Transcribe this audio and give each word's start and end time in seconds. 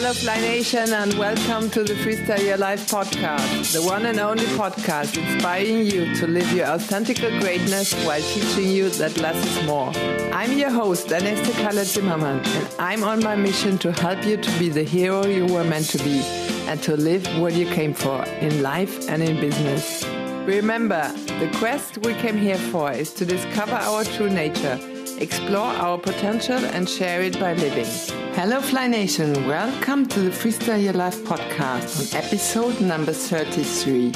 Hello, 0.00 0.14
Fly 0.14 0.40
Nation, 0.40 0.94
and 0.94 1.12
welcome 1.18 1.68
to 1.68 1.84
the 1.84 1.92
Freestyle 1.92 2.42
Your 2.42 2.56
Life 2.56 2.90
podcast, 2.90 3.74
the 3.74 3.82
one 3.82 4.06
and 4.06 4.18
only 4.18 4.46
podcast 4.56 5.18
inspiring 5.18 5.84
you 5.84 6.14
to 6.14 6.26
live 6.26 6.50
your 6.54 6.68
authentic 6.68 7.18
greatness 7.18 7.92
while 8.06 8.22
teaching 8.22 8.70
you 8.70 8.88
that 8.88 9.18
less 9.18 9.36
is 9.36 9.66
more. 9.66 9.92
I'm 10.32 10.56
your 10.56 10.70
host, 10.70 11.08
Aneste 11.08 11.52
Kalle 11.52 11.84
Zimmermann, 11.84 12.40
and 12.40 12.68
I'm 12.78 13.04
on 13.04 13.22
my 13.22 13.36
mission 13.36 13.76
to 13.76 13.92
help 13.92 14.24
you 14.24 14.38
to 14.38 14.58
be 14.58 14.70
the 14.70 14.84
hero 14.84 15.26
you 15.26 15.44
were 15.44 15.64
meant 15.64 15.90
to 15.90 15.98
be 15.98 16.22
and 16.66 16.82
to 16.82 16.96
live 16.96 17.26
what 17.38 17.52
you 17.52 17.66
came 17.66 17.92
for 17.92 18.24
in 18.40 18.62
life 18.62 19.06
and 19.10 19.22
in 19.22 19.38
business. 19.38 20.02
Remember, 20.46 21.12
the 21.40 21.54
quest 21.58 21.98
we 21.98 22.14
came 22.14 22.38
here 22.38 22.56
for 22.56 22.90
is 22.90 23.12
to 23.12 23.26
discover 23.26 23.74
our 23.74 24.04
true 24.04 24.30
nature, 24.30 24.78
explore 25.20 25.66
our 25.66 25.98
potential, 25.98 26.64
and 26.64 26.88
share 26.88 27.22
it 27.22 27.38
by 27.38 27.52
living. 27.52 27.84
Hello, 28.34 28.60
Fly 28.60 28.86
Nation. 28.86 29.46
Welcome 29.46 30.06
to 30.08 30.20
the 30.20 30.30
Freestyle 30.30 30.82
Your 30.82 30.94
Life 30.94 31.18
podcast 31.24 32.14
on 32.14 32.24
episode 32.24 32.80
number 32.80 33.12
33. 33.12 34.12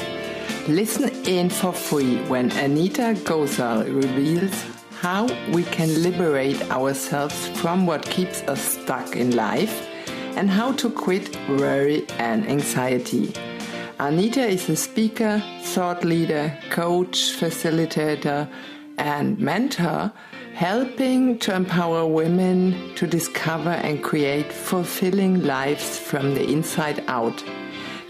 Listen 0.67 1.09
in 1.27 1.49
for 1.51 1.71
free 1.71 2.17
when 2.23 2.51
Anita 2.53 3.13
Gosal 3.23 3.85
reveals 3.85 4.65
how 4.99 5.27
we 5.51 5.63
can 5.63 6.01
liberate 6.01 6.59
ourselves 6.71 7.49
from 7.59 7.85
what 7.85 8.03
keeps 8.09 8.41
us 8.43 8.59
stuck 8.59 9.15
in 9.15 9.35
life 9.35 9.87
and 10.35 10.49
how 10.49 10.71
to 10.71 10.89
quit 10.89 11.37
worry 11.47 12.07
and 12.17 12.47
anxiety. 12.47 13.31
Anita 13.99 14.41
is 14.41 14.67
a 14.69 14.75
speaker, 14.75 15.41
thought 15.61 16.03
leader, 16.03 16.57
coach, 16.71 17.37
facilitator, 17.39 18.49
and 18.97 19.37
mentor 19.39 20.11
helping 20.55 21.37
to 21.37 21.53
empower 21.53 22.07
women 22.07 22.73
to 22.95 23.05
discover 23.05 23.71
and 23.71 24.01
create 24.01 24.49
fulfilling 24.49 25.43
lives 25.43 25.99
from 25.99 26.33
the 26.33 26.49
inside 26.49 27.03
out. 27.07 27.43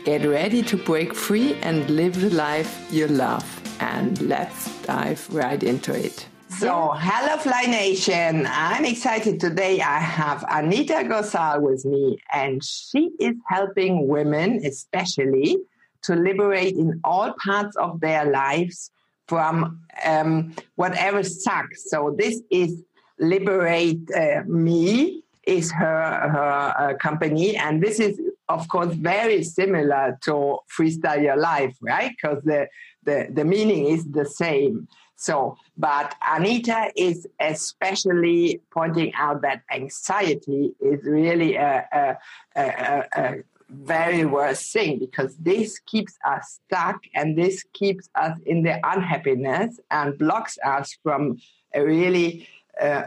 Get 0.03 0.23
ready 0.27 0.61
to 0.61 0.77
break 0.77 1.15
free 1.15 1.55
and 1.63 1.89
live 1.89 2.21
the 2.21 2.29
life 2.29 2.87
you 2.91 3.07
love. 3.07 3.43
And 3.79 4.21
let's 4.21 4.79
dive 4.83 5.27
right 5.33 5.61
into 5.63 5.91
it. 5.95 6.27
So, 6.49 6.91
hello, 6.95 7.37
Fly 7.37 7.63
Nation. 7.63 8.45
I'm 8.47 8.85
excited 8.85 9.39
today. 9.39 9.81
I 9.81 9.97
have 9.97 10.45
Anita 10.47 11.03
Gosal 11.03 11.61
with 11.61 11.83
me, 11.83 12.19
and 12.31 12.63
she 12.63 13.09
is 13.19 13.33
helping 13.47 14.07
women, 14.07 14.61
especially 14.63 15.57
to 16.03 16.15
liberate 16.15 16.75
in 16.75 17.01
all 17.03 17.33
parts 17.43 17.75
of 17.77 17.99
their 18.01 18.29
lives 18.31 18.91
from 19.27 19.81
um, 20.03 20.55
whatever 20.75 21.23
sucks. 21.23 21.89
So 21.89 22.15
this 22.17 22.41
is 22.49 22.83
Liberate 23.19 24.09
uh, 24.13 24.43
Me 24.45 25.23
is 25.47 25.71
her 25.71 26.29
her 26.33 26.73
uh, 26.77 26.93
company, 26.97 27.55
and 27.55 27.81
this 27.81 27.99
is 27.99 28.19
of 28.49 28.67
course 28.67 28.93
very 28.95 29.43
similar 29.43 30.17
to 30.25 30.57
Freestyle 30.75 31.23
Your 31.23 31.37
Life, 31.37 31.75
right? 31.81 32.11
Because 32.11 32.43
the, 32.43 32.67
the 33.03 33.27
the 33.31 33.45
meaning 33.45 33.87
is 33.87 34.05
the 34.05 34.25
same. 34.25 34.87
So, 35.17 35.55
but 35.77 36.13
Anita 36.27 36.91
is 36.95 37.25
especially 37.39 38.59
pointing 38.71 39.13
out 39.15 39.41
that 39.43 39.61
anxiety 39.71 40.73
is 40.81 40.99
really 41.03 41.55
a, 41.55 41.87
a, 41.93 42.61
a, 42.61 43.03
a 43.15 43.35
very 43.69 44.25
worst 44.25 44.71
thing 44.71 44.99
because 44.99 45.35
this 45.37 45.79
keeps 45.79 46.17
us 46.25 46.59
stuck 46.65 46.99
and 47.15 47.37
this 47.37 47.63
keeps 47.73 48.09
us 48.15 48.37
in 48.45 48.63
the 48.63 48.79
unhappiness 48.83 49.79
and 49.91 50.17
blocks 50.17 50.57
us 50.63 50.97
from 51.03 51.37
a 51.73 51.83
really 51.83 52.47
uh, 52.81 53.03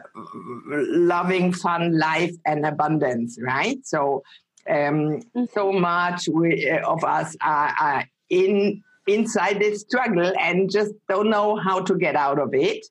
loving, 0.66 1.52
fun 1.52 1.98
life 1.98 2.34
and 2.46 2.66
abundance, 2.66 3.38
right? 3.40 3.78
So, 3.84 4.22
um, 4.68 5.20
so 5.52 5.70
mm-hmm. 5.70 5.80
much 5.80 6.28
we, 6.28 6.70
uh, 6.70 6.86
of 6.90 7.04
us 7.04 7.36
are, 7.40 7.74
are 7.80 8.04
in 8.30 8.82
inside 9.06 9.58
this 9.58 9.80
struggle 9.80 10.32
and 10.38 10.70
just 10.70 10.92
don't 11.08 11.30
know 11.30 11.56
how 11.56 11.80
to 11.80 11.94
get 11.96 12.14
out 12.14 12.38
of 12.38 12.52
it 12.52 12.86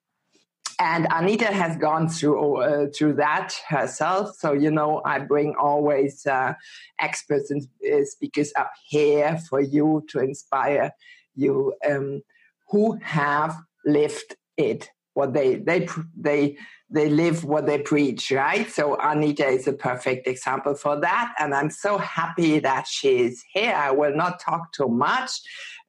and 0.80 1.08
Anita 1.10 1.48
has 1.48 1.76
gone 1.78 2.08
through 2.08 2.58
uh, 2.62 2.88
through 2.96 3.14
that 3.14 3.54
herself. 3.68 4.36
So 4.36 4.54
you 4.54 4.72
know, 4.72 5.02
I 5.06 5.20
bring 5.20 5.56
always 5.60 6.26
uh, 6.26 6.54
experts 7.00 7.52
and 7.52 7.68
uh, 7.92 8.06
speakers 8.06 8.54
up 8.56 8.72
here 8.88 9.40
for 9.50 9.60
you 9.60 10.06
to 10.10 10.20
inspire 10.20 10.92
you 11.36 11.74
um, 11.88 12.22
who 12.70 13.00
have 13.02 13.56
lived 13.86 14.36
it, 14.58 14.90
what 15.14 15.34
they 15.34 15.56
they 15.56 15.88
they 16.16 16.58
they 16.90 17.10
live 17.10 17.44
what 17.44 17.66
they 17.66 17.80
preach, 17.80 18.32
right? 18.32 18.70
So 18.70 18.98
Anita 19.02 19.46
is 19.48 19.68
a 19.68 19.74
perfect 19.74 20.28
example 20.28 20.76
for 20.76 21.00
that, 21.02 21.34
and 21.40 21.54
I'm 21.56 21.72
so 21.72 21.98
happy 21.98 22.60
that 22.60 22.88
she 22.88 23.20
is 23.22 23.44
here. 23.52 23.74
I 23.74 23.92
will 23.92 24.16
not 24.16 24.40
talk 24.40 24.72
too 24.74 24.88
much 24.88 25.32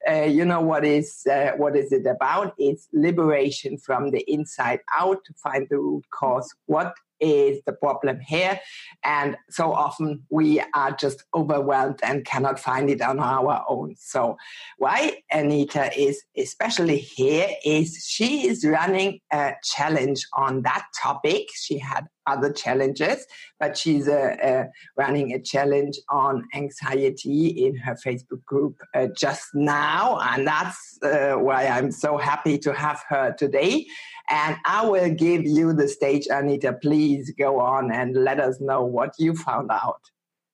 uh, 0.09 0.23
you 0.23 0.45
know 0.45 0.61
what 0.61 0.85
is 0.85 1.27
uh, 1.31 1.53
what 1.57 1.77
is 1.77 1.93
it 1.93 2.07
about? 2.07 2.55
It's 2.59 2.89
liberation 2.93 3.79
from 3.79 4.11
the 4.11 4.25
inside 4.31 4.81
out 4.97 5.25
to 5.25 5.35
find 5.35 5.67
the 5.69 5.79
root 5.79 6.05
cause. 6.11 6.55
What 6.67 6.95
is 7.21 7.61
the 7.67 7.73
problem 7.73 8.21
here? 8.21 8.61
And 9.05 9.37
so 9.51 9.73
often 9.73 10.25
we 10.31 10.63
are 10.75 10.93
just 10.93 11.25
overwhelmed 11.35 12.01
and 12.03 12.25
cannot 12.25 12.61
find 12.61 12.91
it 12.91 13.03
on 13.03 13.19
our 13.19 13.65
own. 13.69 13.97
So 13.99 14.37
why 14.77 15.23
Anita 15.31 15.91
is 15.99 16.23
especially 16.37 16.99
here 16.99 17.49
is 17.65 18.05
she 18.07 18.47
is 18.47 18.65
running 18.65 19.21
a 19.33 19.55
challenge 19.65 20.27
on 20.33 20.63
that 20.63 20.87
topic. 21.01 21.49
She 21.55 21.79
had 21.79 22.07
other 22.29 22.53
challenges, 22.53 23.27
but 23.59 23.77
she's 23.77 24.09
uh, 24.09 24.37
uh, 24.43 24.65
running 24.97 25.33
a 25.33 25.41
challenge 25.41 25.99
on 26.11 26.47
anxiety 26.55 27.49
in 27.67 27.77
her 27.77 27.97
Facebook 28.07 28.45
group 28.45 28.77
uh, 28.95 29.09
just 29.17 29.49
now. 29.55 30.19
And 30.21 30.47
that's 30.47 30.99
uh, 31.03 31.35
why 31.37 31.67
I'm 31.67 31.91
so 31.91 32.19
happy 32.19 32.59
to 32.59 32.73
have 32.73 33.03
her 33.09 33.35
today. 33.39 33.87
And 34.31 34.57
I 34.67 34.87
will 34.87 35.11
give 35.11 35.45
you 35.45 35.73
the 35.73 35.89
stage, 35.89 36.27
Anita. 36.31 36.75
Please 36.75 37.33
go 37.39 37.61
on 37.61 37.91
and 37.91 38.15
let 38.15 38.39
us 38.39 38.61
know 38.61 38.85
what 38.85 39.15
you 39.19 39.35
found 39.35 39.71
out. 39.71 40.03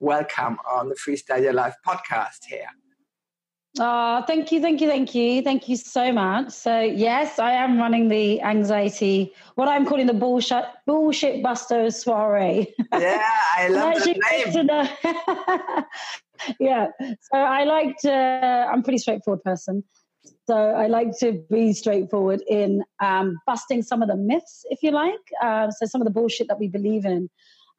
Welcome 0.00 0.58
on 0.70 0.88
the 0.90 0.94
Freestyle 0.94 1.42
Your 1.42 1.52
Life 1.52 1.74
podcast 1.86 2.44
here. 2.48 2.68
Oh, 3.80 4.22
thank 4.24 4.52
you, 4.52 4.60
thank 4.60 4.80
you, 4.80 4.86
thank 4.86 5.14
you, 5.16 5.42
thank 5.42 5.68
you 5.68 5.76
so 5.76 6.12
much. 6.12 6.50
So 6.50 6.80
yes, 6.80 7.40
I 7.40 7.52
am 7.52 7.76
running 7.76 8.08
the 8.08 8.40
anxiety, 8.40 9.34
what 9.56 9.66
I'm 9.66 9.84
calling 9.84 10.06
the 10.06 10.14
bullshit 10.14 10.64
bullshit 10.86 11.42
buster 11.42 11.90
soiree. 11.90 12.72
Yeah, 12.92 13.28
I 13.56 13.68
love 13.70 13.94
that 13.96 14.16
name. 14.30 15.84
yeah, 16.60 16.86
so 17.00 17.38
I 17.38 17.64
like 17.64 17.96
to. 18.02 18.12
I'm 18.12 18.78
a 18.78 18.82
pretty 18.82 18.98
straightforward 18.98 19.42
person, 19.42 19.82
so 20.46 20.56
I 20.56 20.86
like 20.86 21.18
to 21.18 21.44
be 21.50 21.72
straightforward 21.72 22.42
in 22.46 22.84
um, 23.00 23.36
busting 23.44 23.82
some 23.82 24.02
of 24.02 24.08
the 24.08 24.16
myths, 24.16 24.64
if 24.70 24.84
you 24.84 24.92
like. 24.92 25.18
Uh, 25.42 25.72
so 25.72 25.86
some 25.86 26.00
of 26.00 26.04
the 26.04 26.12
bullshit 26.12 26.46
that 26.46 26.60
we 26.60 26.68
believe 26.68 27.04
in, 27.04 27.28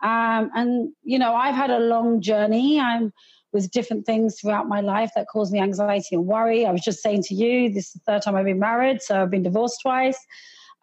um, 0.03 0.51
and 0.53 0.91
you 1.03 1.19
know, 1.19 1.33
I've 1.33 1.55
had 1.55 1.69
a 1.69 1.79
long 1.79 2.19
journey. 2.19 2.81
I'm 2.81 3.13
with 3.55 3.71
different 3.71 4.05
things 4.05 4.37
throughout 4.37 4.67
my 4.67 4.81
life 4.81 5.11
that 5.15 5.27
caused 5.27 5.53
me 5.53 5.59
anxiety 5.61 6.13
and 6.13 6.25
worry. 6.27 6.65
I 6.65 6.71
was 6.71 6.81
just 6.81 7.01
saying 7.01 7.23
to 7.23 7.33
you, 7.33 7.69
this 7.69 7.85
is 7.87 7.93
the 7.93 7.99
third 8.05 8.21
time 8.21 8.35
I've 8.35 8.43
been 8.43 8.59
married, 8.59 9.01
so 9.01 9.21
I've 9.21 9.31
been 9.31 9.43
divorced 9.43 9.79
twice. 9.81 10.19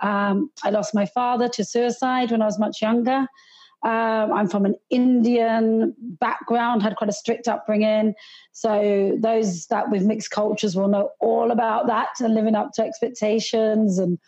Um, 0.01 0.51
I 0.65 0.71
lost 0.71 0.95
my 0.95 1.05
father 1.05 1.51
to 1.51 1.67
suicide 1.67 2.31
when 2.31 2.41
I 2.41 2.47
was 2.47 2.59
much 2.59 2.81
younger. 2.81 3.27
Um, 3.85 4.33
I'm 4.33 4.49
from 4.49 4.65
an 4.65 4.77
Indian 4.89 5.95
background, 6.01 6.83
had 6.83 6.97
quite 6.97 7.11
a 7.11 7.13
strict 7.13 7.47
upbringing. 7.47 8.15
So 8.53 9.19
those 9.21 9.67
that 9.67 9.91
with 9.91 10.05
mixed 10.05 10.31
cultures 10.31 10.75
will 10.75 10.89
know 10.89 11.11
all 11.21 11.51
about 11.51 11.89
that 11.89 12.21
and 12.21 12.35
living 12.35 12.55
up 12.55 12.71
to 12.77 12.83
expectations 12.83 13.99
and 13.99 14.19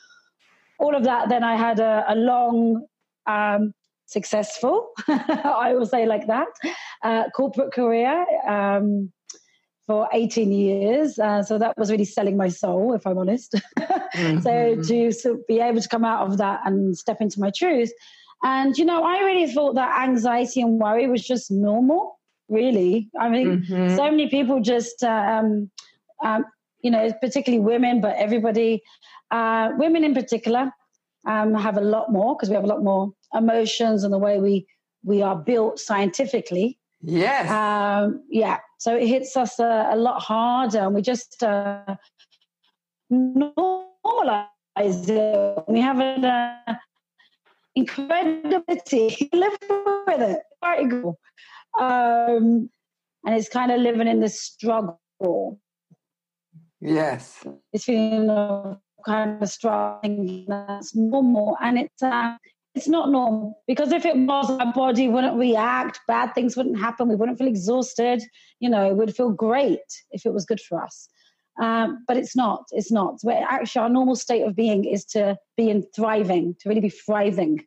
all 0.78 0.94
of 0.94 1.04
that. 1.04 1.30
Then 1.30 1.44
I 1.44 1.56
had 1.56 1.80
a, 1.80 2.04
a 2.08 2.14
long 2.14 2.84
um, 3.26 3.72
successful, 4.06 4.90
I 5.08 5.74
will 5.74 5.86
say 5.86 6.06
like 6.06 6.26
that, 6.26 6.48
uh, 7.02 7.24
corporate 7.30 7.72
career 7.72 8.24
um, 8.46 9.12
for 9.86 10.08
18 10.12 10.52
years. 10.52 11.18
Uh, 11.18 11.42
so 11.42 11.58
that 11.58 11.76
was 11.76 11.90
really 11.90 12.04
selling 12.04 12.36
my 12.36 12.48
soul, 12.48 12.94
if 12.94 13.06
I'm 13.06 13.18
honest. 13.18 13.54
mm-hmm. 13.78 14.40
So 14.40 14.76
to 14.82 15.12
so 15.12 15.38
be 15.48 15.60
able 15.60 15.80
to 15.80 15.88
come 15.88 16.04
out 16.04 16.26
of 16.26 16.38
that 16.38 16.60
and 16.64 16.96
step 16.96 17.20
into 17.20 17.40
my 17.40 17.50
truth. 17.56 17.92
And, 18.42 18.76
you 18.76 18.84
know, 18.84 19.02
I 19.04 19.20
really 19.20 19.50
thought 19.50 19.74
that 19.76 20.06
anxiety 20.06 20.60
and 20.60 20.78
worry 20.78 21.06
was 21.06 21.26
just 21.26 21.50
normal, 21.50 22.18
really. 22.48 23.08
I 23.18 23.28
mean, 23.30 23.62
mm-hmm. 23.62 23.96
so 23.96 24.10
many 24.10 24.28
people 24.28 24.60
just, 24.60 25.02
um, 25.02 25.70
um, 26.22 26.44
you 26.82 26.90
know, 26.90 27.10
particularly 27.22 27.64
women, 27.64 28.02
but 28.02 28.16
everybody, 28.16 28.82
uh, 29.30 29.70
women 29.78 30.04
in 30.04 30.12
particular, 30.12 30.70
um, 31.26 31.54
have 31.54 31.76
a 31.76 31.80
lot 31.80 32.12
more 32.12 32.34
because 32.34 32.48
we 32.48 32.54
have 32.54 32.64
a 32.64 32.68
lot 32.68 32.82
more 32.82 33.12
emotions 33.34 34.04
and 34.04 34.12
the 34.12 34.18
way 34.18 34.40
we 34.40 34.66
we 35.02 35.22
are 35.22 35.36
built 35.36 35.78
scientifically. 35.78 36.78
Yes. 37.02 37.50
Um, 37.50 38.22
yeah. 38.30 38.58
So 38.78 38.96
it 38.96 39.06
hits 39.06 39.36
us 39.36 39.58
a, 39.58 39.88
a 39.92 39.96
lot 39.96 40.22
harder, 40.22 40.80
and 40.80 40.94
we 40.94 41.02
just 41.02 41.42
uh, 41.42 41.96
normalize 43.12 44.48
it. 44.78 45.64
We 45.68 45.80
have 45.80 46.00
an 46.00 46.24
uh, 46.24 46.76
incredibility. 47.74 49.28
Live 49.32 49.58
with 50.06 50.20
it. 50.20 50.42
Very 50.62 50.88
cool. 50.88 51.18
Um, 51.78 52.70
and 53.26 53.34
it's 53.34 53.48
kind 53.48 53.70
of 53.72 53.80
living 53.80 54.08
in 54.08 54.20
this 54.20 54.40
struggle. 54.40 55.58
Yes. 56.80 57.44
It's 57.72 57.84
feeling 57.84 58.28
of 58.30 58.78
kind 59.06 59.42
of 59.42 59.48
struggling 59.48 60.46
that's 60.48 60.94
normal. 60.94 61.56
And 61.60 61.78
it's, 61.78 62.02
uh, 62.02 62.36
it's 62.74 62.88
not 62.88 63.10
normal 63.10 63.62
because 63.66 63.92
if 63.92 64.04
it 64.04 64.16
was, 64.16 64.50
our 64.50 64.72
body 64.72 65.08
wouldn't 65.08 65.38
react, 65.38 66.00
bad 66.08 66.34
things 66.34 66.56
wouldn't 66.56 66.78
happen, 66.78 67.08
we 67.08 67.14
wouldn't 67.14 67.38
feel 67.38 67.46
exhausted, 67.46 68.22
you 68.58 68.68
know, 68.68 68.90
it 68.90 68.96
would 68.96 69.14
feel 69.14 69.30
great 69.30 69.78
if 70.10 70.26
it 70.26 70.32
was 70.32 70.44
good 70.44 70.60
for 70.60 70.82
us. 70.82 71.08
Um, 71.60 72.04
but 72.08 72.16
it's 72.16 72.34
not. 72.34 72.64
It's 72.72 72.90
not. 72.90 73.18
But 73.22 73.36
actually, 73.48 73.82
our 73.82 73.88
normal 73.88 74.16
state 74.16 74.42
of 74.42 74.56
being 74.56 74.84
is 74.84 75.04
to 75.06 75.36
be 75.56 75.70
in 75.70 75.84
thriving, 75.94 76.56
to 76.60 76.68
really 76.68 76.80
be 76.80 76.88
thriving. 76.88 77.64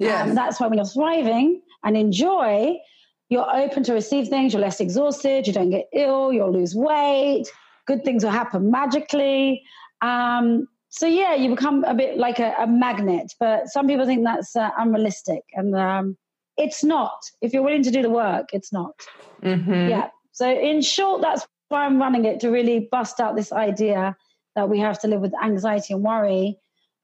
Yeah. 0.00 0.22
Um, 0.22 0.34
that's 0.34 0.58
why 0.58 0.66
when 0.66 0.78
you're 0.78 0.86
thriving 0.86 1.62
and 1.84 1.96
enjoy, 1.96 2.76
you're 3.28 3.56
open 3.56 3.84
to 3.84 3.92
receive 3.92 4.28
things. 4.28 4.52
You're 4.52 4.62
less 4.62 4.80
exhausted. 4.80 5.46
You 5.46 5.52
don't 5.52 5.70
get 5.70 5.86
ill. 5.92 6.32
You'll 6.32 6.52
lose 6.52 6.74
weight. 6.74 7.44
Good 7.86 8.04
things 8.04 8.24
will 8.24 8.32
happen 8.32 8.70
magically. 8.70 9.62
Um, 10.00 10.66
so 10.88 11.06
yeah, 11.06 11.34
you 11.34 11.50
become 11.50 11.84
a 11.84 11.94
bit 11.94 12.18
like 12.18 12.38
a, 12.38 12.54
a 12.58 12.66
magnet. 12.66 13.32
But 13.38 13.68
some 13.68 13.86
people 13.86 14.06
think 14.06 14.24
that's 14.24 14.56
uh, 14.56 14.70
unrealistic, 14.78 15.42
and 15.52 15.74
um, 15.76 16.16
it's 16.56 16.82
not. 16.82 17.18
If 17.40 17.52
you're 17.52 17.62
willing 17.62 17.82
to 17.84 17.90
do 17.90 18.02
the 18.02 18.10
work, 18.10 18.48
it's 18.52 18.72
not. 18.72 18.94
Mm-hmm. 19.42 19.88
Yeah. 19.90 20.08
So 20.32 20.50
in 20.50 20.82
short, 20.82 21.20
that's 21.20 21.46
why 21.68 21.84
I'm 21.84 21.98
running 21.98 22.24
it 22.24 22.40
to 22.40 22.50
really 22.50 22.88
bust 22.90 23.20
out 23.20 23.36
this 23.36 23.52
idea 23.52 24.16
that 24.54 24.68
we 24.68 24.78
have 24.80 24.98
to 25.00 25.08
live 25.08 25.20
with 25.20 25.32
anxiety 25.42 25.94
and 25.94 26.02
worry, 26.02 26.56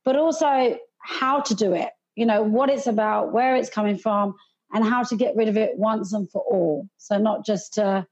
but 0.04 0.16
also 0.16 0.78
how 0.98 1.40
to 1.40 1.54
do 1.54 1.74
it. 1.74 1.90
You 2.16 2.26
know 2.26 2.42
what 2.42 2.70
it's 2.70 2.86
about, 2.86 3.32
where 3.32 3.54
it's 3.56 3.70
coming 3.70 3.98
from, 3.98 4.34
and 4.72 4.84
how 4.84 5.02
to 5.04 5.16
get 5.16 5.36
rid 5.36 5.48
of 5.48 5.56
it 5.56 5.76
once 5.76 6.12
and 6.12 6.30
for 6.30 6.42
all. 6.42 6.88
So 6.98 7.18
not 7.18 7.44
just 7.44 7.74
to 7.74 8.06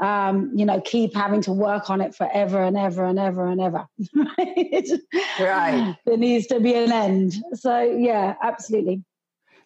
um, 0.00 0.50
you 0.54 0.64
know, 0.64 0.80
keep 0.80 1.14
having 1.14 1.40
to 1.42 1.52
work 1.52 1.90
on 1.90 2.00
it 2.00 2.14
forever 2.14 2.62
and 2.62 2.76
ever 2.76 3.04
and 3.04 3.18
ever 3.18 3.46
and 3.46 3.60
ever. 3.60 3.86
right. 5.40 5.96
There 6.06 6.16
needs 6.16 6.46
to 6.48 6.60
be 6.60 6.74
an 6.74 6.92
end. 6.92 7.34
So 7.54 7.80
yeah, 7.80 8.34
absolutely. 8.42 9.02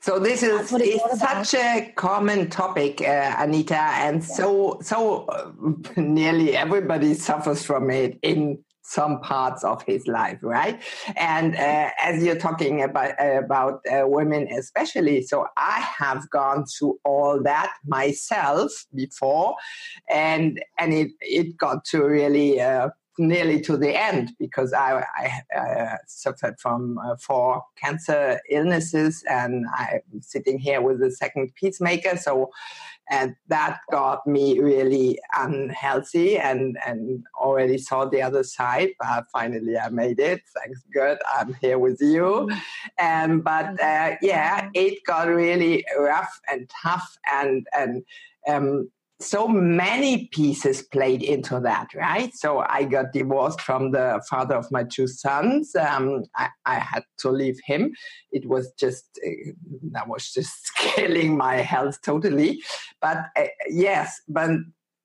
So 0.01 0.19
this 0.19 0.43
is, 0.43 0.73
is 0.73 1.01
such 1.17 1.55
a 1.55 1.93
common 1.95 2.51
topic, 2.51 3.01
uh, 3.01 3.37
Anita, 3.39 3.77
and 3.77 4.21
yeah. 4.21 4.35
so 4.35 4.79
so 4.83 5.27
uh, 5.27 5.53
nearly 6.01 6.57
everybody 6.57 7.15
suffers 7.15 7.63
from 7.63 7.91
it 7.91 8.19
in 8.23 8.59
some 8.93 9.21
parts 9.21 9.65
of 9.65 9.83
his 9.83 10.07
life, 10.07 10.39
right? 10.43 10.81
And 11.17 11.57
uh, 11.57 11.91
as 12.01 12.23
you're 12.23 12.37
talking 12.37 12.83
about 12.83 13.15
about 13.19 13.81
uh, 13.91 14.07
women, 14.07 14.49
especially, 14.49 15.23
so 15.23 15.47
I 15.57 15.81
have 15.99 16.29
gone 16.31 16.67
through 16.67 16.99
all 17.05 17.43
that 17.43 17.73
myself 17.87 18.71
before, 18.95 19.57
and 20.11 20.63
and 20.79 20.93
it 20.93 21.13
it 21.21 21.57
got 21.57 21.85
to 21.87 22.05
really 22.05 22.61
uh, 22.61 22.91
nearly 23.19 23.61
to 23.61 23.77
the 23.77 23.95
end 23.99 24.33
because 24.39 24.73
I, 24.73 25.05
I 25.17 25.59
uh, 25.59 25.97
suffered 26.07 26.59
from 26.59 26.99
uh, 26.99 27.17
four 27.17 27.63
cancer 27.77 28.41
illnesses 28.51 29.23
and 29.29 29.67
I'm 29.77 30.01
sitting 30.21 30.59
here 30.59 30.81
with 30.81 31.01
the 31.01 31.11
second 31.11 31.55
peacemaker. 31.55 32.17
So, 32.17 32.51
and 33.11 33.35
that 33.49 33.81
got 33.91 34.27
me 34.27 34.59
really 34.61 35.19
unhealthy 35.37 36.39
and, 36.39 36.79
and 36.87 37.25
already 37.37 37.79
saw 37.79 38.05
the 38.05 38.23
other 38.23 38.43
side. 38.43 38.91
But 38.99 39.25
finally, 39.33 39.77
I 39.77 39.89
made 39.89 40.21
it. 40.21 40.41
Thanks 40.57 40.83
God, 40.95 41.19
I'm 41.35 41.55
here 41.61 41.79
with 41.79 42.01
you. 42.01 42.49
And 42.99 43.43
but 43.45 43.81
uh, 43.83 44.17
yeah, 44.23 44.71
it 44.75 45.01
got 45.07 45.29
really 45.29 45.85
rough 45.99 46.41
and 46.51 46.71
tough 46.83 47.17
and 47.31 47.67
and 47.77 48.05
um, 48.49 48.91
so 49.23 49.49
many 49.49 50.29
pieces 50.33 50.83
played 50.83 51.23
into 51.23 51.61
that, 51.61 51.89
right? 51.95 52.35
So 52.35 52.65
I 52.69 52.85
got 52.85 53.13
divorced 53.13 53.61
from 53.61 53.93
the 53.93 54.23
father 54.29 54.57
of 54.57 54.71
my 54.71 54.85
two 54.85 55.07
sons. 55.07 55.75
Um, 55.75 56.25
I, 56.37 56.49
I, 56.67 56.75
had 56.79 57.05
to 57.21 57.31
leave 57.31 57.59
him. 57.65 57.93
It 58.33 58.49
was 58.49 58.73
just, 58.79 59.05
uh, 59.27 59.53
that 59.93 60.09
was 60.09 60.31
just 60.33 60.75
killing 60.77 61.37
my 61.37 61.57
health 61.57 62.01
totally. 62.03 62.63
But 63.01 63.19
uh, 63.37 63.47
yes, 63.69 64.21
but 64.29 64.51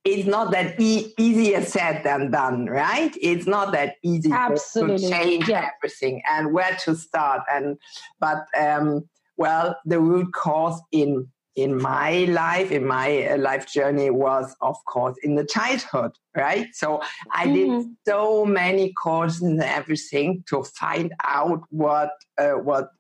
it's 0.04 0.28
not 0.28 0.52
that 0.52 0.80
e- 0.80 1.14
easier 1.18 1.62
said 1.64 2.04
than 2.04 2.32
done, 2.32 2.68
right? 2.68 3.16
It's 3.22 3.46
not 3.46 3.72
that 3.74 3.96
easy 4.04 4.32
Absolutely. 4.32 5.00
to 5.00 5.10
change 5.10 5.50
yeah. 5.50 5.70
everything 5.76 6.22
and 6.30 6.54
where 6.54 6.76
to 6.86 6.96
start. 6.96 7.42
And 7.52 7.78
but 8.20 8.46
um, 8.58 9.08
well, 9.36 9.78
the 9.86 10.00
root 10.00 10.34
cause 10.34 10.82
in 10.92 11.28
in 11.58 11.76
my 11.76 12.26
life, 12.26 12.72
in 12.72 12.86
my 12.86 13.26
uh, 13.26 13.38
life 13.38 13.68
journey 13.68 14.12
was, 14.12 14.56
of 14.62 14.78
course, 14.86 15.18
in 15.24 15.34
the 15.34 15.44
childhood, 15.44 16.12
right? 16.36 16.68
So 16.74 17.02
I 17.34 17.48
mm-hmm. 17.48 17.80
did 17.80 17.88
so 18.08 18.46
many 18.46 18.94
courses 18.94 19.42
and 19.42 19.62
everything 19.62 20.44
to 20.50 20.64
find 20.64 21.12
out 21.24 21.64
what 21.70 22.12
uh, 22.38 22.52
what 22.52 22.92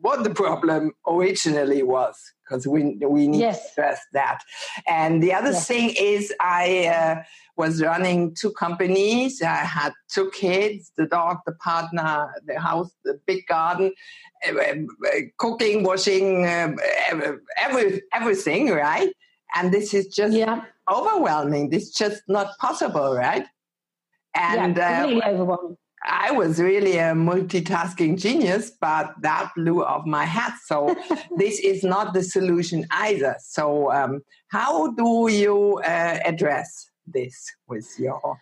what 0.00 0.22
the 0.22 0.30
problem 0.30 0.92
originally 1.06 1.82
was, 1.82 2.16
because 2.50 2.66
we 2.66 2.96
we 3.06 3.28
need 3.28 3.40
yes. 3.40 3.74
to 3.74 3.82
address 3.82 4.00
that. 4.12 4.40
And 4.88 5.22
the 5.22 5.32
other 5.32 5.52
yes. 5.52 5.66
thing 5.66 5.94
is, 5.98 6.34
I 6.40 6.86
uh, 6.86 7.22
was 7.56 7.80
running 7.80 8.34
two 8.34 8.52
companies. 8.52 9.42
I 9.42 9.64
had 9.78 9.92
two 10.12 10.30
kids, 10.30 10.92
the 10.96 11.06
dog, 11.06 11.38
the 11.46 11.52
partner, 11.52 12.32
the 12.46 12.58
house, 12.58 12.90
the 13.04 13.20
big 13.26 13.46
garden, 13.46 13.92
eh, 14.42 14.52
eh, 14.52 14.74
eh, 15.12 15.20
cooking, 15.38 15.84
washing, 15.84 16.44
every, 16.44 18.02
everything, 18.12 18.70
right? 18.70 19.12
And 19.54 19.72
this 19.72 19.94
is 19.94 20.08
just 20.08 20.34
yeah. 20.34 20.64
overwhelming. 20.90 21.70
This 21.70 21.84
is 21.84 21.94
just 21.94 22.22
not 22.28 22.56
possible, 22.58 23.14
right? 23.14 23.46
And 24.34 24.76
yeah, 24.76 25.06
uh, 25.06 25.30
overwhelming. 25.30 25.76
I 26.02 26.30
was 26.30 26.58
really 26.58 26.96
a 26.96 27.12
multitasking 27.12 28.18
genius, 28.18 28.70
but 28.70 29.12
that 29.20 29.50
blew 29.54 29.84
off 29.84 30.06
my 30.06 30.24
head. 30.24 30.52
So 30.64 30.96
this 31.36 31.60
is 31.60 31.84
not 31.84 32.14
the 32.14 32.22
solution 32.22 32.86
either. 32.90 33.36
So 33.40 33.92
um, 33.92 34.22
how 34.48 34.92
do 34.92 35.28
you 35.30 35.80
uh, 35.84 36.18
address 36.24 36.88
this 37.06 37.34
with 37.68 37.86
your 37.98 38.38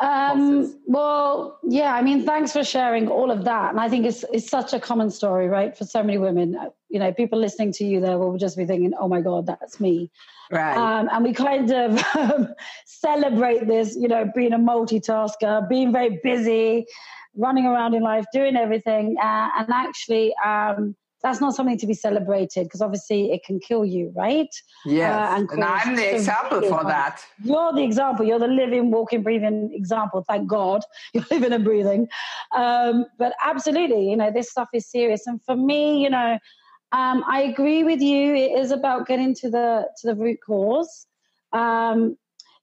um, 0.00 0.80
well, 0.86 1.58
yeah, 1.62 1.94
I 1.94 2.00
mean, 2.00 2.24
thanks 2.24 2.52
for 2.52 2.64
sharing 2.64 3.08
all 3.08 3.30
of 3.30 3.44
that. 3.44 3.70
And 3.70 3.78
I 3.78 3.88
think 3.88 4.06
it's, 4.06 4.24
it's 4.32 4.48
such 4.48 4.72
a 4.72 4.80
common 4.80 5.10
story, 5.10 5.46
right? 5.46 5.76
For 5.76 5.84
so 5.84 6.02
many 6.02 6.16
women, 6.16 6.56
you 6.88 6.98
know, 6.98 7.12
people 7.12 7.38
listening 7.38 7.72
to 7.74 7.84
you 7.84 8.00
there 8.00 8.18
will 8.18 8.38
just 8.38 8.56
be 8.56 8.64
thinking, 8.64 8.94
oh 8.98 9.08
my 9.08 9.20
God, 9.20 9.46
that's 9.46 9.78
me. 9.78 10.10
Right. 10.50 10.76
Um, 10.76 11.08
and 11.12 11.22
we 11.22 11.34
kind 11.34 11.70
of 11.70 12.48
celebrate 12.86 13.66
this, 13.66 13.94
you 13.94 14.08
know, 14.08 14.30
being 14.34 14.54
a 14.54 14.58
multitasker, 14.58 15.68
being 15.68 15.92
very 15.92 16.18
busy, 16.22 16.86
running 17.36 17.66
around 17.66 17.94
in 17.94 18.02
life, 18.02 18.24
doing 18.32 18.56
everything. 18.56 19.16
Uh, 19.22 19.48
and 19.58 19.68
actually, 19.70 20.34
um, 20.44 20.96
that's 21.22 21.40
not 21.40 21.54
something 21.54 21.78
to 21.78 21.86
be 21.86 21.94
celebrated 21.94 22.64
because 22.64 22.80
obviously 22.80 23.32
it 23.32 23.44
can 23.44 23.60
kill 23.60 23.84
you, 23.84 24.12
right? 24.16 24.48
Yes. 24.86 25.12
Uh, 25.12 25.36
and, 25.36 25.50
and 25.50 25.64
I'm 25.64 25.96
the 25.96 26.14
example 26.14 26.62
for 26.62 26.82
that. 26.84 27.22
You're 27.42 27.72
the 27.72 27.82
example. 27.82 28.24
You're 28.24 28.38
the 28.38 28.48
living, 28.48 28.90
walking, 28.90 29.22
breathing 29.22 29.70
example. 29.74 30.24
Thank 30.26 30.48
God 30.48 30.82
you're 31.14 31.24
living 31.30 31.52
and 31.52 31.64
breathing. 31.64 32.08
Um, 32.54 33.06
but 33.18 33.34
absolutely, 33.44 34.10
you 34.10 34.16
know, 34.16 34.30
this 34.30 34.50
stuff 34.50 34.68
is 34.72 34.90
serious. 34.90 35.26
And 35.26 35.42
for 35.42 35.56
me, 35.56 36.02
you 36.02 36.10
know, 36.10 36.38
um, 36.92 37.22
I 37.28 37.42
agree 37.42 37.84
with 37.84 38.00
you. 38.00 38.34
It 38.34 38.58
is 38.58 38.70
about 38.70 39.06
getting 39.06 39.34
to 39.36 39.50
the 39.50 39.88
to 39.98 40.06
the 40.08 40.14
root 40.14 40.38
cause. 40.44 41.06
Um, 41.52 42.16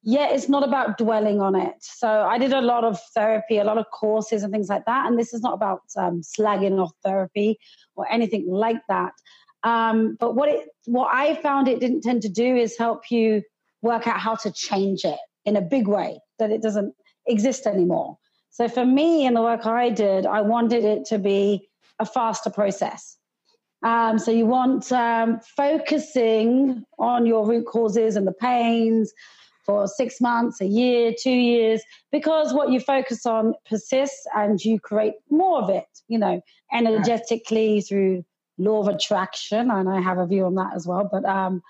yeah, 0.10 0.30
it's 0.30 0.48
not 0.48 0.64
about 0.64 0.98
dwelling 0.98 1.42
on 1.42 1.54
it. 1.54 1.76
So 1.82 2.08
I 2.08 2.38
did 2.38 2.54
a 2.54 2.62
lot 2.62 2.86
of 2.86 2.98
therapy, 3.14 3.58
a 3.58 3.66
lot 3.66 3.78
of 3.78 3.88
courses 3.92 4.42
and 4.42 4.54
things 4.54 4.70
like 4.70 4.86
that. 4.86 5.06
And 5.06 5.20
this 5.20 5.34
is 5.34 5.42
not 5.42 5.54
about 5.54 5.82
um, 5.98 6.22
slagging 6.22 6.82
off 6.82 6.94
therapy 7.04 7.60
or 7.98 8.10
anything 8.10 8.46
like 8.50 8.78
that. 8.88 9.12
Um, 9.64 10.16
but 10.18 10.34
what 10.34 10.48
it, 10.48 10.70
what 10.86 11.14
I 11.14 11.36
found 11.36 11.68
it 11.68 11.82
didn't 11.82 12.04
tend 12.04 12.22
to 12.22 12.30
do 12.30 12.56
is 12.56 12.78
help 12.78 13.12
you 13.12 13.42
work 13.82 14.08
out 14.08 14.18
how 14.18 14.36
to 14.36 14.52
change 14.54 15.04
it 15.04 15.20
in 15.44 15.58
a 15.58 15.62
big 15.62 15.90
way 15.90 16.22
that 16.40 16.52
it 16.52 16.62
doesn't 16.62 16.96
exist 17.26 17.68
anymore. 17.68 18.18
So 18.50 18.70
for 18.70 18.86
me, 18.86 19.26
in 19.26 19.34
the 19.34 19.42
work 19.42 19.66
I 19.66 19.90
did, 19.90 20.26
I 20.26 20.40
wanted 20.40 20.86
it 20.86 21.04
to 21.08 21.20
be 21.20 21.68
a 22.00 22.06
faster 22.06 22.50
process. 22.50 23.18
Um, 23.84 24.20
so 24.20 24.32
you 24.32 24.46
want 24.46 24.90
um, 24.94 25.42
focusing 25.58 26.86
on 26.98 27.26
your 27.26 27.46
root 27.46 27.66
causes 27.66 28.16
and 28.16 28.26
the 28.26 28.32
pains, 28.32 29.12
for 29.68 29.86
six 29.86 30.22
months, 30.22 30.62
a 30.62 30.66
year, 30.66 31.14
two 31.22 31.30
years, 31.30 31.84
because 32.12 32.54
what 32.54 32.72
you 32.72 32.80
focus 32.80 33.26
on 33.26 33.54
persists 33.70 34.26
and 34.34 34.64
you 34.64 34.80
create 34.80 35.16
more 35.30 35.62
of 35.62 35.70
it, 35.70 35.86
you 36.08 36.18
know, 36.18 36.42
energetically 36.74 37.82
through 37.82 38.24
law 38.58 38.80
of 38.80 38.88
attraction. 38.88 39.70
And 39.70 39.90
I 39.90 40.00
have 40.00 40.18
a 40.18 40.26
view 40.26 40.46
on 40.46 40.56
that 40.56 40.72
as 40.74 40.88
well. 40.88 41.08
But 41.12 41.26
um, 41.26 41.62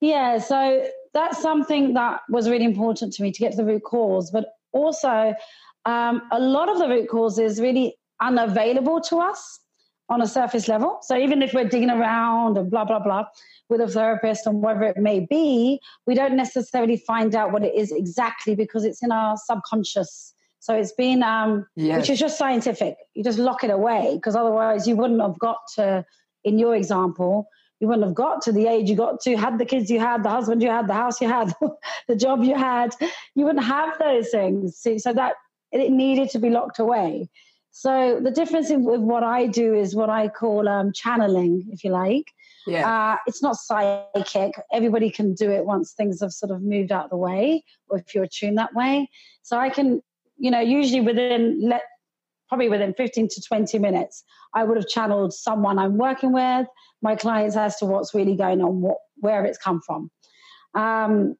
yeah, 0.00 0.38
so 0.38 0.86
that's 1.14 1.40
something 1.40 1.94
that 1.94 2.20
was 2.28 2.50
really 2.50 2.66
important 2.66 3.14
to 3.14 3.22
me 3.22 3.32
to 3.32 3.40
get 3.40 3.52
to 3.52 3.56
the 3.56 3.64
root 3.64 3.82
cause. 3.82 4.30
But 4.30 4.46
also, 4.72 5.34
um, 5.86 6.22
a 6.30 6.38
lot 6.38 6.68
of 6.68 6.78
the 6.78 6.88
root 6.88 7.08
cause 7.08 7.38
is 7.38 7.60
really 7.60 7.96
unavailable 8.20 9.00
to 9.00 9.20
us. 9.20 9.58
On 10.08 10.20
a 10.20 10.26
surface 10.26 10.68
level. 10.68 10.98
So 11.02 11.16
even 11.16 11.42
if 11.42 11.54
we're 11.54 11.68
digging 11.68 11.90
around 11.90 12.58
and 12.58 12.70
blah, 12.70 12.84
blah, 12.84 12.98
blah 12.98 13.26
with 13.68 13.80
a 13.80 13.88
therapist 13.88 14.46
and 14.46 14.62
whatever 14.62 14.84
it 14.84 14.98
may 14.98 15.20
be, 15.20 15.80
we 16.06 16.14
don't 16.14 16.36
necessarily 16.36 16.96
find 16.96 17.34
out 17.34 17.52
what 17.52 17.64
it 17.64 17.74
is 17.74 17.90
exactly 17.90 18.54
because 18.54 18.84
it's 18.84 19.02
in 19.02 19.10
our 19.10 19.36
subconscious. 19.36 20.34
So 20.60 20.76
it's 20.76 20.92
been, 20.92 21.22
um, 21.22 21.66
yes. 21.74 21.98
which 21.98 22.10
is 22.10 22.20
just 22.20 22.38
scientific. 22.38 22.96
You 23.14 23.24
just 23.24 23.38
lock 23.38 23.64
it 23.64 23.70
away 23.70 24.12
because 24.14 24.36
otherwise 24.36 24.86
you 24.86 24.94
wouldn't 24.94 25.20
have 25.20 25.38
got 25.38 25.58
to, 25.76 26.04
in 26.44 26.58
your 26.58 26.76
example, 26.76 27.48
you 27.80 27.88
wouldn't 27.88 28.06
have 28.06 28.14
got 28.14 28.42
to 28.42 28.52
the 28.52 28.68
age 28.68 28.88
you 28.88 28.94
got 28.94 29.20
to, 29.22 29.36
had 29.36 29.58
the 29.58 29.64
kids 29.64 29.90
you 29.90 29.98
had, 29.98 30.22
the 30.22 30.30
husband 30.30 30.62
you 30.62 30.70
had, 30.70 30.86
the 30.86 30.94
house 30.94 31.20
you 31.20 31.28
had, 31.28 31.52
the 32.08 32.14
job 32.14 32.44
you 32.44 32.54
had. 32.54 32.94
You 33.34 33.44
wouldn't 33.44 33.64
have 33.64 33.98
those 33.98 34.30
things. 34.30 34.78
So 34.98 35.12
that 35.12 35.34
it 35.72 35.90
needed 35.90 36.30
to 36.30 36.38
be 36.38 36.50
locked 36.50 36.78
away. 36.78 37.28
So 37.72 38.20
the 38.22 38.30
difference 38.30 38.70
in, 38.70 38.84
with 38.84 39.00
what 39.00 39.24
I 39.24 39.46
do 39.46 39.74
is 39.74 39.96
what 39.96 40.10
I 40.10 40.28
call 40.28 40.68
um, 40.68 40.92
channeling, 40.92 41.66
if 41.70 41.82
you 41.82 41.90
like. 41.90 42.30
Yeah. 42.66 42.88
Uh, 42.88 43.16
it's 43.26 43.42
not 43.42 43.56
psychic. 43.56 44.52
Everybody 44.72 45.10
can 45.10 45.34
do 45.34 45.50
it 45.50 45.64
once 45.64 45.92
things 45.92 46.20
have 46.20 46.32
sort 46.32 46.52
of 46.52 46.62
moved 46.62 46.92
out 46.92 47.04
of 47.04 47.10
the 47.10 47.16
way, 47.16 47.64
or 47.88 47.98
if 47.98 48.14
you're 48.14 48.24
attuned 48.24 48.58
that 48.58 48.74
way. 48.74 49.08
So 49.42 49.58
I 49.58 49.70
can, 49.70 50.02
you 50.36 50.50
know, 50.50 50.60
usually 50.60 51.00
within 51.00 51.60
let 51.66 51.82
probably 52.48 52.68
within 52.68 52.92
15 52.92 53.28
to 53.28 53.40
20 53.40 53.78
minutes, 53.78 54.22
I 54.54 54.64
would 54.64 54.76
have 54.76 54.86
channeled 54.86 55.32
someone 55.32 55.78
I'm 55.78 55.96
working 55.96 56.32
with, 56.32 56.66
my 57.00 57.16
clients 57.16 57.56
as 57.56 57.76
to 57.78 57.86
what's 57.86 58.14
really 58.14 58.36
going 58.36 58.60
on, 58.60 58.82
what 58.82 58.98
where 59.16 59.46
it's 59.46 59.56
come 59.56 59.80
from. 59.80 60.10
Um, 60.74 61.36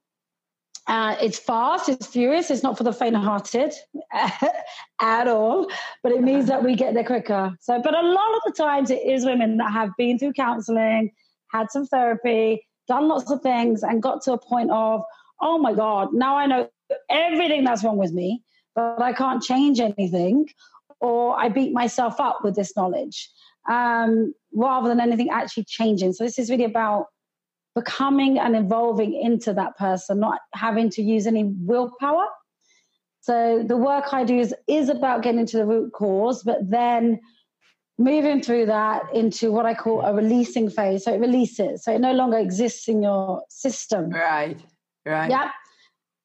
uh, 0.89 1.17
it's 1.21 1.39
fast, 1.39 1.89
it's 1.89 2.07
furious, 2.07 2.51
it's 2.51 2.63
not 2.63 2.77
for 2.77 2.85
the 2.85 2.93
faint 2.93 3.15
hearted 3.17 3.73
at 5.01 5.29
all, 5.29 5.69
but 6.03 6.13
it 6.13 6.23
means 6.23 6.47
that 6.47 6.65
we 6.65 6.75
get 6.75 6.95
there 6.95 7.05
quicker. 7.05 7.57
So, 7.61 7.81
but 7.81 7.95
a 7.95 8.03
lot 8.03 8.37
of 8.37 8.43
the 8.47 8.53
times 8.53 8.91
it 8.91 9.03
is 9.07 9.25
women 9.25 9.59
that 9.59 9.73
have 9.73 9.91
been 9.97 10.19
through 10.19 10.33
counseling, 10.33 11.13
had 11.53 11.71
some 11.71 11.87
therapy, 11.87 12.67
done 12.89 13.09
lots 13.09 13.31
of 13.31 13.43
things, 13.43 13.85
and 13.85 14.03
got 14.03 14.23
to 14.23 14.33
a 14.33 14.39
point 14.39 14.71
of, 14.71 15.03
oh 15.41 15.59
my 15.59 15.73
God, 15.73 16.13
now 16.13 16.37
I 16.37 16.47
know 16.47 16.69
everything 17.09 17.63
that's 17.63 17.85
wrong 17.85 17.97
with 17.97 18.13
me, 18.13 18.43
but 18.75 19.01
I 19.01 19.13
can't 19.13 19.43
change 19.43 19.79
anything, 19.79 20.49
or 21.01 21.39
I 21.39 21.49
beat 21.49 21.73
myself 21.73 22.19
up 22.19 22.41
with 22.43 22.57
this 22.57 22.77
knowledge 22.77 23.31
um, 23.71 24.35
rather 24.53 24.89
than 24.89 24.99
anything 25.01 25.31
actually 25.31 25.65
changing. 25.65 26.13
So, 26.13 26.25
this 26.25 26.41
is 26.41 26.51
really 26.51 26.65
about 26.65 27.07
becoming 27.75 28.39
and 28.39 28.55
evolving 28.57 29.15
into 29.15 29.53
that 29.55 29.77
person, 29.77 30.21
not 30.21 30.39
having 30.55 30.91
to 30.91 31.03
use 31.03 31.27
any 31.27 31.45
willpower. 31.45 32.27
So 33.21 33.63
the 33.67 33.77
work 33.77 34.13
I 34.13 34.25
do 34.25 34.39
is, 34.39 34.55
is 34.69 34.89
about 34.89 35.23
getting 35.23 35.47
to 35.47 35.57
the 35.57 35.67
root 35.67 35.93
cause, 35.93 36.43
but 36.43 36.59
then 36.69 37.21
moving 37.99 38.43
through 38.43 38.67
that 38.67 39.03
into 39.15 39.53
what 39.53 39.65
I 39.65 39.75
call 39.75 40.03
a 40.03 40.13
releasing 40.13 40.69
phase. 40.69 41.05
So 41.05 41.15
it 41.15 41.21
releases. 41.21 41.85
So 41.85 41.95
it 41.95 42.01
no 42.01 42.13
longer 42.13 42.39
exists 42.39 42.89
in 42.89 43.03
your 43.03 43.43
system. 43.49 44.11
Right. 44.11 44.61
Right. 45.07 45.31
Yeah. 45.31 45.51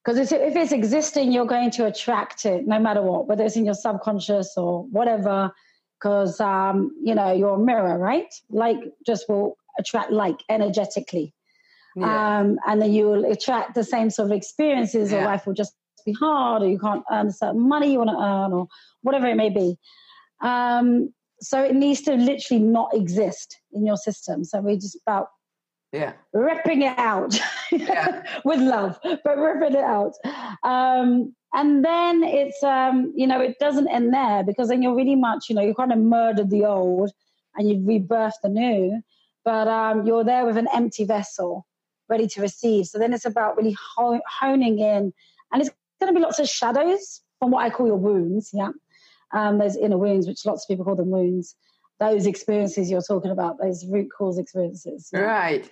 Because 0.04 0.32
if 0.32 0.56
it's 0.56 0.72
existing, 0.72 1.34
you're 1.34 1.46
going 1.46 1.70
to 1.72 1.86
attract 1.86 2.46
it 2.46 2.66
no 2.66 2.80
matter 2.80 3.02
what, 3.02 3.28
whether 3.28 3.44
it's 3.44 3.58
in 3.58 3.66
your 3.66 3.74
subconscious 3.74 4.54
or 4.56 4.86
whatever. 4.86 5.52
Because 6.00 6.40
um, 6.40 6.92
you 7.04 7.14
know, 7.14 7.34
you're 7.34 7.56
a 7.56 7.60
mirror, 7.60 7.98
right? 7.98 8.34
Like 8.50 8.78
just 9.06 9.28
will 9.28 9.58
attract 9.78 10.12
like 10.12 10.40
energetically. 10.50 11.34
Yeah. 11.96 12.40
Um, 12.40 12.60
and 12.68 12.82
then 12.82 12.94
you 12.94 13.06
will 13.06 13.32
attract 13.32 13.76
the 13.76 13.84
same 13.84 14.10
sort 14.10 14.32
of 14.32 14.38
experiences, 14.38 15.12
yeah. 15.12 15.20
or 15.20 15.26
life 15.26 15.48
will 15.48 15.54
just 15.54 15.74
be 16.06 16.14
hard, 16.14 16.62
or 16.62 16.68
you 16.68 16.80
can't 16.80 17.04
earn 17.12 17.28
a 17.28 17.34
certain 17.34 17.68
money 17.68 17.92
you 17.92 18.00
want 18.00 18.12
to 18.12 18.18
earn, 18.18 18.54
or 18.54 18.68
whatever 19.02 19.28
it 19.28 19.36
may 19.36 19.50
be. 19.50 19.78
Um, 20.42 21.14
so 21.40 21.64
it 21.64 21.76
needs 21.76 22.02
to 22.02 22.14
literally 22.14 22.64
not 22.64 22.94
exist 22.94 23.58
in 23.72 23.86
your 23.86 23.98
system. 23.98 24.44
So 24.44 24.62
we're 24.62 24.76
just 24.76 24.98
about 25.06 25.28
yeah 25.94 26.14
ripping 26.34 26.82
it 26.82 26.98
out 26.98 27.40
yeah. 27.72 28.24
with 28.44 28.60
love, 28.60 29.00
but 29.04 29.38
ripping 29.38 29.78
it 29.78 29.84
out. 29.84 30.14
Um, 30.64 31.34
and 31.54 31.84
then 31.84 32.24
it's 32.24 32.62
um, 32.64 33.14
you 33.16 33.28
know 33.28 33.40
it 33.40 33.58
doesn't 33.60 33.88
end 33.88 34.14
there 34.14 34.44
because 34.44 34.70
then 34.70 34.82
you're 34.82 34.96
really 34.96 35.16
much 35.16 35.46
you 35.50 35.56
know 35.56 35.62
you 35.62 35.74
kind 35.74 35.92
of 35.92 36.00
murdered 36.00 36.50
the 36.50 36.66
old 36.66 37.12
and 37.56 37.70
you've 37.70 37.84
rebirthed 37.84 38.42
the 38.44 38.50
new, 38.50 39.02
but 39.46 39.68
um, 39.68 40.06
you're 40.06 40.24
there 40.24 40.46
with 40.46 40.58
an 40.58 40.68
empty 40.74 41.06
vessel 41.06 41.66
ready 42.10 42.28
to 42.28 42.42
receive. 42.42 42.88
So 42.88 42.98
then 42.98 43.14
it's 43.14 43.26
about 43.26 43.58
really 43.58 43.76
honing 44.00 44.80
in, 44.80 45.14
and 45.52 45.62
it's 45.62 45.70
going 46.00 46.14
to 46.14 46.18
be 46.18 46.24
lots 46.24 46.40
of 46.40 46.48
shadows 46.48 47.22
from 47.40 47.52
what 47.52 47.64
I 47.64 47.70
call 47.70 47.88
your 47.88 47.98
wounds. 47.98 48.52
Yeah, 48.54 48.72
um, 49.32 49.58
those 49.58 49.76
inner 49.76 49.98
wounds, 49.98 50.28
which 50.28 50.46
lots 50.46 50.64
of 50.64 50.68
people 50.68 50.86
call 50.86 50.96
them 50.96 51.10
wounds. 51.10 51.56
Those 52.00 52.28
experiences 52.28 52.92
you're 52.92 53.02
talking 53.02 53.32
about, 53.32 53.58
those 53.60 53.86
root 53.88 54.10
cause 54.16 54.38
experiences. 54.38 55.10
Yeah? 55.12 55.22
Right. 55.22 55.70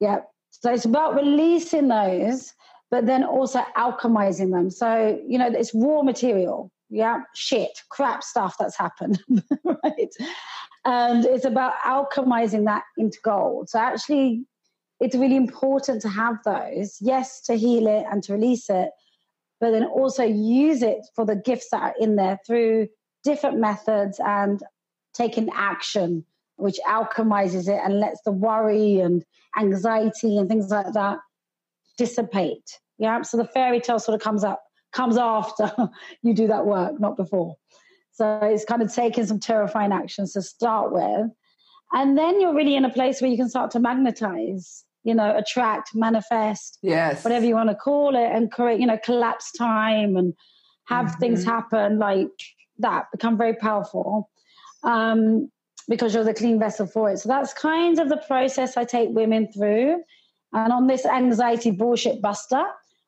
Yeah. 0.00 0.20
So 0.50 0.72
it's 0.72 0.84
about 0.84 1.14
releasing 1.14 1.86
those, 1.88 2.52
but 2.90 3.06
then 3.06 3.22
also 3.22 3.64
alchemizing 3.76 4.50
them. 4.50 4.70
So 4.70 5.20
you 5.26 5.38
know, 5.38 5.46
it's 5.46 5.72
raw 5.74 6.02
material. 6.02 6.70
Yeah, 6.90 7.20
shit, 7.34 7.70
crap 7.88 8.22
stuff 8.22 8.56
that's 8.58 8.76
happened, 8.76 9.22
right? 9.64 10.12
And 10.84 11.24
it's 11.24 11.46
about 11.46 11.72
alchemizing 11.86 12.66
that 12.66 12.82
into 12.98 13.18
gold. 13.24 13.70
So 13.70 13.78
actually 13.78 14.44
it's 15.02 15.16
really 15.16 15.34
important 15.34 16.00
to 16.02 16.08
have 16.08 16.36
those, 16.44 16.96
yes, 17.00 17.40
to 17.42 17.54
heal 17.54 17.88
it 17.88 18.06
and 18.08 18.22
to 18.22 18.34
release 18.34 18.70
it, 18.70 18.90
but 19.60 19.72
then 19.72 19.84
also 19.84 20.22
use 20.22 20.80
it 20.80 21.00
for 21.16 21.26
the 21.26 21.34
gifts 21.34 21.70
that 21.72 21.82
are 21.82 21.94
in 21.98 22.14
there 22.14 22.38
through 22.46 22.86
different 23.24 23.58
methods 23.58 24.20
and 24.24 24.62
taking 25.12 25.48
action, 25.52 26.24
which 26.54 26.76
alchemizes 26.88 27.68
it 27.68 27.80
and 27.84 27.98
lets 27.98 28.20
the 28.24 28.30
worry 28.30 29.00
and 29.00 29.24
anxiety 29.58 30.38
and 30.38 30.48
things 30.48 30.70
like 30.70 30.92
that 30.92 31.18
dissipate. 31.98 32.78
Yeah. 32.98 33.22
So 33.22 33.38
the 33.38 33.48
fairy 33.48 33.80
tale 33.80 33.98
sort 33.98 34.14
of 34.14 34.22
comes 34.22 34.44
up, 34.44 34.62
comes 34.92 35.16
after 35.16 35.74
you 36.22 36.32
do 36.32 36.46
that 36.46 36.64
work, 36.64 37.00
not 37.00 37.16
before. 37.16 37.56
So 38.12 38.38
it's 38.42 38.64
kind 38.64 38.82
of 38.82 38.94
taking 38.94 39.26
some 39.26 39.40
terrifying 39.40 39.90
actions 39.90 40.34
to 40.34 40.42
start 40.42 40.92
with. 40.92 41.26
And 41.92 42.16
then 42.16 42.40
you're 42.40 42.54
really 42.54 42.76
in 42.76 42.84
a 42.84 42.90
place 42.90 43.20
where 43.20 43.30
you 43.30 43.36
can 43.36 43.48
start 43.48 43.72
to 43.72 43.80
magnetize 43.80 44.84
you 45.04 45.14
know, 45.14 45.36
attract, 45.36 45.94
manifest, 45.94 46.78
yes, 46.82 47.24
whatever 47.24 47.46
you 47.46 47.54
want 47.54 47.70
to 47.70 47.74
call 47.74 48.14
it, 48.14 48.30
and 48.32 48.50
create, 48.50 48.80
you 48.80 48.86
know, 48.86 48.98
collapse 49.04 49.52
time 49.52 50.16
and 50.16 50.34
have 50.86 51.06
mm-hmm. 51.06 51.20
things 51.20 51.44
happen 51.44 51.98
like 51.98 52.28
that, 52.78 53.06
become 53.12 53.36
very 53.36 53.54
powerful. 53.54 54.30
Um, 54.82 55.50
because 55.88 56.14
you're 56.14 56.24
the 56.24 56.34
clean 56.34 56.58
vessel 56.58 56.86
for 56.86 57.10
it. 57.10 57.18
So 57.18 57.28
that's 57.28 57.52
kind 57.52 57.98
of 57.98 58.08
the 58.08 58.16
process 58.28 58.76
I 58.76 58.84
take 58.84 59.10
women 59.10 59.50
through. 59.52 60.02
And 60.52 60.72
on 60.72 60.86
this 60.86 61.04
anxiety 61.06 61.70
bullshit 61.70 62.20
buster, 62.22 62.64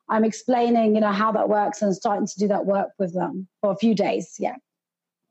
I'm 0.08 0.24
explaining, 0.24 0.94
you 0.94 1.00
know, 1.00 1.12
how 1.12 1.32
that 1.32 1.48
works 1.48 1.82
and 1.82 1.94
starting 1.94 2.26
to 2.26 2.38
do 2.38 2.48
that 2.48 2.66
work 2.66 2.88
with 2.98 3.14
them 3.14 3.48
for 3.60 3.72
a 3.72 3.76
few 3.76 3.94
days. 3.94 4.34
Yeah. 4.38 4.56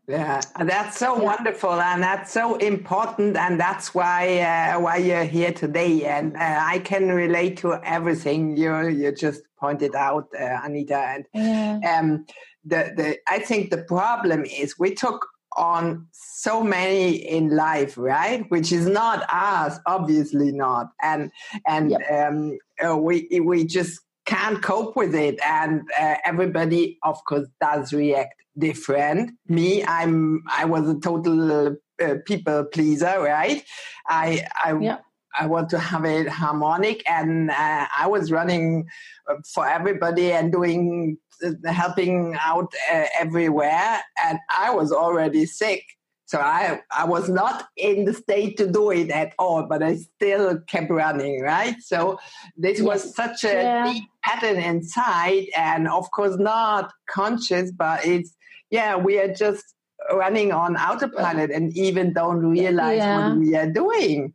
Yeah, 0.08 0.42
that's 0.60 0.98
so 0.98 1.16
yeah. 1.16 1.24
wonderful, 1.24 1.74
and 1.74 2.04
that's 2.04 2.32
so 2.32 2.56
important, 2.58 3.38
and 3.38 3.58
that's 3.58 3.96
why 3.96 4.40
uh, 4.40 4.80
why 4.80 4.98
you're 4.98 5.24
here 5.24 5.54
today. 5.54 6.04
And 6.06 6.36
uh, 6.36 6.60
I 6.62 6.80
can 6.80 7.08
relate 7.08 7.56
to 7.58 7.80
everything 7.86 8.58
you 8.58 8.88
you 8.88 9.14
just 9.14 9.44
pointed 9.58 9.96
out, 9.96 10.28
uh, 10.38 10.60
Anita. 10.62 10.98
And 10.98 11.26
yeah. 11.34 12.00
um, 12.00 12.26
the 12.66 12.92
the 12.98 13.18
I 13.28 13.40
think 13.40 13.72
the 13.72 13.84
problem 13.84 14.44
is 14.44 14.78
we 14.78 14.94
took 14.94 15.26
on 15.56 16.08
so 16.12 16.62
many 16.62 17.16
in 17.16 17.56
life, 17.56 17.98
right? 17.98 18.44
Which 18.50 18.74
is 18.74 18.88
not 18.88 19.26
us, 19.32 19.80
obviously 19.86 20.52
not, 20.52 20.88
and 21.02 21.32
and 21.66 21.92
yep. 21.92 22.02
um, 22.12 22.58
uh, 22.86 22.98
we 22.98 23.28
we 23.42 23.66
just 23.66 24.02
can't 24.26 24.62
cope 24.62 24.98
with 24.98 25.16
it, 25.16 25.40
and 25.46 25.82
uh, 25.98 26.16
everybody, 26.26 26.98
of 27.04 27.24
course, 27.24 27.48
does 27.62 27.94
react 27.94 28.43
different. 28.58 29.32
Me, 29.48 29.84
I'm 29.84 30.44
I 30.52 30.66
was 30.66 30.88
a 30.88 31.00
total 31.00 31.78
uh, 32.02 32.16
people 32.26 32.66
pleaser, 32.66 33.20
right? 33.22 33.64
I 34.08 34.46
I 34.64 34.78
yeah. 34.80 34.98
I 35.36 35.48
want 35.48 35.70
to 35.70 35.80
have 35.80 36.06
it 36.06 36.28
harmonic, 36.30 37.04
and 37.10 37.50
uh, 37.50 37.88
I 37.98 38.08
was 38.08 38.32
running 38.32 38.88
uh, 39.30 39.36
for 39.54 39.68
everybody 39.68 40.32
and 40.32 40.52
doing 40.52 41.18
uh, 41.44 41.72
helping 41.72 42.36
out 42.40 42.74
uh, 42.92 43.06
everywhere, 43.20 44.02
and 44.24 44.40
I 44.50 44.72
was 44.72 44.92
already 44.92 45.46
sick. 45.46 45.84
So 46.26 46.40
I, 46.40 46.82
I 46.90 47.06
was 47.06 47.30
not 47.30 47.68
in 47.78 48.06
the 48.06 48.14
state 48.14 48.58
to 48.58 48.66
do 48.66 48.90
it 48.90 49.12
at 49.12 49.34
all, 49.38 49.68
but 49.68 49.84
I 49.84 49.98
still 49.98 50.60
kept 50.68 50.90
running, 50.90 51.42
right? 51.42 51.76
So 51.80 52.18
this 52.58 52.80
yes. 52.80 52.88
was 52.88 53.16
such 53.16 53.44
a 53.44 53.54
yeah. 53.54 53.94
deep 53.94 54.04
pattern 54.24 54.58
inside, 54.58 55.46
and 55.56 55.88
of 55.88 56.10
course 56.10 56.38
not 56.38 56.92
conscious, 57.08 57.72
but 57.72 58.04
it's 58.06 58.36
yeah, 58.74 58.96
we 58.96 59.20
are 59.20 59.32
just 59.32 59.76
running 60.12 60.52
on 60.52 60.76
autopilot 60.76 61.52
and 61.52 61.78
even 61.78 62.12
don't 62.12 62.44
realize 62.44 62.98
yeah. 62.98 63.30
what 63.30 63.38
we 63.38 63.56
are 63.56 63.70
doing. 63.70 64.34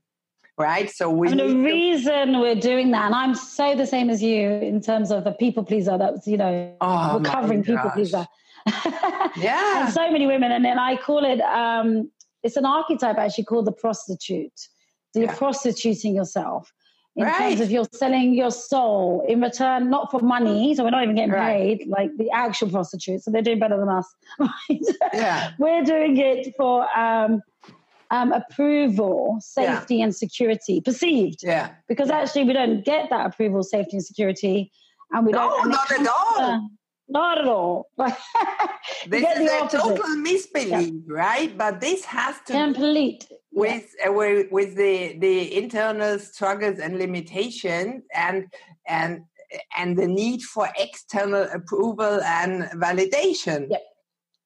Right. 0.57 0.89
So 0.89 1.11
we. 1.11 1.29
And 1.29 1.41
the 1.41 1.57
reason 1.57 2.33
to... 2.33 2.39
we're 2.39 2.55
doing 2.55 2.93
that, 2.93 3.07
and 3.07 3.15
I'm 3.17 3.35
so 3.35 3.75
the 3.75 3.87
same 3.87 4.11
as 4.11 4.23
you 4.23 4.49
in 4.49 4.81
terms 4.81 5.11
of 5.11 5.25
the 5.25 5.33
people 5.33 5.65
pleaser. 5.65 5.99
That's 5.99 6.27
you 6.27 6.37
know, 6.37 6.73
oh, 6.81 7.19
recovering 7.19 7.65
people 7.65 7.91
pleaser. 7.91 8.27
yeah. 9.37 9.85
And 9.85 9.93
so 9.93 10.11
many 10.11 10.27
women, 10.27 10.53
and 10.53 10.65
then 10.65 10.79
I 10.79 10.97
call 10.97 11.25
it 11.25 11.41
um, 11.41 12.11
it's 12.45 12.57
an 12.57 12.65
archetype 12.65 13.19
actually 13.19 13.45
called 13.45 13.67
the 13.67 13.73
prostitute. 13.73 14.59
So 15.13 15.21
you're 15.21 15.31
yeah. 15.31 15.35
prostituting 15.35 16.15
yourself 16.15 16.73
in 17.19 17.25
right. 17.25 17.37
terms 17.37 17.61
of 17.61 17.71
you're 17.73 17.89
selling 17.93 18.33
your 18.33 18.53
soul 18.53 19.25
in 19.29 19.41
return, 19.41 19.91
not 19.91 20.09
for 20.09 20.21
money. 20.21 20.73
So 20.77 20.85
we're 20.85 20.91
not 20.91 21.03
even 21.03 21.17
getting 21.17 21.33
right. 21.33 21.79
paid 21.79 21.89
like 21.89 22.17
the 22.17 22.31
actual 22.31 22.71
prostitutes. 22.71 23.25
So 23.25 23.33
they're 23.33 23.43
doing 23.43 23.59
better 23.59 23.77
than 23.77 23.89
us. 23.89 24.07
Yeah. 25.13 25.51
we're 25.59 25.83
doing 25.83 26.17
it 26.17 26.55
for 26.57 26.87
um, 26.97 27.43
um, 28.13 28.31
approval, 28.31 29.39
safety, 29.41 29.97
yeah. 29.97 30.05
and 30.05 30.15
security 30.15 30.81
perceived. 30.81 31.41
Yeah. 31.43 31.71
Because 31.89 32.09
actually, 32.09 32.45
we 32.45 32.53
don't 32.53 32.85
get 32.85 33.11
that 33.11 33.27
approval, 33.27 33.65
safety, 33.65 33.97
and 33.97 34.05
security, 34.05 34.71
and 35.11 35.27
we 35.27 35.33
no, 35.33 35.39
don't. 35.39 35.71
not 35.71 35.91
at 35.91 36.07
all. 36.07 36.71
not 37.09 37.39
at 37.39 37.49
all. 37.49 37.91
this 39.09 39.39
is 39.39 39.51
a 39.51 39.69
total 39.77 40.07
misbelief, 40.17 40.71
yeah. 40.71 40.91
right? 41.09 41.59
But 41.59 41.81
this 41.81 42.05
has 42.05 42.37
to 42.47 42.53
complete 42.53 43.27
with 43.59 43.95
uh, 44.07 44.13
with 44.13 44.77
the 44.77 45.19
the 45.19 45.57
internal 45.57 46.19
struggles 46.19 46.79
and 46.79 46.99
limitations 46.99 48.05
and 48.15 48.47
and 48.87 49.23
and 49.77 49.97
the 49.97 50.07
need 50.07 50.43
for 50.43 50.69
external 50.79 51.45
approval 51.53 52.21
and 52.23 52.65
validation. 52.81 53.71
Yep 53.71 53.83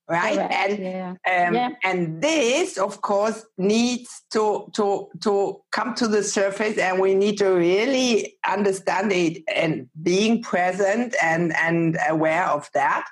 right 0.08 0.36
Correct. 0.36 0.54
and 0.54 0.78
yeah. 0.82 1.10
Um, 1.10 1.54
yeah. 1.54 1.70
and 1.84 2.20
this 2.20 2.76
of 2.76 3.00
course 3.00 3.46
needs 3.56 4.22
to 4.32 4.68
to 4.74 5.08
to 5.20 5.62
come 5.70 5.94
to 5.94 6.08
the 6.08 6.22
surface 6.22 6.76
and 6.78 7.00
we 7.00 7.14
need 7.14 7.38
to 7.38 7.48
really 7.50 8.36
understand 8.46 9.12
it 9.12 9.42
and 9.54 9.88
being 10.02 10.42
present 10.42 11.14
and 11.22 11.54
and 11.56 11.98
aware 12.08 12.46
of 12.46 12.68
that 12.74 13.06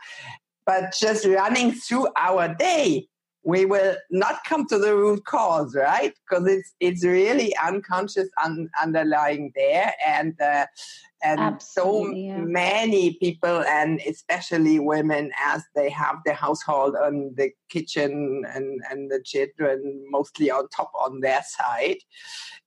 but 0.67 0.93
just 0.99 1.25
running 1.27 1.73
through 1.73 2.09
our 2.17 2.55
day 2.55 3.09
we 3.43 3.65
will 3.65 3.97
not 4.11 4.45
come 4.45 4.67
to 4.69 4.79
the 4.79 4.95
root 4.95 5.25
cause, 5.25 5.75
right? 5.75 6.13
Because 6.29 6.47
it's 6.47 6.75
it's 6.81 7.05
really 7.05 7.55
unconscious 7.65 8.29
un, 8.45 8.69
underlying 8.83 9.53
there, 9.55 9.95
and 10.07 10.35
uh, 10.41 10.67
and 11.23 11.41
Absolutely, 11.41 12.03
so 12.03 12.17
yeah. 12.17 12.39
many 12.39 13.15
people, 13.15 13.63
and 13.63 14.01
especially 14.07 14.79
women, 14.79 15.31
as 15.43 15.63
they 15.75 15.89
have 15.91 16.17
the 16.25 16.35
household 16.35 16.95
and 17.01 17.35
the 17.37 17.51
kitchen 17.71 18.45
and 18.55 18.81
and 18.91 19.11
the 19.11 19.23
children 19.25 20.05
mostly 20.11 20.51
on 20.51 20.69
top 20.69 20.93
on 20.95 21.21
their 21.21 21.43
side, 21.43 21.99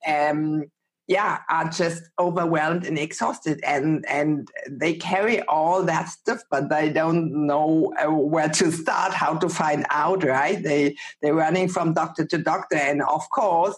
um, 0.07 0.63
yeah 1.07 1.39
are 1.49 1.69
just 1.69 2.03
overwhelmed 2.17 2.85
and 2.85 2.97
exhausted 2.97 3.59
and 3.65 4.05
and 4.07 4.49
they 4.69 4.93
carry 4.93 5.41
all 5.43 5.83
that 5.83 6.07
stuff 6.07 6.41
but 6.49 6.69
they 6.69 6.91
don't 6.91 7.31
know 7.45 7.93
uh, 8.01 8.09
where 8.09 8.47
to 8.47 8.71
start 8.71 9.13
how 9.13 9.35
to 9.35 9.49
find 9.49 9.85
out 9.89 10.23
right? 10.23 10.63
They 10.63 10.95
they're 11.21 11.33
running 11.33 11.67
from 11.67 11.93
doctor 11.93 12.25
to 12.25 12.37
doctor 12.37 12.77
and 12.77 13.01
of 13.01 13.29
course 13.31 13.75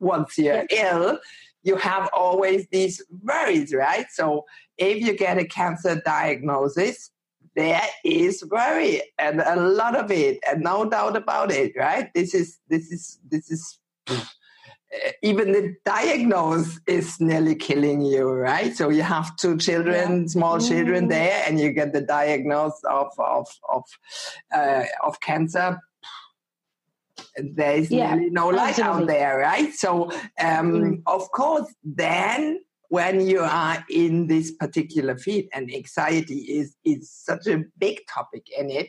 once 0.00 0.38
you're 0.38 0.64
ill 0.70 1.18
you 1.62 1.76
have 1.76 2.08
always 2.14 2.66
these 2.72 3.02
worries 3.22 3.74
right? 3.74 4.06
So 4.10 4.44
if 4.78 5.04
you 5.04 5.16
get 5.16 5.38
a 5.38 5.44
cancer 5.44 6.00
diagnosis 6.04 7.10
there 7.56 7.82
is 8.04 8.42
worry 8.50 9.02
and 9.18 9.40
a 9.40 9.56
lot 9.56 9.94
of 9.94 10.10
it 10.10 10.38
and 10.48 10.62
no 10.62 10.88
doubt 10.88 11.16
about 11.16 11.52
it 11.52 11.72
right? 11.76 12.10
This 12.14 12.34
is 12.34 12.58
this 12.70 12.90
is 12.90 13.18
this 13.30 13.50
is 13.50 13.78
even 15.22 15.52
the 15.52 15.74
diagnose 15.84 16.78
is 16.86 17.20
nearly 17.20 17.54
killing 17.54 18.02
you, 18.02 18.28
right? 18.30 18.76
So 18.76 18.90
you 18.90 19.02
have 19.02 19.36
two 19.36 19.56
children, 19.56 20.22
yeah. 20.22 20.26
small 20.26 20.60
children 20.60 21.06
mm. 21.06 21.10
there, 21.10 21.44
and 21.46 21.58
you 21.58 21.72
get 21.72 21.92
the 21.92 22.00
diagnosis 22.00 22.80
of 22.88 23.12
of 23.18 23.48
of 23.68 23.84
uh, 24.54 24.84
of 25.02 25.20
cancer. 25.20 25.80
There 27.36 27.76
is 27.76 27.90
yeah, 27.90 28.14
nearly 28.14 28.30
no 28.30 28.48
light 28.48 28.78
absolutely. 28.78 29.02
out 29.02 29.06
there, 29.06 29.38
right? 29.38 29.72
So 29.74 30.10
um, 30.40 30.72
mm. 30.72 31.02
of 31.06 31.30
course, 31.32 31.72
then 31.82 32.60
when 32.88 33.26
you 33.26 33.40
are 33.40 33.84
in 33.90 34.26
this 34.28 34.52
particular 34.52 35.16
field, 35.16 35.46
and 35.52 35.72
anxiety 35.72 36.40
is 36.40 36.76
is 36.84 37.10
such 37.10 37.46
a 37.46 37.64
big 37.78 38.00
topic 38.12 38.46
in 38.56 38.70
it. 38.70 38.88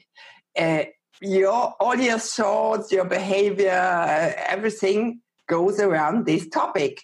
Uh, 0.57 0.85
your 1.21 1.73
all 1.79 1.95
your 1.95 2.19
thoughts, 2.19 2.91
your 2.91 3.05
behavior, 3.05 3.71
uh, 3.71 4.33
everything 4.47 5.21
goes 5.47 5.79
around 5.79 6.25
this 6.25 6.47
topic, 6.49 7.01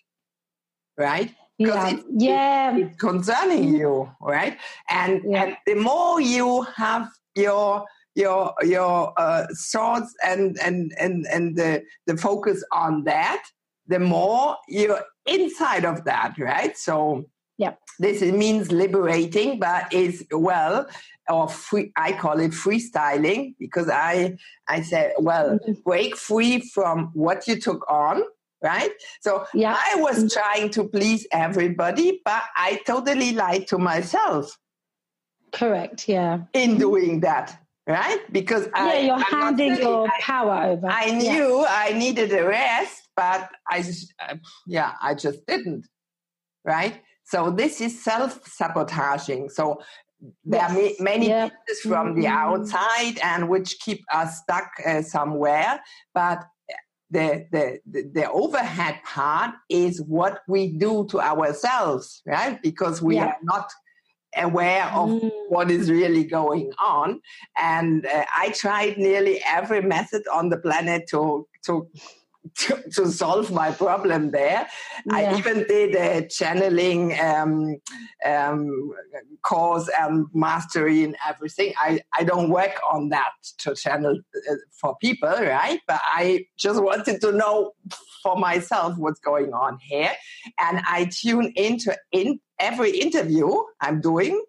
right? 0.98 1.34
Yeah, 1.58 1.90
it's, 1.90 2.04
yeah. 2.10 2.78
It's 2.78 2.98
concerning 2.98 3.76
you, 3.76 4.12
right? 4.22 4.58
And 4.90 5.22
yeah. 5.26 5.44
and 5.44 5.58
the 5.68 5.76
more 5.76 6.20
you 6.20 6.64
have 6.76 7.08
your 7.36 7.86
your 8.16 8.54
your 8.64 9.14
uh, 9.18 9.46
thoughts 9.72 10.14
and 10.24 10.58
and 10.62 10.92
and 11.00 11.26
and 11.28 11.56
the 11.56 11.84
the 12.08 12.18
focus 12.18 12.64
on 12.72 13.04
that, 13.04 13.44
the 13.88 14.00
more 14.00 14.58
you're 14.68 15.04
inside 15.26 15.86
of 15.86 16.04
that, 16.06 16.34
right? 16.40 16.76
So 16.78 17.26
yeah, 17.62 17.74
this 18.00 18.24
means 18.24 18.72
liberating, 18.72 19.60
but 19.60 19.94
is 19.94 20.26
well 20.32 20.88
or 21.30 21.48
free. 21.48 21.92
I 21.96 22.12
call 22.14 22.40
it 22.40 22.52
freestyling 22.52 23.54
because 23.60 23.88
I 23.88 24.38
I 24.68 24.82
said, 24.82 25.14
well, 25.20 25.60
mm-hmm. 25.60 25.74
break 25.86 26.18
free 26.18 26.62
from 26.74 27.12
what 27.14 27.48
you 27.48 27.62
took 27.62 27.86
on, 27.88 28.24
right? 28.64 28.90
So 29.22 29.46
yeah. 29.54 29.78
I 29.78 29.98
was 29.98 30.18
mm-hmm. 30.18 30.40
trying 30.40 30.70
to 30.72 30.88
please 30.88 31.28
everybody, 31.32 32.20
but 32.26 32.42
I 32.56 32.82
totally 32.88 33.34
lied 33.34 33.68
to 33.68 33.78
myself. 33.78 34.58
Correct. 35.52 36.10
Yeah. 36.10 36.40
In 36.54 36.80
doing 36.80 37.20
that. 37.22 37.58
Right, 37.88 38.22
because 38.32 38.68
yeah, 38.68 38.86
I, 38.86 38.98
you're 39.00 39.16
I'm 39.16 39.22
handing 39.22 39.76
your 39.76 40.08
I, 40.08 40.22
power 40.22 40.58
over. 40.70 40.88
I 40.88 41.12
knew 41.12 41.62
yeah. 41.62 41.66
I 41.68 41.94
needed 41.94 42.32
a 42.32 42.48
rest, 42.48 43.10
but 43.16 43.50
I, 43.68 43.84
uh, 44.20 44.36
yeah, 44.68 44.94
I 45.02 45.16
just 45.16 45.40
didn't. 45.48 45.88
Right, 46.64 47.02
so 47.32 47.50
this 47.50 47.80
is 47.80 48.04
self 48.04 48.46
sabotaging. 48.46 49.50
So 49.50 49.82
there 50.46 50.68
yes. 50.70 51.00
are 51.00 51.04
many 51.04 51.30
yep. 51.30 51.52
pieces 51.66 51.82
from 51.82 52.10
mm-hmm. 52.10 52.22
the 52.22 52.28
outside 52.28 53.18
and 53.24 53.50
which 53.50 53.80
keep 53.80 54.02
us 54.14 54.38
stuck 54.38 54.70
uh, 54.86 55.02
somewhere 55.02 55.82
but 56.14 56.44
the, 57.10 57.46
the, 57.52 57.80
the, 58.14 58.32
overhead 58.32 59.00
part 59.04 59.54
is 59.70 60.02
what 60.04 60.40
we 60.48 60.68
do 60.78 61.06
to 61.12 61.20
ourselves, 61.20 62.22
right? 62.26 62.58
Because 62.62 63.02
we 63.02 63.16
yeah. 63.16 63.26
are 63.26 63.38
not 63.44 63.70
aware 64.38 64.86
of 64.86 65.10
mm. 65.10 65.32
what 65.50 65.70
is 65.70 65.92
really 65.92 66.24
going 66.24 66.72
on. 66.80 67.20
And 67.58 68.06
uh, 68.06 68.24
I 68.34 68.52
tried 68.52 68.98
nearly 68.98 69.42
every 69.46 69.82
method 69.82 70.24
on 70.32 70.50
the 70.50 70.58
planet 70.58 71.04
to, 71.10 71.48
to 71.66 71.88
to, 72.58 72.84
to, 72.96 73.08
solve 73.08 73.52
my 73.52 73.72
problem 73.72 74.32
there. 74.32 74.68
Yeah. 75.06 75.16
I 75.16 75.38
even 75.38 75.66
did 75.68 75.96
a 75.96 76.28
channeling 76.28 77.20
um, 77.20 77.78
um, 78.26 78.92
course 79.42 79.90
and 80.00 80.28
mastery 80.34 81.04
and 81.04 81.16
everything. 81.28 81.74
I, 81.80 82.02
I 82.18 82.24
don't 82.24 82.50
work 82.50 82.80
on 82.92 83.10
that 83.10 83.32
to 83.60 83.76
channel 83.76 84.20
uh, 84.50 84.56
for 84.72 84.96
people, 85.02 85.30
right? 85.30 85.80
But 85.88 86.02
I 86.04 86.46
just 86.58 86.82
wanted 86.82 87.22
to 87.22 87.32
know 87.32 87.72
for 88.24 88.36
myself 88.36 88.98
what's 88.98 89.20
going 89.20 89.54
on 89.54 89.78
here. 89.82 90.12
And 90.60 90.82
I 90.88 91.10
tune 91.12 91.54
into 91.56 91.96
in 92.12 92.40
every 92.60 92.92
interview 92.92 93.50
I'm 93.82 94.02
doing 94.02 94.44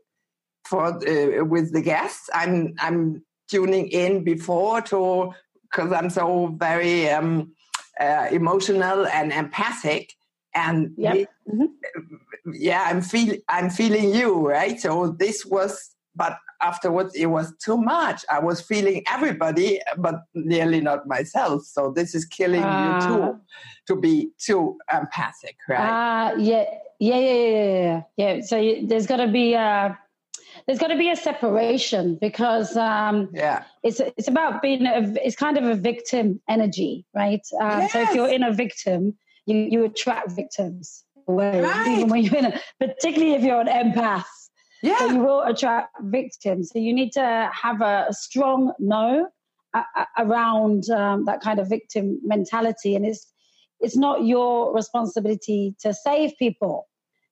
for 0.64 0.86
uh, 0.86 1.44
with 1.44 1.72
the 1.72 1.82
guests. 1.82 2.28
I'm 2.34 2.74
I'm 2.78 3.22
tuning 3.48 3.88
in 3.88 4.24
before 4.24 4.80
to 4.82 5.32
because 5.70 5.92
I'm 5.92 6.10
so 6.10 6.54
very 6.58 7.08
um, 7.08 7.52
uh, 8.00 8.28
emotional 8.30 9.06
and 9.06 9.32
empathic 9.32 10.14
and 10.54 10.92
yep. 10.96 11.28
mm-hmm. 11.48 11.64
yeah 12.52 12.84
i'm 12.88 13.00
feel 13.00 13.34
i'm 13.48 13.70
feeling 13.70 14.14
you 14.14 14.46
right 14.46 14.80
so 14.80 15.08
this 15.18 15.46
was 15.46 15.94
but 16.14 16.36
afterwards 16.60 17.14
it 17.14 17.26
was 17.26 17.54
too 17.64 17.76
much 17.76 18.24
i 18.30 18.38
was 18.38 18.60
feeling 18.60 19.02
everybody 19.10 19.80
but 19.98 20.16
nearly 20.34 20.80
not 20.80 21.06
myself 21.06 21.62
so 21.64 21.92
this 21.94 22.14
is 22.14 22.24
killing 22.26 22.62
uh, 22.62 23.00
you 23.00 23.06
too 23.06 23.22
ah. 23.22 23.34
to 23.86 23.96
be 23.96 24.30
too 24.38 24.76
empathic 24.92 25.56
right 25.68 26.32
uh, 26.32 26.36
yeah 26.36 26.64
yeah 26.98 27.18
yeah 27.18 27.32
yeah 27.32 27.52
yeah, 27.56 28.02
yeah. 28.16 28.40
so 28.42 28.56
you, 28.58 28.86
there's 28.86 29.06
got 29.06 29.16
to 29.16 29.28
be 29.28 29.54
uh 29.54 29.90
there's 30.66 30.78
got 30.78 30.88
to 30.88 30.96
be 30.96 31.10
a 31.10 31.16
separation 31.16 32.18
because 32.20 32.76
um, 32.76 33.30
yeah, 33.32 33.64
it's 33.82 34.00
it's 34.00 34.28
about 34.28 34.62
being 34.62 34.86
a, 34.86 35.12
it's 35.24 35.36
kind 35.36 35.58
of 35.58 35.64
a 35.64 35.74
victim 35.74 36.40
energy, 36.48 37.04
right? 37.14 37.40
Um, 37.60 37.80
yes. 37.80 37.92
So 37.92 38.00
if 38.00 38.14
you're 38.14 38.28
in 38.28 38.42
a 38.42 38.52
victim, 38.52 39.16
you 39.46 39.56
you 39.56 39.84
attract 39.84 40.32
victims 40.32 41.04
away, 41.28 41.60
right. 41.60 41.88
even 41.88 42.08
when 42.08 42.22
you're 42.22 42.36
in 42.36 42.46
a, 42.46 42.60
particularly 42.80 43.34
if 43.34 43.42
you're 43.42 43.60
an 43.60 43.66
empath. 43.66 44.24
Yeah, 44.82 44.98
so 44.98 45.06
you 45.06 45.18
will 45.20 45.42
attract 45.42 45.96
victims. 46.02 46.70
So 46.72 46.80
you 46.80 46.92
need 46.92 47.12
to 47.12 47.50
have 47.52 47.80
a, 47.80 48.06
a 48.08 48.12
strong 48.12 48.72
no 48.80 49.28
a, 49.74 49.84
around 50.18 50.90
um, 50.90 51.24
that 51.26 51.40
kind 51.40 51.58
of 51.58 51.68
victim 51.68 52.20
mentality, 52.22 52.94
and 52.96 53.06
it's 53.06 53.26
it's 53.80 53.96
not 53.96 54.24
your 54.24 54.74
responsibility 54.74 55.74
to 55.80 55.92
save 55.92 56.32
people. 56.38 56.88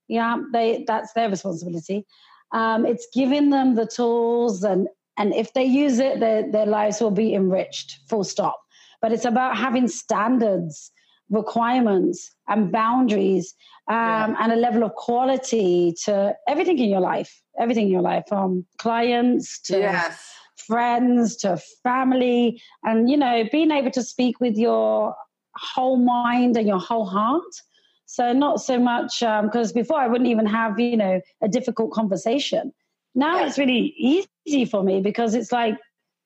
Yeah, 0.09 0.39
they 0.53 0.85
that's 0.87 1.13
their 1.13 1.31
responsibility. 1.31 2.07
Um, 2.53 2.85
it's 2.85 3.07
giving 3.15 3.51
them 3.51 3.75
the 3.75 3.87
tools, 3.87 4.65
and 4.65 4.89
and 5.17 5.35
if 5.35 5.53
they 5.53 5.65
use 5.65 5.99
it, 5.99 6.21
their 6.21 6.51
their 6.51 6.67
lives 6.67 7.01
will 7.01 7.11
be 7.11 7.35
enriched. 7.35 8.01
Full 8.09 8.25
stop. 8.25 8.61
but 9.03 9.13
it's 9.13 9.25
about 9.25 9.57
having 9.57 9.89
standards, 9.89 10.93
requirements, 11.31 12.35
and 12.49 12.71
boundaries, 12.71 13.55
um, 13.89 13.97
yeah. 13.97 14.37
and 14.41 14.53
a 14.53 14.57
level 14.57 14.85
of 14.85 14.95
quality 14.95 15.95
to 16.05 16.35
everything 16.49 16.79
in 16.79 16.91
your 16.91 17.01
life. 17.01 17.43
Everything 17.59 17.87
in 17.87 17.93
your 17.93 18.03
life, 18.03 18.25
from 18.29 18.67
clients 18.79 19.61
to 19.63 19.79
yes. 19.79 20.33
friends 20.57 21.37
to 21.37 21.61
family, 21.83 22.61
and 22.85 23.09
you 23.11 23.17
know, 23.17 23.45
being 23.51 23.71
able 23.71 23.91
to 23.91 24.03
speak 24.03 24.41
with 24.41 24.57
your 24.57 25.15
whole 25.57 25.97
mind 25.97 26.57
and 26.57 26.67
your 26.67 26.79
whole 26.79 27.07
heart. 27.07 27.55
So 28.13 28.33
not 28.33 28.61
so 28.61 28.77
much 28.77 29.21
because 29.21 29.69
um, 29.69 29.75
before 29.75 29.99
I 29.99 30.09
wouldn't 30.09 30.29
even 30.29 30.45
have 30.47 30.81
you 30.81 30.97
know 30.97 31.21
a 31.41 31.49
difficult 31.49 31.93
conversation. 31.93 32.73
Now 33.15 33.39
yeah. 33.39 33.47
it's 33.47 33.57
really 33.57 33.95
easy 33.97 34.65
for 34.65 34.83
me 34.83 35.01
because 35.01 35.37
it's 35.37 35.53
like 35.53 35.77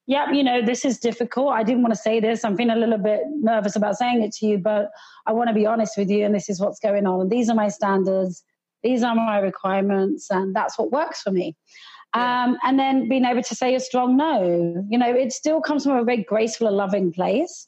yep, 0.07 0.29
you 0.33 0.42
know, 0.42 0.62
this 0.64 0.87
is 0.87 0.99
difficult. 0.99 1.53
I 1.53 1.62
didn't 1.62 1.83
want 1.83 1.92
to 1.92 2.01
say 2.01 2.20
this. 2.20 2.42
I'm 2.42 2.57
feeling 2.57 2.77
a 2.77 2.81
little 2.81 2.97
bit 2.97 3.20
nervous 3.35 3.77
about 3.77 3.97
saying 3.97 4.23
it 4.23 4.33
to 4.37 4.47
you, 4.47 4.59
but 4.59 4.92
I 5.27 5.33
want 5.33 5.49
to 5.49 5.55
be 5.55 5.66
honest 5.66 5.99
with 5.99 6.09
you, 6.09 6.25
and 6.25 6.35
this 6.35 6.49
is 6.49 6.59
what's 6.59 6.79
going 6.79 7.07
on. 7.07 7.20
And 7.20 7.31
these 7.31 7.51
are 7.51 7.55
my 7.55 7.68
standards, 7.68 8.42
these 8.83 9.03
are 9.03 9.14
my 9.14 9.38
requirements, 9.38 10.31
and 10.31 10.57
that's 10.57 10.79
what 10.79 10.90
works 10.90 11.20
for 11.20 11.33
me. 11.33 11.55
Yeah. 12.16 12.44
Um, 12.44 12.57
and 12.62 12.79
then 12.79 13.09
being 13.11 13.27
able 13.27 13.42
to 13.42 13.55
say 13.55 13.75
a 13.75 13.81
strong 13.81 14.16
no. 14.16 14.87
You 14.88 14.99
know, 14.99 15.14
it 15.14 15.35
still 15.35 15.61
comes 15.61 15.85
from 15.85 15.97
a 15.99 16.05
very 16.05 16.23
graceful 16.23 16.66
and 16.66 16.77
loving 16.77 17.12
place. 17.12 17.66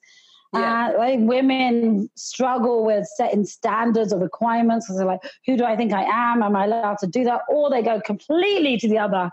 Yeah. 0.52 0.92
Uh, 0.94 0.98
like 0.98 1.18
women 1.20 2.08
struggle 2.16 2.84
with 2.84 3.06
setting 3.16 3.44
standards 3.44 4.12
or 4.12 4.20
requirements 4.20 4.86
because 4.86 4.98
they're 4.98 5.06
like, 5.06 5.20
who 5.44 5.56
do 5.56 5.64
I 5.64 5.76
think 5.76 5.92
I 5.92 6.04
am? 6.04 6.42
Am 6.42 6.56
I 6.56 6.64
allowed 6.64 6.98
to 6.98 7.06
do 7.06 7.24
that? 7.24 7.42
Or 7.48 7.68
they 7.68 7.82
go 7.82 8.00
completely 8.00 8.76
to 8.78 8.88
the 8.88 8.98
other 8.98 9.30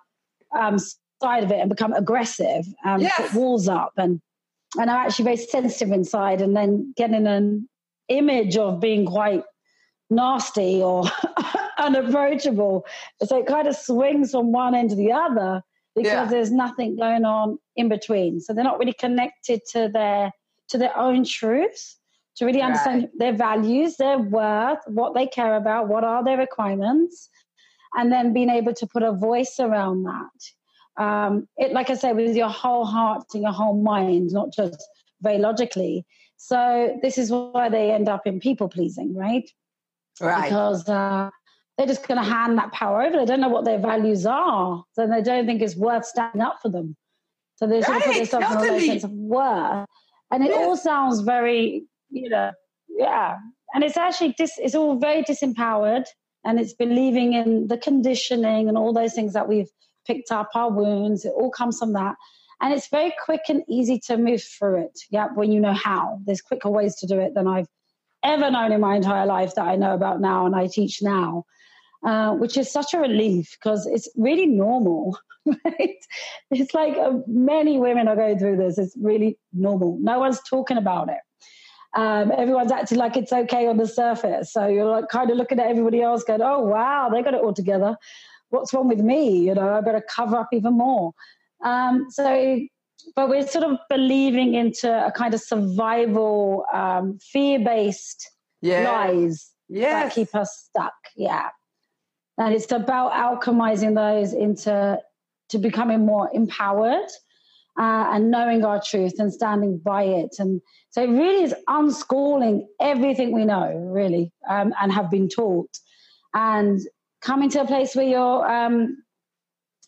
um, 0.57 0.77
side 1.21 1.43
of 1.43 1.51
it 1.51 1.59
and 1.59 1.69
become 1.69 1.93
aggressive 1.93 2.65
and 2.83 3.01
yes. 3.01 3.13
put 3.15 3.33
walls 3.33 3.67
up 3.67 3.93
and 3.97 4.21
and 4.77 4.89
I'm 4.89 5.05
actually 5.05 5.25
very 5.25 5.37
sensitive 5.37 5.91
inside 5.93 6.41
and 6.41 6.55
then 6.55 6.93
getting 6.97 7.27
an 7.27 7.69
image 8.09 8.57
of 8.57 8.79
being 8.79 9.05
quite 9.05 9.43
nasty 10.09 10.81
or 10.81 11.03
unapproachable. 11.77 12.85
So 13.23 13.39
it 13.39 13.45
kind 13.45 13.67
of 13.67 13.75
swings 13.75 14.31
from 14.31 14.51
one 14.51 14.73
end 14.75 14.89
to 14.91 14.95
the 14.95 15.11
other 15.11 15.61
because 15.95 16.11
yeah. 16.11 16.25
there's 16.25 16.51
nothing 16.51 16.95
going 16.95 17.23
on 17.23 17.59
in 17.75 17.87
between. 17.87 18.39
So 18.39 18.53
they're 18.53 18.63
not 18.63 18.79
really 18.79 18.93
connected 18.93 19.61
to 19.73 19.89
their 19.93 20.31
to 20.69 20.77
their 20.77 20.95
own 20.97 21.23
truths, 21.23 21.97
to 22.37 22.45
really 22.45 22.61
understand 22.61 23.09
their 23.17 23.33
values, 23.33 23.97
their 23.97 24.17
worth, 24.17 24.79
what 24.87 25.13
they 25.13 25.27
care 25.27 25.55
about, 25.55 25.87
what 25.87 26.03
are 26.03 26.23
their 26.23 26.37
requirements, 26.37 27.29
and 27.95 28.11
then 28.11 28.33
being 28.33 28.49
able 28.49 28.73
to 28.73 28.87
put 28.87 29.03
a 29.03 29.11
voice 29.11 29.57
around 29.59 30.03
that 30.03 30.31
um, 30.97 31.47
it 31.57 31.71
like 31.71 31.89
I 31.89 31.95
say, 31.95 32.13
with 32.13 32.35
your 32.35 32.49
whole 32.49 32.85
heart 32.85 33.23
and 33.33 33.43
your 33.43 33.51
whole 33.51 33.81
mind, 33.81 34.31
not 34.31 34.53
just 34.53 34.83
very 35.21 35.37
logically. 35.37 36.05
So 36.37 36.97
this 37.01 37.17
is 37.17 37.31
why 37.31 37.69
they 37.69 37.91
end 37.91 38.09
up 38.09 38.27
in 38.27 38.39
people 38.39 38.67
pleasing, 38.69 39.15
right? 39.15 39.49
Right. 40.21 40.43
Because 40.43 40.87
uh, 40.87 41.29
they're 41.77 41.87
just 41.87 42.07
going 42.07 42.21
to 42.21 42.29
hand 42.29 42.57
that 42.57 42.71
power 42.71 43.01
over. 43.01 43.17
They 43.17 43.25
don't 43.25 43.39
know 43.39 43.49
what 43.49 43.65
their 43.65 43.79
values 43.79 44.25
are, 44.25 44.83
so 44.93 45.07
they 45.07 45.21
don't 45.21 45.45
think 45.45 45.61
it's 45.61 45.75
worth 45.75 46.05
standing 46.05 46.41
up 46.41 46.57
for 46.61 46.69
them. 46.69 46.95
So 47.55 47.67
they 47.67 47.81
sort 47.81 47.97
right. 47.97 48.01
of 48.01 48.29
put 48.29 48.31
themselves 48.31 48.65
in 48.67 48.73
a 48.73 48.79
sense 48.81 49.03
of 49.03 49.11
worth, 49.11 49.87
and 50.33 50.43
it 50.43 50.49
yes. 50.49 50.65
all 50.65 50.75
sounds 50.75 51.21
very, 51.21 51.83
you 52.09 52.27
know, 52.27 52.51
yeah. 52.89 53.37
And 53.75 53.83
it's 53.83 53.97
actually 53.97 54.33
dis- 54.35 54.57
it's 54.57 54.73
all 54.73 54.97
very 54.97 55.23
disempowered, 55.23 56.05
and 56.43 56.59
it's 56.59 56.73
believing 56.73 57.33
in 57.33 57.67
the 57.67 57.77
conditioning 57.77 58.67
and 58.67 58.77
all 58.77 58.93
those 58.93 59.13
things 59.13 59.33
that 59.33 59.47
we've 59.47 59.69
picked 60.07 60.31
up 60.31 60.49
our 60.55 60.71
wounds. 60.71 61.23
It 61.23 61.33
all 61.35 61.51
comes 61.51 61.77
from 61.77 61.93
that. 61.93 62.15
And 62.61 62.73
it's 62.73 62.87
very 62.87 63.13
quick 63.23 63.41
and 63.47 63.63
easy 63.69 63.99
to 64.07 64.17
move 64.17 64.41
through 64.41 64.83
it. 64.85 64.99
Yeah, 65.11 65.27
when 65.35 65.51
you 65.51 65.59
know 65.59 65.73
how. 65.73 66.19
There's 66.25 66.41
quicker 66.41 66.69
ways 66.69 66.95
to 66.97 67.07
do 67.07 67.19
it 67.19 67.35
than 67.35 67.47
I've 67.47 67.67
ever 68.23 68.49
known 68.49 68.71
in 68.71 68.81
my 68.81 68.95
entire 68.95 69.25
life 69.25 69.53
that 69.55 69.67
I 69.67 69.75
know 69.75 69.93
about 69.93 70.19
now 70.19 70.45
and 70.45 70.55
I 70.55 70.67
teach 70.67 71.01
now, 71.01 71.45
uh, 72.03 72.33
which 72.33 72.57
is 72.57 72.71
such 72.71 72.93
a 72.93 72.99
relief 72.99 73.57
because 73.59 73.85
it's 73.85 74.09
really 74.15 74.45
normal. 74.45 75.17
Right? 75.45 75.97
It's 76.51 76.73
like 76.73 76.95
uh, 76.95 77.17
many 77.27 77.77
women 77.77 78.07
are 78.07 78.15
going 78.15 78.39
through 78.39 78.55
this. 78.55 78.77
It's 78.77 78.95
really 78.97 79.37
normal. 79.51 79.97
No 79.99 80.19
one's 80.19 80.39
talking 80.49 80.77
about 80.77 81.09
it. 81.09 81.19
Um, 81.99 82.31
everyone's 82.31 82.71
acting 82.71 82.97
like 82.97 83.17
it's 83.17 83.33
okay 83.33 83.67
on 83.67 83.75
the 83.75 83.85
surface. 83.85 84.53
So 84.53 84.67
you're 84.67 84.85
like 84.85 85.09
kind 85.09 85.29
of 85.29 85.35
looking 85.35 85.59
at 85.59 85.67
everybody 85.67 86.01
else 86.01 86.23
going, 86.23 86.41
oh, 86.41 86.61
wow, 86.61 87.09
they 87.09 87.21
got 87.21 87.33
it 87.33 87.41
all 87.41 87.53
together 87.53 87.97
what's 88.53 88.73
wrong 88.73 88.87
with 88.87 88.99
me? 88.99 89.39
You 89.39 89.55
know, 89.55 89.73
I 89.73 89.81
better 89.81 90.03
cover 90.07 90.37
up 90.37 90.49
even 90.53 90.77
more. 90.77 91.13
Um, 91.63 92.07
so, 92.09 92.59
but 93.15 93.27
we're 93.27 93.47
sort 93.47 93.65
of 93.65 93.79
believing 93.89 94.53
into 94.53 94.89
a 95.05 95.11
kind 95.11 95.33
of 95.33 95.41
survival, 95.41 96.65
um, 96.71 97.17
fear 97.19 97.59
based 97.59 98.29
yeah. 98.61 98.89
lies 98.89 99.51
yes. 99.67 99.91
that 99.91 100.15
keep 100.15 100.35
us 100.35 100.67
stuck. 100.69 100.93
Yeah. 101.15 101.49
And 102.37 102.53
it's 102.53 102.71
about 102.71 103.11
alchemizing 103.11 103.95
those 103.95 104.33
into 104.33 104.99
to 105.49 105.57
becoming 105.57 106.05
more 106.05 106.29
empowered 106.33 107.09
uh, 107.79 108.09
and 108.11 108.31
knowing 108.31 108.63
our 108.63 108.81
truth 108.81 109.13
and 109.19 109.33
standing 109.33 109.77
by 109.77 110.03
it. 110.03 110.35
And 110.39 110.61
so 110.89 111.03
it 111.03 111.09
really 111.09 111.43
is 111.43 111.55
unschooling 111.69 112.65
everything 112.79 113.31
we 113.31 113.45
know, 113.45 113.71
really, 113.93 114.31
um, 114.49 114.73
and 114.81 114.91
have 114.91 115.09
been 115.09 115.29
taught. 115.29 115.77
And 116.33 116.79
coming 117.21 117.49
to 117.51 117.61
a 117.61 117.65
place 117.65 117.95
where 117.95 118.05
you're 118.05 118.51
um, 118.51 118.97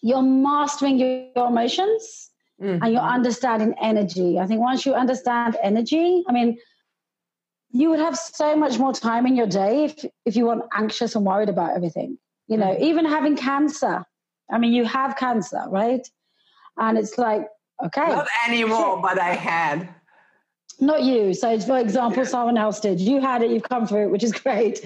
you're 0.02 0.22
mastering 0.22 0.98
your, 0.98 1.28
your 1.36 1.48
emotions 1.48 2.30
mm-hmm. 2.62 2.84
and 2.84 2.94
you're 2.94 3.02
understanding 3.02 3.74
energy. 3.82 4.40
I 4.40 4.46
think 4.46 4.62
once 4.62 4.86
you 4.86 4.94
understand 4.94 5.58
energy, 5.64 6.24
I 6.28 6.32
mean, 6.32 6.58
you 7.72 7.90
would 7.90 8.00
have 8.00 8.18
so 8.18 8.56
much 8.56 8.78
more 8.78 8.94
time 8.94 9.26
in 9.26 9.36
your 9.36 9.48
day 9.48 9.86
if 9.86 10.06
if 10.26 10.36
you 10.36 10.46
weren't 10.46 10.64
anxious 10.74 11.16
and 11.16 11.26
worried 11.26 11.50
about 11.50 11.76
everything. 11.76 12.18
You 12.48 12.58
know, 12.58 12.68
mm-hmm. 12.68 12.84
even 12.84 13.06
having 13.06 13.36
cancer. 13.36 14.04
I 14.52 14.60
mean, 14.60 14.74
you 14.74 14.86
have 14.86 15.18
cancer, 15.18 15.64
right? 15.70 16.08
And 16.78 16.98
it's 16.98 17.18
like, 17.18 17.48
okay, 17.84 18.08
not 18.08 18.28
anymore, 18.48 19.02
but 19.02 19.20
I 19.20 19.34
had. 19.34 19.90
Not 20.80 21.04
you. 21.04 21.34
So, 21.34 21.60
for 21.60 21.80
example, 21.80 22.26
someone 22.26 22.58
else 22.58 22.80
did. 22.80 23.00
You 23.00 23.22
had 23.22 23.42
it. 23.42 23.50
You've 23.50 23.64
come 23.64 23.88
through 23.88 24.08
it, 24.08 24.12
which 24.12 24.24
is 24.24 24.32
great. 24.44 24.86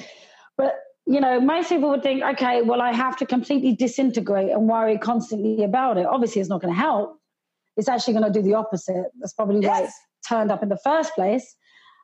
But 0.57 0.75
you 1.05 1.19
know, 1.19 1.41
most 1.41 1.69
people 1.69 1.89
would 1.89 2.03
think, 2.03 2.23
okay, 2.23 2.61
well, 2.61 2.81
I 2.81 2.93
have 2.93 3.17
to 3.17 3.25
completely 3.25 3.75
disintegrate 3.75 4.51
and 4.51 4.67
worry 4.67 4.97
constantly 4.99 5.63
about 5.63 5.97
it. 5.97 6.05
Obviously, 6.05 6.39
it's 6.39 6.49
not 6.49 6.61
going 6.61 6.73
to 6.73 6.79
help. 6.79 7.17
It's 7.77 7.87
actually 7.87 8.13
going 8.13 8.31
to 8.31 8.39
do 8.39 8.43
the 8.43 8.53
opposite. 8.53 9.05
That's 9.19 9.33
probably 9.33 9.61
yes. 9.61 9.69
why 9.71 9.83
it's 9.85 9.93
turned 10.27 10.51
up 10.51 10.61
in 10.61 10.69
the 10.69 10.77
first 10.83 11.15
place. 11.15 11.55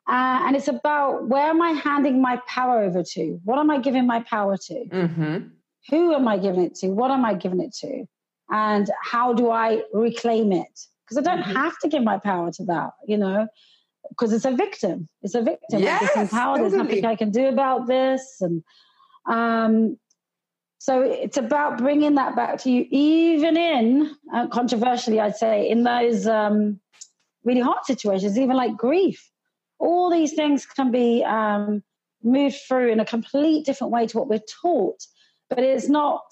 Uh, 0.07 0.43
and 0.45 0.55
it's 0.55 0.67
about 0.67 1.27
where 1.27 1.49
am 1.49 1.61
I 1.61 1.71
handing 1.71 2.21
my 2.21 2.39
power 2.47 2.83
over 2.83 3.01
to? 3.01 3.39
What 3.43 3.57
am 3.57 3.71
I 3.71 3.79
giving 3.79 4.05
my 4.05 4.21
power 4.21 4.55
to? 4.55 4.73
Mm-hmm. 4.73 5.47
Who 5.89 6.13
am 6.13 6.27
I 6.27 6.37
giving 6.37 6.63
it 6.63 6.75
to? 6.75 6.89
What 6.89 7.11
am 7.11 7.25
I 7.25 7.33
giving 7.33 7.59
it 7.59 7.73
to? 7.81 8.05
And 8.49 8.87
how 9.03 9.33
do 9.33 9.49
I 9.49 9.81
reclaim 9.93 10.51
it? 10.51 10.79
Because 11.03 11.17
I 11.17 11.21
don't 11.21 11.43
mm-hmm. 11.43 11.55
have 11.55 11.77
to 11.79 11.89
give 11.89 12.03
my 12.03 12.19
power 12.19 12.51
to 12.51 12.65
that, 12.65 12.91
you 13.07 13.17
know, 13.17 13.47
because 14.09 14.31
it's 14.31 14.45
a 14.45 14.51
victim. 14.51 15.07
It's 15.23 15.33
a 15.33 15.41
victim. 15.41 15.81
Yes, 15.81 16.29
power. 16.29 16.57
Totally. 16.57 16.69
There's 16.69 16.83
nothing 16.83 17.05
I 17.05 17.15
can 17.15 17.31
do 17.31 17.47
about 17.47 17.87
this. 17.87 18.37
And 18.41 18.63
um, 19.27 19.97
so 20.77 21.01
it's 21.01 21.37
about 21.37 21.79
bringing 21.79 22.13
that 22.15 22.35
back 22.35 22.59
to 22.61 22.71
you, 22.71 22.85
even 22.91 23.57
in, 23.57 24.15
uh, 24.33 24.47
controversially, 24.47 25.19
I'd 25.19 25.35
say, 25.35 25.67
in 25.67 25.83
those 25.83 26.27
um, 26.27 26.79
really 27.43 27.61
hard 27.61 27.85
situations, 27.85 28.37
even 28.37 28.55
like 28.55 28.77
grief. 28.77 29.31
All 29.79 30.09
these 30.09 30.33
things 30.33 30.65
can 30.65 30.91
be 30.91 31.23
um, 31.23 31.83
moved 32.23 32.57
through 32.67 32.91
in 32.91 32.99
a 32.99 33.05
complete 33.05 33.65
different 33.65 33.93
way 33.93 34.07
to 34.07 34.17
what 34.17 34.27
we're 34.27 34.39
taught. 34.61 35.05
But 35.49 35.59
it's 35.59 35.87
not, 35.87 36.23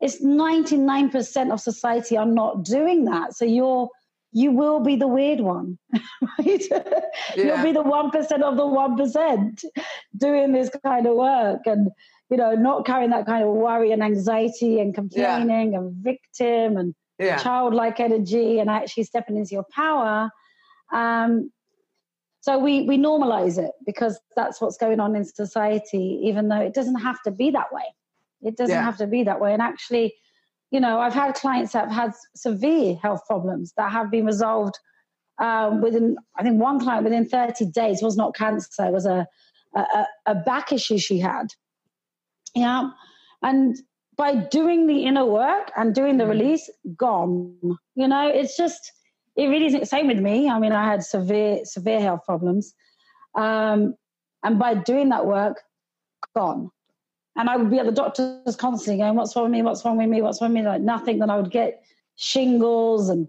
it's 0.00 0.22
99% 0.22 1.52
of 1.52 1.60
society 1.60 2.16
are 2.16 2.26
not 2.26 2.64
doing 2.64 3.04
that. 3.04 3.34
So 3.34 3.44
you're, 3.44 3.88
you 4.32 4.50
will 4.50 4.80
be 4.80 4.96
the 4.96 5.06
weird 5.06 5.40
one, 5.40 5.78
right? 5.92 6.62
Yeah. 6.70 6.82
You'll 7.36 7.62
be 7.62 7.72
the 7.72 7.84
1% 7.84 8.42
of 8.42 8.56
the 8.56 8.62
1% 8.62 9.64
doing 10.16 10.52
this 10.52 10.70
kind 10.84 11.06
of 11.06 11.14
work. 11.14 11.60
And, 11.66 11.90
you 12.30 12.36
know, 12.36 12.54
not 12.54 12.86
carrying 12.86 13.10
that 13.10 13.26
kind 13.26 13.44
of 13.44 13.50
worry 13.50 13.92
and 13.92 14.02
anxiety 14.02 14.80
and 14.80 14.94
complaining 14.94 15.72
yeah. 15.72 15.78
and 15.78 15.94
victim 15.96 16.76
and 16.76 16.94
yeah. 17.18 17.36
childlike 17.36 18.00
energy 18.00 18.58
and 18.58 18.70
actually 18.70 19.04
stepping 19.04 19.36
into 19.36 19.52
your 19.52 19.66
power. 19.72 20.30
Um, 20.92 21.52
so 22.44 22.58
we, 22.58 22.82
we 22.82 22.98
normalize 22.98 23.56
it 23.56 23.70
because 23.86 24.20
that's 24.36 24.60
what's 24.60 24.76
going 24.76 25.00
on 25.00 25.16
in 25.16 25.24
society, 25.24 26.20
even 26.24 26.48
though 26.48 26.60
it 26.60 26.74
doesn't 26.74 27.00
have 27.00 27.16
to 27.22 27.30
be 27.30 27.50
that 27.52 27.72
way. 27.72 27.84
It 28.42 28.58
doesn't 28.58 28.74
yeah. 28.74 28.84
have 28.84 28.98
to 28.98 29.06
be 29.06 29.24
that 29.24 29.40
way. 29.40 29.54
And 29.54 29.62
actually, 29.62 30.14
you 30.70 30.78
know, 30.78 31.00
I've 31.00 31.14
had 31.14 31.36
clients 31.36 31.72
that 31.72 31.88
have 31.88 31.90
had 31.90 32.12
severe 32.36 32.96
health 33.00 33.22
problems 33.26 33.72
that 33.78 33.90
have 33.90 34.10
been 34.10 34.26
resolved 34.26 34.78
um, 35.38 35.80
within, 35.80 36.16
I 36.38 36.42
think 36.42 36.60
one 36.60 36.80
client 36.80 37.04
within 37.04 37.26
30 37.26 37.70
days 37.70 38.02
was 38.02 38.14
not 38.14 38.34
cancer, 38.34 38.84
it 38.84 38.92
was 38.92 39.06
a, 39.06 39.26
a, 39.74 40.04
a 40.26 40.34
back 40.34 40.70
issue 40.70 40.98
she 40.98 41.20
had. 41.20 41.46
Yeah. 42.54 42.90
And 43.42 43.74
by 44.18 44.34
doing 44.34 44.86
the 44.86 45.06
inner 45.06 45.24
work 45.24 45.72
and 45.78 45.94
doing 45.94 46.18
the 46.18 46.24
mm. 46.24 46.28
release, 46.32 46.70
gone. 46.94 47.56
You 47.94 48.06
know, 48.06 48.28
it's 48.28 48.54
just, 48.54 48.92
it 49.36 49.46
really 49.46 49.66
isn't 49.66 49.80
the 49.80 49.86
same 49.86 50.06
with 50.06 50.18
me. 50.18 50.48
I 50.48 50.58
mean, 50.58 50.72
I 50.72 50.84
had 50.84 51.02
severe, 51.02 51.64
severe 51.64 52.00
health 52.00 52.24
problems. 52.24 52.74
Um, 53.34 53.94
and 54.42 54.58
by 54.58 54.74
doing 54.74 55.08
that 55.08 55.26
work, 55.26 55.62
gone. 56.34 56.70
And 57.36 57.50
I 57.50 57.56
would 57.56 57.70
be 57.70 57.78
at 57.78 57.86
the 57.86 57.92
doctors 57.92 58.56
constantly 58.56 59.02
going, 59.02 59.16
What's 59.16 59.34
wrong 59.34 59.46
with 59.46 59.52
me? 59.52 59.62
What's 59.62 59.84
wrong 59.84 59.96
with 59.96 60.08
me? 60.08 60.22
What's 60.22 60.40
wrong 60.40 60.52
with 60.52 60.62
me? 60.62 60.68
Like 60.68 60.82
nothing. 60.82 61.18
Then 61.18 61.30
I 61.30 61.36
would 61.36 61.50
get 61.50 61.82
shingles 62.16 63.08
and 63.08 63.26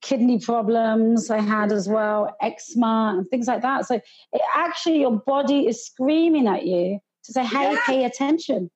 kidney 0.00 0.38
problems 0.38 1.28
I 1.28 1.40
had 1.40 1.72
as 1.72 1.88
well, 1.88 2.36
eczema 2.40 3.16
and 3.18 3.28
things 3.30 3.48
like 3.48 3.62
that. 3.62 3.86
So 3.86 3.96
it 3.96 4.42
actually, 4.54 5.00
your 5.00 5.18
body 5.18 5.66
is 5.66 5.84
screaming 5.84 6.46
at 6.46 6.66
you 6.66 7.00
to 7.24 7.32
say, 7.32 7.44
Hey, 7.44 7.72
yeah. 7.72 7.80
pay 7.84 8.04
attention. 8.04 8.70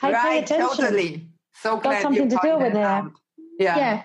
Hey, 0.00 0.12
right, 0.12 0.22
pay 0.22 0.38
attention. 0.38 0.84
Totally. 0.84 1.28
So 1.54 1.78
glad 1.78 1.94
Got 1.94 2.02
something 2.02 2.28
to 2.28 2.38
deal 2.42 2.60
with 2.60 2.74
there. 2.74 3.10
Yeah. 3.58 3.76
yeah. 3.76 4.02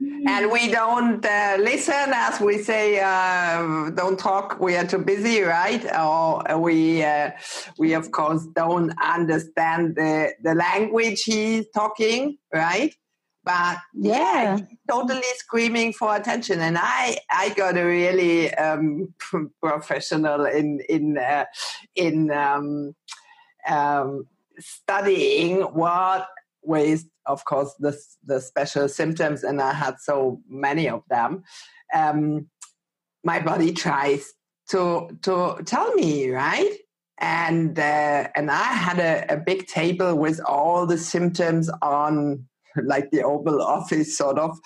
And 0.00 0.50
we 0.50 0.70
don't 0.70 1.24
uh, 1.24 1.56
listen, 1.58 2.12
as 2.14 2.40
we 2.40 2.58
say, 2.58 3.00
uh, 3.00 3.90
don't 3.90 4.18
talk. 4.18 4.58
We 4.58 4.76
are 4.76 4.86
too 4.86 4.98
busy, 4.98 5.42
right? 5.42 5.84
Or 5.98 6.58
we, 6.58 7.04
uh, 7.04 7.32
we 7.78 7.92
of 7.92 8.10
course 8.10 8.46
don't 8.54 8.92
understand 9.02 9.96
the 9.96 10.32
the 10.42 10.54
language 10.54 11.24
he's 11.24 11.66
talking, 11.74 12.38
right? 12.52 12.94
But 13.44 13.78
yeah, 13.94 14.56
yeah 14.56 14.58
totally 14.88 15.22
screaming 15.36 15.92
for 15.92 16.16
attention. 16.16 16.60
And 16.60 16.78
I, 16.78 17.18
I 17.30 17.50
got 17.50 17.76
a 17.76 17.84
really 17.84 18.54
um, 18.54 19.12
professional 19.62 20.46
in 20.46 20.80
in 20.88 21.18
uh, 21.18 21.44
in 21.94 22.30
um, 22.30 22.94
um, 23.68 24.26
studying 24.58 25.60
what 25.60 26.26
ways 26.62 27.06
of 27.30 27.44
course 27.44 27.74
the 27.78 27.96
the 28.24 28.40
special 28.40 28.88
symptoms 28.88 29.44
and 29.44 29.60
i 29.60 29.72
had 29.72 29.96
so 30.00 30.40
many 30.48 30.88
of 30.88 31.02
them. 31.08 31.42
Um, 31.94 32.48
my 33.24 33.40
body 33.40 33.72
tries 33.72 34.32
to 34.70 35.08
to 35.22 35.58
tell 35.64 35.94
me 35.94 36.30
right? 36.30 36.72
And 37.18 37.78
uh, 37.78 38.28
and 38.34 38.50
i 38.50 38.62
had 38.86 38.98
a, 38.98 39.34
a 39.34 39.36
big 39.36 39.66
table 39.66 40.14
with 40.16 40.40
all 40.44 40.86
the 40.86 40.98
symptoms 40.98 41.70
on 41.82 42.46
like 42.84 43.10
the 43.10 43.22
Oval 43.22 43.62
Office, 43.62 44.16
sort 44.16 44.38
of, 44.38 44.58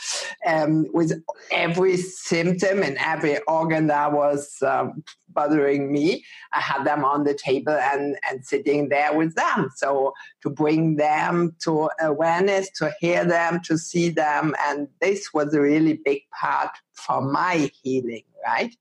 um, 0.46 0.86
with 0.92 1.12
every 1.50 1.96
symptom 1.96 2.82
and 2.82 2.96
every 2.98 3.38
organ 3.46 3.86
that 3.88 4.12
was 4.12 4.62
um, 4.62 5.02
bothering 5.28 5.92
me. 5.92 6.24
I 6.52 6.60
had 6.60 6.84
them 6.84 7.04
on 7.04 7.24
the 7.24 7.34
table 7.34 7.72
and, 7.72 8.16
and 8.28 8.44
sitting 8.44 8.88
there 8.88 9.16
with 9.16 9.34
them. 9.34 9.70
So 9.76 10.12
to 10.42 10.50
bring 10.50 10.96
them 10.96 11.54
to 11.64 11.90
awareness, 12.00 12.70
to 12.78 12.92
hear 13.00 13.24
them, 13.24 13.60
to 13.64 13.76
see 13.76 14.10
them. 14.10 14.54
And 14.66 14.88
this 15.00 15.32
was 15.34 15.54
a 15.54 15.60
really 15.60 16.00
big 16.04 16.22
part 16.38 16.70
for 16.92 17.20
my 17.20 17.70
healing, 17.82 18.24
right? 18.46 18.74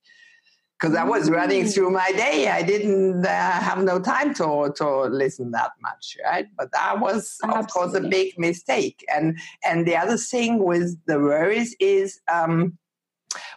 Because 0.79 0.95
I 0.95 1.03
was 1.03 1.29
running 1.29 1.65
through 1.65 1.91
my 1.91 2.12
day. 2.12 2.49
I 2.49 2.62
didn't 2.62 3.25
uh, 3.25 3.29
have 3.29 3.83
no 3.83 3.99
time 3.99 4.33
to 4.36 4.73
to 4.75 5.03
listen 5.03 5.51
that 5.51 5.71
much, 5.81 6.17
right? 6.25 6.47
But 6.57 6.71
that 6.73 6.99
was, 6.99 7.38
of 7.43 7.49
Absolutely. 7.49 7.71
course, 7.71 8.05
a 8.05 8.09
big 8.09 8.38
mistake. 8.38 9.05
And 9.13 9.39
and 9.63 9.88
the 9.88 9.95
other 9.95 10.17
thing 10.17 10.63
with 10.63 10.97
the 11.05 11.19
worries 11.19 11.75
is, 11.79 12.19
um, 12.31 12.77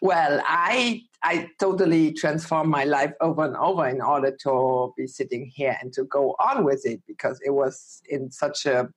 well, 0.00 0.40
I 0.46 1.02
I 1.22 1.48
totally 1.58 2.12
transformed 2.12 2.70
my 2.70 2.84
life 2.84 3.12
over 3.20 3.44
and 3.44 3.56
over 3.56 3.88
in 3.88 4.00
order 4.00 4.36
to 4.44 4.92
be 4.96 5.06
sitting 5.06 5.50
here 5.52 5.76
and 5.80 5.92
to 5.94 6.04
go 6.04 6.36
on 6.38 6.64
with 6.64 6.86
it 6.86 7.02
because 7.06 7.40
it 7.44 7.50
was 7.50 8.02
in 8.08 8.30
such 8.30 8.66
a 8.66 8.88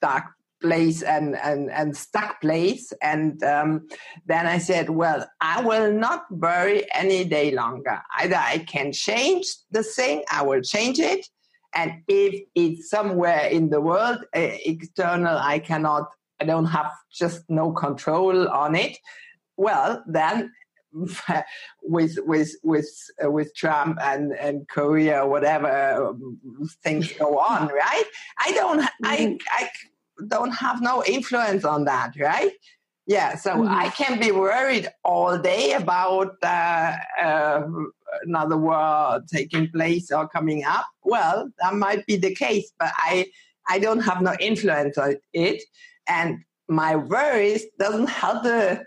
dark 0.00 0.24
place 0.60 1.02
and, 1.02 1.36
and, 1.36 1.70
and 1.70 1.96
stuck 1.96 2.40
place. 2.40 2.92
And 3.02 3.42
um, 3.42 3.88
then 4.26 4.46
I 4.46 4.58
said, 4.58 4.90
well, 4.90 5.28
I 5.40 5.62
will 5.62 5.92
not 5.92 6.24
worry 6.30 6.86
any 6.94 7.24
day 7.24 7.50
longer. 7.50 8.00
Either 8.18 8.36
I 8.36 8.58
can 8.58 8.92
change 8.92 9.46
the 9.70 9.82
thing, 9.82 10.24
I 10.30 10.42
will 10.42 10.62
change 10.62 10.98
it. 10.98 11.26
And 11.74 12.02
if 12.08 12.42
it's 12.54 12.90
somewhere 12.90 13.46
in 13.46 13.70
the 13.70 13.80
world 13.80 14.18
uh, 14.34 14.50
external, 14.64 15.36
I 15.38 15.60
cannot, 15.60 16.08
I 16.40 16.44
don't 16.44 16.66
have 16.66 16.90
just 17.12 17.44
no 17.48 17.72
control 17.72 18.48
on 18.48 18.74
it. 18.74 18.98
Well, 19.56 20.02
then 20.06 20.52
with 21.82 22.18
with 22.26 22.56
with 22.62 22.90
uh, 23.24 23.30
with 23.30 23.54
Trump 23.54 23.98
and 24.02 24.32
and 24.32 24.68
Korea, 24.68 25.26
whatever 25.26 26.08
um, 26.08 26.40
things 26.82 27.12
go 27.12 27.38
on, 27.38 27.68
right? 27.68 28.04
I 28.38 28.52
don't. 28.52 28.80
I 29.04 29.16
mm-hmm. 29.18 29.36
I 29.50 29.68
don't 30.28 30.52
have 30.52 30.80
no 30.80 31.04
influence 31.04 31.64
on 31.64 31.84
that, 31.84 32.12
right? 32.18 32.52
Yeah, 33.06 33.34
so 33.36 33.54
mm-hmm. 33.54 33.68
I 33.68 33.88
can 33.88 34.20
be 34.20 34.30
worried 34.30 34.88
all 35.04 35.36
day 35.38 35.72
about 35.72 36.36
uh, 36.42 36.96
uh, 37.20 37.62
another 38.22 38.56
war 38.56 39.20
taking 39.32 39.68
place 39.70 40.12
or 40.12 40.28
coming 40.28 40.64
up. 40.64 40.86
Well, 41.02 41.50
that 41.60 41.74
might 41.74 42.06
be 42.06 42.16
the 42.16 42.34
case, 42.34 42.70
but 42.78 42.92
I 42.96 43.26
I 43.68 43.78
don't 43.78 44.00
have 44.00 44.22
no 44.22 44.34
influence 44.38 44.96
on 44.96 45.16
it, 45.32 45.62
and 46.08 46.44
my 46.68 46.94
worries 46.96 47.64
doesn't 47.78 48.08
help 48.08 48.44
the 48.44 48.84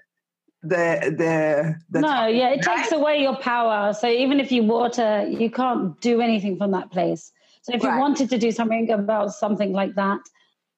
the 0.62 1.14
the, 1.18 1.76
the 1.90 2.00
no 2.00 2.08
topic, 2.08 2.36
yeah 2.38 2.50
it 2.50 2.66
right? 2.66 2.78
takes 2.78 2.92
away 2.94 3.22
your 3.22 3.36
power 3.36 3.94
so 3.94 4.08
even 4.08 4.40
if 4.40 4.50
you 4.50 4.64
water 4.64 5.28
you 5.28 5.52
can't 5.52 6.00
do 6.00 6.22
anything 6.22 6.58
from 6.58 6.72
that 6.72 6.90
place 6.90 7.34
so 7.62 7.74
if 7.74 7.84
right. 7.84 7.94
you 7.94 8.00
wanted 8.00 8.30
to 8.30 8.38
do 8.38 8.50
something 8.50 8.90
about 8.90 9.34
something 9.34 9.74
like 9.74 9.94
that 9.96 10.22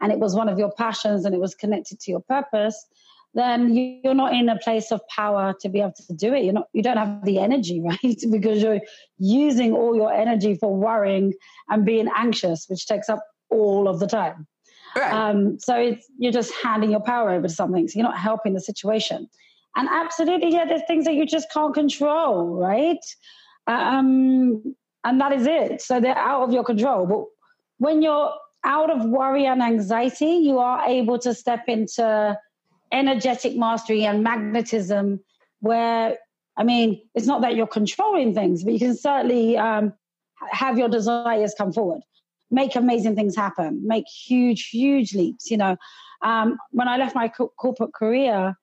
and 0.02 0.12
it 0.12 0.20
was 0.20 0.36
one 0.36 0.50
of 0.50 0.60
your 0.60 0.72
passions 0.72 1.26
and 1.26 1.34
it 1.34 1.42
was 1.42 1.56
connected 1.56 2.00
to 2.02 2.12
your 2.12 2.22
purpose, 2.22 2.86
then 3.34 3.76
you're 3.76 4.14
not 4.14 4.34
in 4.34 4.48
a 4.48 4.58
place 4.58 4.92
of 4.92 5.02
power 5.10 5.54
to 5.60 5.70
be 5.70 5.82
able 5.82 5.94
to 6.08 6.14
do 6.14 6.34
it. 6.34 6.44
You're 6.44 6.54
not, 6.54 6.68
you 6.74 6.82
don't 6.82 6.98
have 6.98 7.24
the 7.26 7.40
energy, 7.40 7.82
right? 7.86 8.22
because 8.32 8.62
you're 8.62 8.80
using 9.18 9.74
all 9.74 9.96
your 9.96 10.12
energy 10.12 10.56
for 10.56 10.74
worrying 10.74 11.34
and 11.70 11.86
being 11.86 12.08
anxious, 12.16 12.66
which 12.68 12.88
takes 12.88 13.10
up 13.10 13.20
all 13.50 13.88
of 13.88 14.00
the 14.00 14.08
time. 14.08 14.48
Right. 14.96 15.12
Um, 15.12 15.60
so 15.60 15.76
it's, 15.78 16.08
you're 16.18 16.32
just 16.32 16.54
handing 16.64 16.92
your 16.92 17.02
power 17.02 17.32
over 17.32 17.48
to 17.48 17.54
something. 17.54 17.88
So 17.88 18.00
you're 18.00 18.08
not 18.08 18.18
helping 18.18 18.54
the 18.54 18.62
situation. 18.62 19.30
And 19.76 19.90
absolutely, 19.92 20.54
yeah, 20.54 20.64
there's 20.66 20.84
things 20.88 21.04
that 21.04 21.16
you 21.16 21.26
just 21.26 21.52
can't 21.52 21.74
control, 21.74 22.56
right? 22.56 23.06
Um, 23.68 24.76
and 25.04 25.20
that 25.20 25.34
is 25.34 25.46
it. 25.46 25.82
So 25.82 26.00
they're 26.00 26.18
out 26.18 26.44
of 26.44 26.54
your 26.54 26.64
control. 26.64 27.06
But 27.06 27.26
when 27.78 28.02
you're 28.02 28.32
out 28.66 28.90
of 28.90 29.06
worry 29.06 29.46
and 29.46 29.62
anxiety, 29.62 30.26
you 30.26 30.60
are 30.60 30.84
able 30.86 31.20
to 31.20 31.34
step 31.34 31.66
into 31.68 32.38
energetic 32.92 33.56
mastery 33.56 34.06
and 34.06 34.24
magnetism 34.24 35.20
where 35.60 36.18
I 36.58 36.64
mean, 36.64 37.02
it's 37.14 37.28
not 37.28 37.42
that 37.42 37.56
you're 37.56 37.68
controlling 37.68 38.34
things, 38.34 38.64
but 38.64 38.74
you 38.74 38.80
can 38.80 38.96
certainly 38.96 39.58
um, 39.58 39.94
have 40.52 40.78
your 40.78 40.88
desires 40.88 41.54
come 41.58 41.74
forward, 41.74 42.02
make 42.50 42.76
amazing 42.76 43.16
things 43.16 43.36
happen, 43.36 43.86
make 43.86 44.06
huge, 44.08 44.70
huge 44.70 45.14
leaps. 45.14 45.52
You 45.52 45.58
know, 45.58 45.76
um, 46.22 46.58
when 46.72 46.88
I 46.88 46.98
left 46.98 47.14
my 47.14 47.28
co- 47.28 47.52
corporate 47.60 47.94
career 47.94 48.56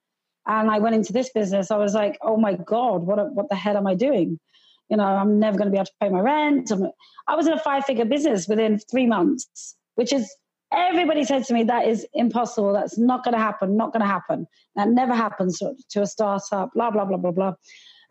and 0.46 0.70
I 0.70 0.78
went 0.78 0.94
into 0.94 1.12
this 1.12 1.30
business, 1.32 1.70
I 1.70 1.76
was 1.76 1.92
like, 1.92 2.18
oh 2.22 2.38
my 2.38 2.54
God, 2.54 3.02
what, 3.02 3.32
what 3.34 3.50
the 3.50 3.56
hell 3.56 3.76
am 3.76 3.86
I 3.86 3.94
doing? 3.94 4.40
You 4.88 4.96
know, 4.96 5.04
I'm 5.04 5.38
never 5.38 5.58
going 5.58 5.66
to 5.66 5.72
be 5.72 5.76
able 5.76 5.86
to 5.86 5.92
pay 6.00 6.08
my 6.08 6.20
rent. 6.20 6.70
I'm, 6.70 6.86
I 7.28 7.36
was 7.36 7.46
in 7.46 7.52
a 7.52 7.60
five 7.60 7.84
figure 7.84 8.06
business 8.06 8.48
within 8.48 8.78
three 8.78 9.06
months 9.06 9.76
which 9.94 10.12
is 10.12 10.34
everybody 10.72 11.24
said 11.24 11.44
to 11.44 11.54
me 11.54 11.64
that 11.64 11.86
is 11.86 12.06
impossible. 12.14 12.72
That's 12.72 12.98
not 12.98 13.24
going 13.24 13.34
to 13.34 13.40
happen 13.40 13.76
not 13.76 13.92
going 13.92 14.00
to 14.00 14.06
happen. 14.06 14.46
That 14.76 14.88
never 14.88 15.14
happens 15.14 15.58
to 15.90 16.02
a 16.02 16.06
startup 16.06 16.72
blah 16.74 16.90
blah 16.90 17.04
blah 17.04 17.16
blah 17.16 17.32
blah. 17.32 17.54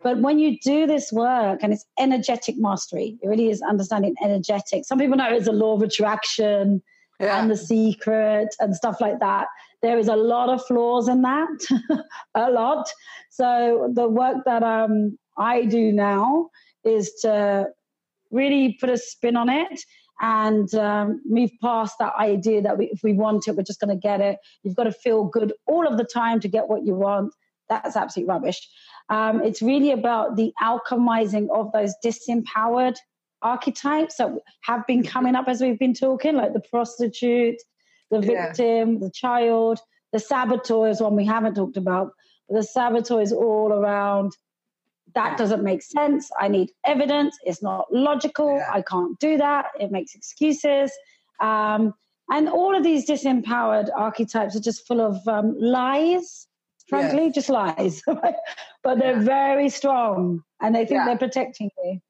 But 0.02 0.20
when 0.20 0.38
you 0.38 0.58
do 0.60 0.86
this 0.86 1.12
work 1.12 1.60
and 1.62 1.72
it's 1.72 1.84
energetic 1.98 2.56
mastery 2.58 3.18
it 3.22 3.28
really 3.28 3.50
is 3.50 3.62
understanding 3.62 4.14
energetic 4.22 4.84
some 4.84 4.98
people 4.98 5.16
know 5.16 5.32
it's 5.32 5.46
a 5.46 5.52
law 5.52 5.74
of 5.74 5.82
attraction 5.82 6.82
yeah. 7.20 7.40
and 7.40 7.50
the 7.50 7.56
secret 7.56 8.54
and 8.58 8.74
stuff 8.74 9.00
like 9.00 9.20
that. 9.20 9.46
There 9.80 9.98
is 9.98 10.08
a 10.08 10.16
lot 10.16 10.48
of 10.48 10.64
flaws 10.64 11.08
in 11.08 11.22
that 11.22 12.04
a 12.34 12.50
lot. 12.50 12.88
So 13.30 13.90
the 13.94 14.08
work 14.08 14.38
that 14.44 14.62
um, 14.62 15.18
i 15.38 15.64
do 15.64 15.92
now 15.92 16.50
is 16.84 17.12
to 17.22 17.66
really 18.30 18.76
put 18.80 18.90
a 18.90 18.98
spin 18.98 19.36
on 19.36 19.48
it 19.48 19.80
and 20.22 20.72
um, 20.76 21.20
move 21.26 21.50
past 21.60 21.96
that 21.98 22.14
idea 22.14 22.62
that 22.62 22.78
we, 22.78 22.86
if 22.86 23.02
we 23.02 23.12
want 23.12 23.48
it, 23.48 23.56
we're 23.56 23.64
just 23.64 23.80
going 23.80 23.94
to 23.94 24.00
get 24.00 24.20
it. 24.20 24.38
You've 24.62 24.76
got 24.76 24.84
to 24.84 24.92
feel 24.92 25.24
good 25.24 25.52
all 25.66 25.86
of 25.86 25.98
the 25.98 26.04
time 26.04 26.38
to 26.40 26.48
get 26.48 26.68
what 26.68 26.86
you 26.86 26.94
want. 26.94 27.34
That's 27.68 27.96
absolute 27.96 28.28
rubbish. 28.28 28.68
Um, 29.08 29.42
it's 29.42 29.60
really 29.60 29.90
about 29.90 30.36
the 30.36 30.52
alchemizing 30.62 31.48
of 31.50 31.72
those 31.72 31.92
disempowered 32.04 32.96
archetypes 33.42 34.16
that 34.16 34.30
have 34.62 34.86
been 34.86 35.02
coming 35.02 35.34
up 35.34 35.48
as 35.48 35.60
we've 35.60 35.78
been 35.78 35.94
talking, 35.94 36.36
like 36.36 36.52
the 36.52 36.60
prostitute, 36.60 37.56
the 38.12 38.20
victim, 38.20 38.92
yeah. 38.92 38.98
the 39.00 39.10
child, 39.12 39.80
the 40.12 40.20
saboteur 40.20 40.88
is 40.88 41.00
one 41.00 41.16
we 41.16 41.26
haven't 41.26 41.56
talked 41.56 41.76
about. 41.76 42.12
But 42.48 42.58
the 42.58 42.62
saboteur 42.62 43.20
is 43.20 43.32
all 43.32 43.72
around 43.72 44.36
that 45.14 45.36
doesn't 45.38 45.62
make 45.62 45.82
sense. 45.82 46.30
I 46.40 46.48
need 46.48 46.70
evidence. 46.84 47.36
It's 47.44 47.62
not 47.62 47.86
logical. 47.92 48.56
Yeah. 48.56 48.70
I 48.72 48.82
can't 48.82 49.18
do 49.18 49.36
that. 49.38 49.66
It 49.78 49.90
makes 49.90 50.14
excuses. 50.14 50.92
Um, 51.40 51.94
and 52.30 52.48
all 52.48 52.76
of 52.76 52.82
these 52.82 53.08
disempowered 53.08 53.88
archetypes 53.94 54.56
are 54.56 54.60
just 54.60 54.86
full 54.86 55.00
of 55.00 55.16
um, 55.28 55.54
lies 55.58 56.46
frankly, 56.88 57.30
just 57.30 57.48
lies. 57.48 58.02
but 58.06 58.98
they're 58.98 59.18
yeah. 59.18 59.24
very 59.24 59.68
strong 59.68 60.42
and 60.60 60.74
they 60.74 60.84
think 60.84 61.04
they're 61.04 61.18
protecting 61.18 61.70
you. 61.84 62.00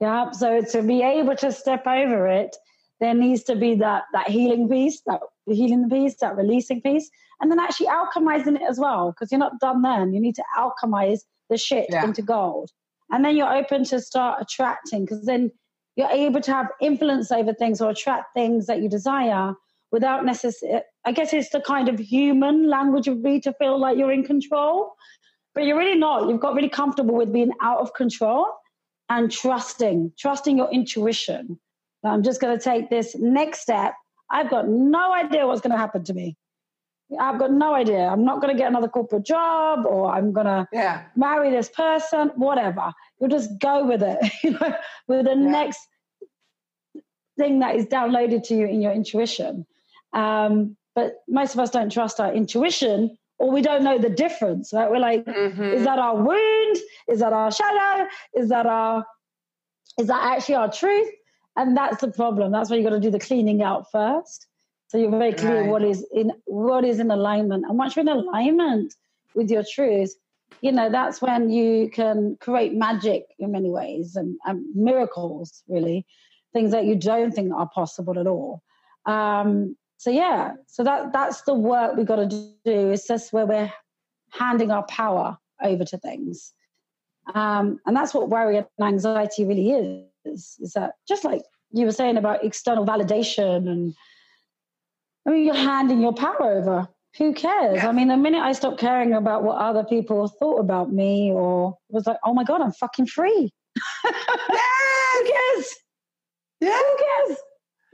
Yeah. 0.00 0.30
So 0.32 0.60
to 0.60 0.82
be 0.82 1.02
able 1.02 1.36
to 1.36 1.52
step 1.52 1.86
over 1.86 2.26
it, 2.26 2.54
there 3.00 3.14
needs 3.14 3.42
to 3.44 3.56
be 3.56 3.74
that 3.76 4.04
that 4.12 4.28
healing 4.28 4.68
piece, 4.68 5.02
that 5.06 5.20
healing 5.46 5.88
piece, 5.88 6.16
that 6.20 6.36
releasing 6.36 6.80
piece, 6.82 7.10
and 7.40 7.50
then 7.50 7.58
actually 7.58 7.88
alchemizing 7.88 8.56
it 8.56 8.62
as 8.68 8.78
well. 8.78 9.12
Because 9.12 9.30
you're 9.30 9.38
not 9.38 9.58
done 9.60 9.82
then. 9.82 10.12
You 10.12 10.20
need 10.20 10.34
to 10.36 10.44
alchemize 10.58 11.20
the 11.50 11.56
shit 11.56 11.86
yeah. 11.90 12.04
into 12.04 12.22
gold. 12.22 12.70
And 13.10 13.24
then 13.24 13.36
you're 13.36 13.52
open 13.52 13.84
to 13.84 14.00
start 14.00 14.42
attracting 14.42 15.04
because 15.04 15.24
then 15.24 15.50
you're 15.96 16.10
able 16.10 16.40
to 16.40 16.52
have 16.52 16.66
influence 16.80 17.30
over 17.30 17.54
things 17.54 17.80
or 17.80 17.90
attract 17.90 18.34
things 18.34 18.66
that 18.66 18.82
you 18.82 18.88
desire 18.88 19.54
without 19.92 20.24
necessarily, 20.24 20.82
I 21.04 21.12
guess 21.12 21.32
it's 21.32 21.50
the 21.50 21.60
kind 21.60 21.88
of 21.88 21.98
human 21.98 22.68
language 22.68 23.08
of 23.08 23.18
me 23.18 23.40
to 23.40 23.52
feel 23.54 23.78
like 23.78 23.96
you're 23.96 24.12
in 24.12 24.24
control, 24.24 24.92
but 25.54 25.64
you're 25.64 25.78
really 25.78 25.98
not. 25.98 26.28
You've 26.28 26.40
got 26.40 26.54
really 26.54 26.68
comfortable 26.68 27.14
with 27.14 27.32
being 27.32 27.52
out 27.62 27.78
of 27.78 27.94
control 27.94 28.46
and 29.08 29.30
trusting, 29.30 30.12
trusting 30.18 30.58
your 30.58 30.70
intuition. 30.70 31.58
I'm 32.04 32.22
just 32.22 32.40
going 32.40 32.56
to 32.58 32.62
take 32.62 32.90
this 32.90 33.16
next 33.16 33.60
step. 33.60 33.94
I've 34.30 34.50
got 34.50 34.68
no 34.68 35.14
idea 35.14 35.46
what's 35.46 35.60
going 35.60 35.72
to 35.72 35.78
happen 35.78 36.04
to 36.04 36.14
me. 36.14 36.36
I've 37.20 37.38
got 37.38 37.52
no 37.52 37.74
idea. 37.74 38.00
I'm 38.00 38.24
not 38.24 38.40
going 38.40 38.54
to 38.54 38.58
get 38.58 38.68
another 38.68 38.88
corporate 38.88 39.24
job 39.24 39.86
or 39.86 40.12
I'm 40.12 40.32
going 40.32 40.46
to 40.46 40.66
yeah. 40.72 41.04
marry 41.14 41.50
this 41.50 41.68
person, 41.68 42.32
whatever. 42.34 42.92
You'll 43.20 43.30
just 43.30 43.50
go 43.60 43.86
with 43.86 44.02
it, 44.02 44.18
you 44.42 44.50
know, 44.50 44.74
with 45.06 45.26
the 45.26 45.30
yeah. 45.30 45.50
next 45.50 45.80
thing 47.38 47.60
that 47.60 47.76
is 47.76 47.86
downloaded 47.86 48.42
to 48.48 48.54
you 48.54 48.66
in 48.66 48.80
your 48.80 48.92
intuition. 48.92 49.66
Um, 50.12 50.76
but 50.94 51.22
most 51.28 51.54
of 51.54 51.60
us 51.60 51.70
don't 51.70 51.92
trust 51.92 52.18
our 52.18 52.32
intuition 52.32 53.16
or 53.38 53.50
we 53.50 53.60
don't 53.60 53.84
know 53.84 53.98
the 53.98 54.10
difference, 54.10 54.72
right? 54.72 54.90
We're 54.90 54.98
like, 54.98 55.24
mm-hmm. 55.24 55.62
is 55.62 55.84
that 55.84 55.98
our 55.98 56.16
wound? 56.16 56.76
Is 57.08 57.20
that 57.20 57.32
our 57.32 57.52
shadow? 57.52 58.08
Is 58.34 58.48
that 58.48 58.66
our, 58.66 59.04
is 59.98 60.06
that 60.06 60.22
actually 60.22 60.54
our 60.56 60.72
truth? 60.72 61.08
And 61.54 61.76
that's 61.76 62.00
the 62.00 62.08
problem. 62.08 62.50
That's 62.52 62.70
why 62.70 62.76
you 62.76 62.82
got 62.82 62.90
to 62.90 63.00
do 63.00 63.10
the 63.10 63.18
cleaning 63.18 63.62
out 63.62 63.90
first. 63.92 64.45
So 64.88 64.98
you're 64.98 65.10
very 65.10 65.32
clear 65.32 65.62
right. 65.62 65.70
what 65.70 65.82
is 65.82 66.06
in 66.12 66.32
what 66.44 66.84
is 66.84 67.00
in 67.00 67.10
alignment. 67.10 67.64
And 67.68 67.78
once 67.78 67.96
you're 67.96 68.04
in 68.04 68.08
alignment 68.08 68.94
with 69.34 69.50
your 69.50 69.64
truth, 69.64 70.14
you 70.60 70.72
know, 70.72 70.90
that's 70.90 71.20
when 71.20 71.50
you 71.50 71.90
can 71.90 72.36
create 72.40 72.72
magic 72.74 73.24
in 73.38 73.52
many 73.52 73.70
ways 73.70 74.16
and, 74.16 74.36
and 74.44 74.64
miracles, 74.74 75.62
really, 75.68 76.06
things 76.52 76.70
that 76.70 76.84
you 76.84 76.94
don't 76.94 77.32
think 77.32 77.52
are 77.52 77.68
possible 77.68 78.18
at 78.18 78.26
all. 78.26 78.62
Um, 79.06 79.76
so 79.98 80.10
yeah, 80.10 80.52
so 80.66 80.84
that 80.84 81.12
that's 81.12 81.42
the 81.42 81.54
work 81.54 81.96
we've 81.96 82.06
got 82.06 82.16
to 82.16 82.26
do. 82.64 82.90
It's 82.90 83.06
just 83.06 83.32
where 83.32 83.46
we're 83.46 83.72
handing 84.30 84.70
our 84.70 84.84
power 84.84 85.38
over 85.62 85.84
to 85.84 85.98
things. 85.98 86.52
Um, 87.34 87.80
and 87.86 87.96
that's 87.96 88.14
what 88.14 88.28
worry 88.28 88.58
and 88.58 88.66
anxiety 88.80 89.44
really 89.44 89.70
is, 90.24 90.56
is 90.60 90.72
that 90.74 90.92
just 91.08 91.24
like 91.24 91.42
you 91.72 91.84
were 91.84 91.92
saying 91.92 92.16
about 92.16 92.44
external 92.44 92.86
validation 92.86 93.68
and 93.68 93.94
I 95.26 95.30
mean, 95.30 95.44
you're 95.44 95.54
handing 95.54 96.00
your 96.00 96.12
power 96.12 96.42
over. 96.42 96.88
Who 97.18 97.32
cares? 97.32 97.76
Yeah. 97.76 97.88
I 97.88 97.92
mean, 97.92 98.08
the 98.08 98.16
minute 98.16 98.42
I 98.42 98.52
stopped 98.52 98.78
caring 98.78 99.14
about 99.14 99.42
what 99.42 99.58
other 99.58 99.84
people 99.84 100.28
thought 100.28 100.60
about 100.60 100.92
me 100.92 101.32
or 101.32 101.76
was 101.88 102.06
like, 102.06 102.18
oh 102.24 102.34
my 102.34 102.44
God, 102.44 102.60
I'm 102.60 102.72
fucking 102.72 103.06
free. 103.06 103.52
yes! 104.04 105.18
Who 105.18 105.24
cares? 105.24 105.74
Yeah. 106.60 106.78
Who 106.78 106.96
cares? 106.98 107.38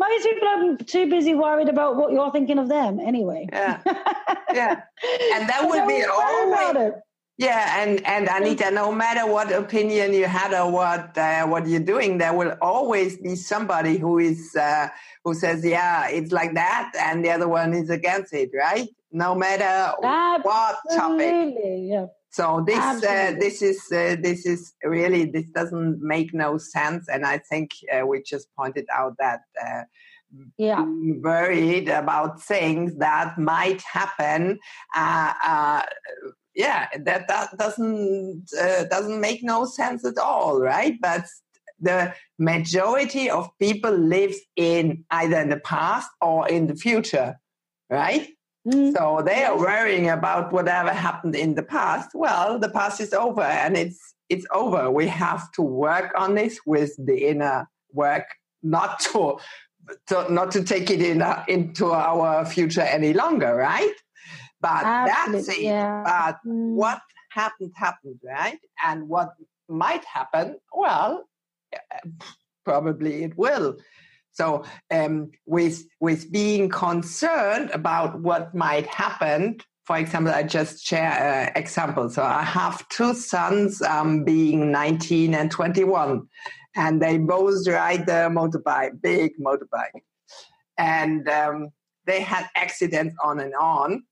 Most 0.00 0.24
people 0.24 0.48
are 0.48 0.76
too 0.84 1.08
busy 1.08 1.34
worried 1.34 1.68
about 1.68 1.96
what 1.96 2.12
you're 2.12 2.32
thinking 2.32 2.58
of 2.58 2.68
them 2.68 2.98
anyway. 3.00 3.48
Yeah. 3.52 3.80
Yeah. 4.52 4.82
And 5.32 5.48
that 5.48 5.66
would 5.66 5.88
be 5.88 6.04
always. 6.04 6.92
Yeah, 7.38 7.82
and 7.82 8.04
and 8.06 8.28
Anita, 8.28 8.70
no 8.70 8.92
matter 8.92 9.26
what 9.26 9.50
opinion 9.52 10.12
you 10.12 10.26
had 10.26 10.52
or 10.52 10.70
what 10.70 11.16
uh, 11.16 11.46
what 11.46 11.66
you're 11.66 11.80
doing, 11.80 12.18
there 12.18 12.34
will 12.34 12.54
always 12.60 13.16
be 13.16 13.36
somebody 13.36 13.96
who 13.96 14.18
is 14.18 14.54
uh, 14.54 14.88
who 15.24 15.32
says, 15.34 15.64
"Yeah, 15.64 16.08
it's 16.08 16.30
like 16.30 16.54
that," 16.54 16.92
and 16.98 17.24
the 17.24 17.30
other 17.30 17.48
one 17.48 17.72
is 17.72 17.88
against 17.88 18.34
it, 18.34 18.50
right? 18.54 18.88
No 19.10 19.34
matter 19.34 19.94
Absolutely. 20.04 20.42
what 20.42 20.76
topic. 20.94 21.54
Yeah. 21.64 22.06
So 22.30 22.64
this 22.66 22.78
uh, 22.78 23.34
this 23.40 23.62
is 23.62 23.80
uh, 23.90 24.16
this 24.20 24.44
is 24.44 24.74
really 24.84 25.24
this 25.24 25.46
doesn't 25.54 26.02
make 26.02 26.34
no 26.34 26.58
sense, 26.58 27.08
and 27.08 27.24
I 27.24 27.38
think 27.38 27.70
uh, 27.92 28.06
we 28.06 28.22
just 28.22 28.48
pointed 28.54 28.86
out 28.92 29.14
that 29.18 29.40
uh, 29.62 29.82
yeah. 30.56 30.82
worried 30.82 31.88
about 31.88 32.42
things 32.42 32.96
that 32.96 33.38
might 33.38 33.82
happen 33.82 34.58
uh, 34.94 35.32
uh, 35.44 35.82
yeah, 36.54 36.88
that 36.98 37.28
that 37.28 37.56
doesn't 37.58 38.44
uh, 38.60 38.84
doesn't 38.84 39.20
make 39.20 39.42
no 39.42 39.64
sense 39.64 40.04
at 40.04 40.18
all, 40.18 40.60
right? 40.60 40.98
But 41.00 41.24
the 41.80 42.14
majority 42.38 43.28
of 43.28 43.50
people 43.58 43.90
live 43.90 44.34
in 44.56 45.04
either 45.10 45.40
in 45.40 45.50
the 45.50 45.60
past 45.60 46.08
or 46.20 46.48
in 46.48 46.66
the 46.68 46.76
future, 46.76 47.38
right? 47.90 48.28
Mm. 48.66 48.96
So 48.96 49.22
they 49.24 49.42
are 49.44 49.58
worrying 49.58 50.08
about 50.08 50.52
whatever 50.52 50.90
happened 50.90 51.34
in 51.34 51.54
the 51.56 51.62
past. 51.62 52.10
Well, 52.14 52.58
the 52.58 52.68
past 52.68 53.00
is 53.00 53.12
over 53.12 53.42
and 53.42 53.76
it's 53.76 54.14
it's 54.28 54.46
over. 54.52 54.90
We 54.90 55.08
have 55.08 55.50
to 55.52 55.62
work 55.62 56.12
on 56.16 56.34
this 56.36 56.60
with 56.64 56.94
the 56.96 57.28
inner 57.28 57.68
work, 57.92 58.24
not 58.62 59.00
to, 59.00 59.38
to 60.08 60.32
not 60.32 60.52
to 60.52 60.62
take 60.62 60.90
it 60.90 61.02
in, 61.02 61.20
uh, 61.22 61.44
into 61.48 61.92
our 61.92 62.46
future 62.46 62.80
any 62.82 63.12
longer, 63.12 63.54
right? 63.54 63.94
But 64.62 64.84
Absolutely, 64.84 65.40
that's 65.42 65.58
it. 65.58 65.62
Yeah. 65.64 66.02
But 66.04 66.38
mm. 66.48 66.74
what 66.74 67.00
happened 67.30 67.72
happened, 67.74 68.20
right? 68.24 68.58
And 68.86 69.08
what 69.08 69.34
might 69.68 70.04
happen, 70.04 70.56
well, 70.72 71.24
probably 72.64 73.24
it 73.24 73.36
will. 73.36 73.76
So 74.30 74.64
um, 74.90 75.30
with 75.44 75.84
with 76.00 76.32
being 76.32 76.68
concerned 76.68 77.70
about 77.70 78.20
what 78.20 78.54
might 78.54 78.86
happen, 78.86 79.58
for 79.84 79.98
example, 79.98 80.32
I 80.32 80.44
just 80.44 80.86
share 80.86 81.10
an 81.10 81.52
example. 81.56 82.08
So 82.08 82.22
I 82.22 82.42
have 82.42 82.88
two 82.88 83.14
sons, 83.14 83.82
um, 83.82 84.24
being 84.24 84.70
19 84.70 85.34
and 85.34 85.50
21, 85.50 86.22
and 86.76 87.02
they 87.02 87.18
both 87.18 87.66
ride 87.66 88.06
the 88.06 88.30
motorbike, 88.30 89.02
big 89.02 89.32
motorbike, 89.38 90.02
and 90.78 91.28
um, 91.28 91.68
they 92.06 92.22
had 92.22 92.48
accidents 92.56 93.14
on 93.22 93.40
and 93.40 93.54
on 93.54 94.04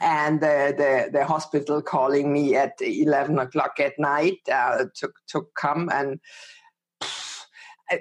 and 0.00 0.40
the, 0.40 0.74
the, 0.76 1.18
the 1.18 1.24
hospital 1.24 1.82
calling 1.82 2.32
me 2.32 2.54
at 2.54 2.74
11 2.80 3.38
o'clock 3.38 3.80
at 3.80 3.98
night 3.98 4.38
uh, 4.52 4.84
to, 4.94 5.10
to 5.28 5.46
come 5.56 5.88
and 5.92 6.20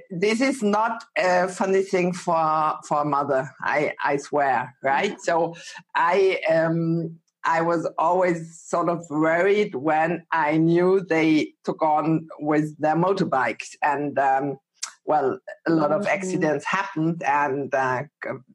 this 0.10 0.41
is 0.41 0.62
not 0.62 1.04
a 1.17 1.47
funny 1.47 1.82
thing 1.82 2.13
for 2.13 2.75
for 2.88 3.02
a 3.02 3.06
mother 3.06 3.49
i 3.62 3.91
i 4.04 4.17
swear 4.17 4.75
right 4.84 5.19
so 5.19 5.56
i 5.95 6.39
um 6.49 7.17
i 7.43 7.62
was 7.62 7.89
always 7.97 8.62
sort 8.62 8.89
of 8.89 9.04
worried 9.10 9.73
when 9.75 10.23
i 10.32 10.58
knew 10.58 11.02
they 11.10 11.52
took 11.63 11.82
on 11.82 12.28
with 12.39 12.78
their 12.80 12.95
motorbikes 12.95 13.75
and 13.82 14.19
um 14.19 14.58
well 15.06 15.39
a 15.67 15.71
lot 15.71 15.91
of 15.91 16.02
mm-hmm. 16.02 16.15
accidents 16.15 16.65
happened 16.65 17.23
and 17.23 17.73
uh, 17.73 18.04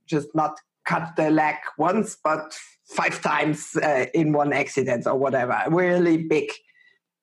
just 0.06 0.28
not 0.34 0.56
cut 0.84 1.14
the 1.16 1.30
leg 1.30 1.56
once 1.78 2.16
but 2.22 2.56
five 2.86 3.20
times 3.22 3.76
uh, 3.76 4.06
in 4.14 4.32
one 4.32 4.52
accident 4.52 5.06
or 5.06 5.16
whatever. 5.16 5.62
Really 5.68 6.18
big, 6.18 6.50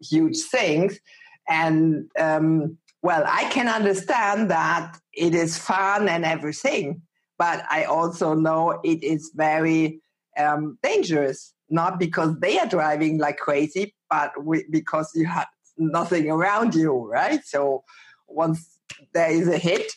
huge 0.01 0.39
things. 0.43 0.99
And 1.47 2.09
um, 2.17 2.77
well, 3.03 3.23
I 3.27 3.45
can 3.45 3.67
understand 3.67 4.51
that 4.51 4.97
it 5.13 5.35
is 5.35 5.57
fun 5.57 6.07
and 6.07 6.25
everything, 6.25 7.01
but 7.37 7.63
I 7.69 7.85
also 7.85 8.33
know 8.33 8.79
it 8.83 9.03
is 9.03 9.31
very 9.35 10.01
um, 10.37 10.77
dangerous. 10.83 11.53
Not 11.69 11.99
because 11.99 12.37
they 12.39 12.59
are 12.59 12.67
driving 12.67 13.17
like 13.17 13.37
crazy, 13.37 13.95
but 14.09 14.31
we, 14.43 14.65
because 14.69 15.09
you 15.15 15.25
have 15.25 15.47
nothing 15.77 16.29
around 16.29 16.75
you, 16.75 17.07
right? 17.09 17.39
So 17.45 17.83
once 18.27 18.77
there 19.13 19.31
is 19.31 19.47
a 19.47 19.57
hit, 19.57 19.91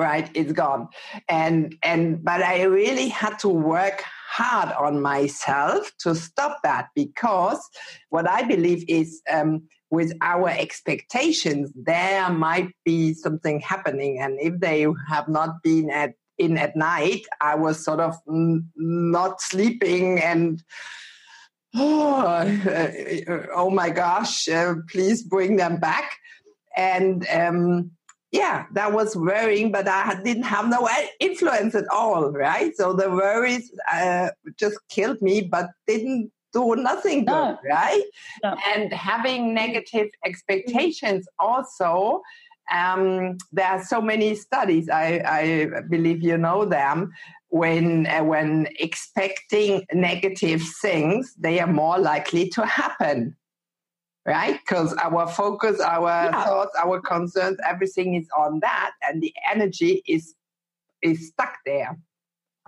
right, 0.00 0.28
it's 0.34 0.52
gone. 0.52 0.88
And 1.28 1.76
and 1.82 2.24
but 2.24 2.42
I 2.42 2.62
really 2.62 3.08
had 3.08 3.38
to 3.40 3.48
work 3.48 4.02
hard 4.30 4.72
on 4.72 5.02
myself 5.02 5.90
to 6.00 6.14
stop 6.14 6.58
that 6.62 6.88
because 6.94 7.60
what 8.10 8.28
I 8.28 8.42
believe 8.42 8.84
is 8.88 9.20
um, 9.30 9.62
with 9.90 10.12
our 10.22 10.48
expectations, 10.48 11.72
there 11.74 12.30
might 12.30 12.70
be 12.84 13.12
something 13.12 13.60
happening. 13.60 14.20
And 14.20 14.38
if 14.40 14.60
they 14.60 14.86
have 15.08 15.28
not 15.28 15.62
been 15.62 15.90
at 15.90 16.14
in 16.38 16.56
at 16.56 16.74
night, 16.74 17.22
I 17.40 17.54
was 17.54 17.84
sort 17.84 18.00
of 18.00 18.16
n- 18.28 18.70
not 18.76 19.42
sleeping 19.42 20.18
and 20.20 20.62
oh, 21.74 23.46
oh 23.54 23.70
my 23.70 23.90
gosh, 23.90 24.48
uh, 24.48 24.76
please 24.90 25.22
bring 25.22 25.56
them 25.56 25.76
back. 25.76 26.16
And 26.76 27.26
um, 27.28 27.90
yeah, 28.32 28.66
that 28.72 28.92
was 28.92 29.16
worrying, 29.16 29.72
but 29.72 29.88
I 29.88 30.20
didn't 30.22 30.44
have 30.44 30.68
no 30.68 30.88
influence 31.18 31.74
at 31.74 31.88
all, 31.90 32.30
right? 32.30 32.76
So 32.76 32.92
the 32.92 33.10
worries 33.10 33.72
uh, 33.92 34.30
just 34.56 34.78
killed 34.88 35.20
me, 35.20 35.42
but 35.42 35.66
didn't 35.86 36.30
do 36.52 36.76
nothing 36.76 37.20
good, 37.24 37.26
No. 37.26 37.58
right? 37.68 38.02
No. 38.42 38.56
And 38.74 38.92
having 38.92 39.54
negative 39.54 40.08
expectations 40.24 41.26
also. 41.38 42.22
Um, 42.72 43.36
there 43.50 43.66
are 43.66 43.84
so 43.84 44.00
many 44.00 44.36
studies. 44.36 44.88
I, 44.88 45.20
I 45.26 45.80
believe 45.88 46.22
you 46.22 46.38
know 46.38 46.64
them. 46.64 47.10
When 47.48 48.06
uh, 48.06 48.22
when 48.22 48.68
expecting 48.78 49.84
negative 49.92 50.62
things, 50.80 51.34
they 51.36 51.58
are 51.58 51.66
more 51.66 51.98
likely 51.98 52.48
to 52.50 52.64
happen, 52.64 53.36
right? 54.26 54.58
Because 54.60 54.94
our 54.94 55.26
focus, 55.28 55.80
our 55.80 56.26
Yeah. 56.30 56.44
thoughts, 56.44 56.76
our 56.82 57.00
concerns, 57.00 57.58
everything 57.66 58.14
is 58.14 58.28
on 58.36 58.60
that, 58.60 58.92
and 59.02 59.22
the 59.22 59.32
energy 59.50 60.02
is 60.06 60.34
is 61.02 61.28
stuck 61.28 61.54
there. 61.64 61.96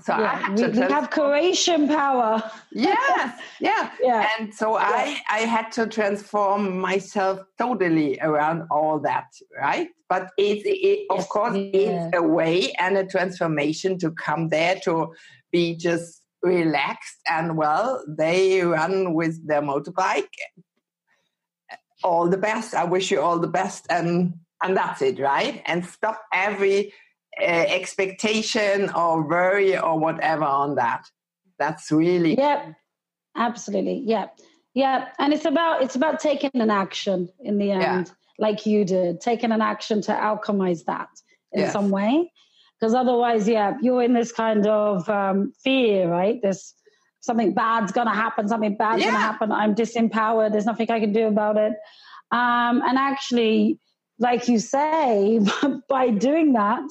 So 0.01 0.15
I 0.15 0.19
Yeah, 0.19 0.55
we, 0.55 0.69
we 0.81 0.93
have 0.93 1.11
creation 1.11 1.87
power. 1.87 2.43
yes, 2.73 3.39
yeah. 3.61 3.91
Yeah. 4.01 4.27
And 4.39 4.53
so 4.55 4.77
I, 4.77 5.21
I 5.31 5.41
had 5.41 5.71
to 5.73 5.87
transform 5.87 6.79
myself 6.79 7.41
totally 7.59 8.19
around 8.21 8.67
all 8.71 8.99
that, 9.01 9.27
right? 9.61 9.89
But 10.09 10.31
it's, 10.39 10.63
it, 10.65 11.07
of 11.11 11.19
Yes, 11.19 11.27
course, 11.29 11.55
yeah. 11.57 12.09
it's 12.09 12.17
a 12.17 12.23
way 12.23 12.73
and 12.81 12.97
a 12.97 13.07
transformation 13.07 13.99
to 13.99 14.11
come 14.13 14.49
there 14.49 14.81
to 14.85 15.15
be 15.53 15.77
just 15.77 16.23
relaxed 16.43 17.19
and 17.29 17.57
well, 17.57 18.03
they 18.09 18.63
run 18.63 19.13
with 19.15 19.47
their 19.47 19.63
motorbike. 19.63 20.33
All 22.05 22.29
the 22.29 22.37
best. 22.39 22.75
I 22.75 22.85
wish 22.85 23.11
you 23.11 23.21
all 23.21 23.39
the 23.39 23.49
best, 23.49 23.87
and 23.91 24.35
and 24.63 24.77
that's 24.77 25.03
it, 25.03 25.19
right? 25.19 25.63
And 25.67 25.85
stop 25.85 26.23
every 26.33 26.93
uh, 27.41 27.45
expectation 27.45 28.91
or 28.91 29.23
worry 29.27 29.77
or 29.79 29.99
whatever 29.99 30.45
on 30.45 30.77
that. 30.77 31.05
That's 31.59 31.91
really 31.91 32.37
Yep. 32.37 32.75
Absolutely. 33.37 34.03
Yeah. 34.05 34.27
Yeah. 34.75 35.09
And 35.19 35.33
it's 35.33 35.45
about 35.45 35.83
it's 35.83 35.97
about 35.97 36.21
taking 36.21 36.51
an 36.55 36.71
action 36.71 37.29
in 37.41 37.59
the 37.59 37.67
Yeah. 37.67 37.95
end, 37.97 38.13
like 38.39 38.67
you 38.67 38.85
did, 38.85 39.21
taking 39.21 39.53
an 39.53 39.61
action 39.63 40.01
to 40.03 40.13
alchemize 40.13 40.85
that 40.85 41.09
in 41.53 41.61
Yes. 41.61 41.73
some 41.73 41.91
way. 41.91 42.31
Because 42.79 42.95
otherwise, 42.95 43.49
yeah, 43.49 43.77
you're 43.81 44.03
in 44.03 44.13
this 44.13 44.33
kind 44.33 44.67
of 44.67 45.09
um, 45.09 45.53
fear, 45.63 46.09
right? 46.11 46.41
This 46.43 46.75
something 47.23 47.55
bad's 47.55 47.93
gonna 47.93 48.15
happen, 48.15 48.47
something 48.49 48.77
bad's 48.77 49.05
gonna 49.05 49.19
happen. 49.19 49.51
I'm 49.51 49.75
disempowered, 49.75 50.53
there's 50.53 50.67
nothing 50.67 50.91
I 50.91 51.01
can 51.01 51.13
do 51.13 51.27
about 51.27 51.57
it. 51.57 51.73
Um, 52.31 52.83
and 52.85 52.99
actually, 52.99 53.79
like 54.19 54.49
you 54.49 54.59
say, 54.59 55.41
by 55.89 56.11
doing 56.11 56.53
that, 56.53 56.85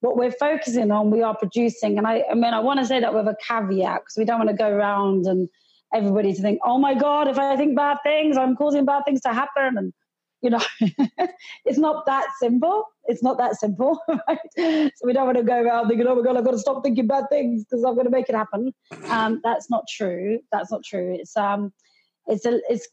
what 0.00 0.16
we're 0.16 0.32
focusing 0.32 0.90
on, 0.90 1.10
we 1.10 1.22
are 1.22 1.36
producing. 1.36 1.98
And 1.98 2.06
I, 2.06 2.24
I 2.30 2.34
mean, 2.34 2.52
I 2.52 2.60
want 2.60 2.80
to 2.80 2.86
say 2.86 3.00
that 3.00 3.14
with 3.14 3.26
a 3.26 3.36
caveat 3.46 4.02
because 4.02 4.16
we 4.16 4.24
don't 4.24 4.38
want 4.38 4.50
to 4.50 4.56
go 4.56 4.68
around 4.68 5.26
and 5.26 5.48
everybody 5.94 6.34
to 6.34 6.42
think, 6.42 6.60
oh 6.64 6.78
my 6.78 6.94
God, 6.94 7.28
if 7.28 7.38
I 7.38 7.56
think 7.56 7.76
bad 7.76 7.98
things, 8.02 8.36
I'm 8.36 8.56
causing 8.56 8.84
bad 8.84 9.04
things 9.04 9.20
to 9.22 9.32
happen. 9.32 9.78
And, 9.78 9.92
you 10.46 10.50
know, 10.50 10.62
it's 11.64 11.78
not 11.78 12.06
that 12.06 12.28
simple. 12.38 12.84
It's 13.06 13.20
not 13.20 13.36
that 13.38 13.56
simple, 13.56 14.00
right? 14.28 14.38
So 14.56 14.90
we 15.02 15.12
don't 15.12 15.26
want 15.26 15.38
to 15.38 15.42
go 15.42 15.60
around 15.60 15.88
thinking, 15.88 16.06
oh 16.06 16.14
my 16.14 16.22
God, 16.22 16.36
I've 16.36 16.44
got 16.44 16.52
to 16.52 16.58
stop 16.58 16.84
thinking 16.84 17.08
bad 17.08 17.24
things 17.28 17.64
because 17.64 17.82
I'm 17.82 17.94
going 17.94 18.06
to 18.06 18.12
make 18.12 18.28
it 18.28 18.36
happen. 18.36 18.72
Um, 19.08 19.40
that's 19.42 19.68
not 19.68 19.84
true. 19.90 20.38
That's 20.52 20.70
not 20.70 20.82
true. 20.84 21.16
It's, 21.18 21.36
um, 21.36 21.72
it's, 22.28 22.46
a, 22.46 22.60
it's, 22.68 22.86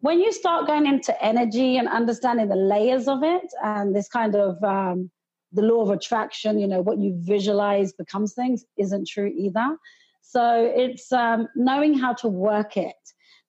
when 0.00 0.18
you 0.18 0.32
start 0.32 0.66
going 0.66 0.86
into 0.86 1.12
energy 1.22 1.76
and 1.76 1.88
understanding 1.88 2.48
the 2.48 2.56
layers 2.56 3.06
of 3.06 3.22
it 3.22 3.52
and 3.62 3.94
this 3.94 4.08
kind 4.08 4.34
of 4.34 4.64
um, 4.64 5.10
the 5.52 5.62
law 5.62 5.82
of 5.82 5.90
attraction, 5.90 6.58
you 6.58 6.66
know, 6.66 6.80
what 6.80 6.98
you 6.98 7.14
visualize 7.18 7.92
becomes 7.92 8.32
things 8.32 8.64
isn't 8.78 9.06
true 9.08 9.30
either. 9.36 9.76
So 10.22 10.72
it's 10.74 11.12
um, 11.12 11.48
knowing 11.54 11.98
how 11.98 12.14
to 12.14 12.28
work 12.28 12.78
it. 12.78 12.96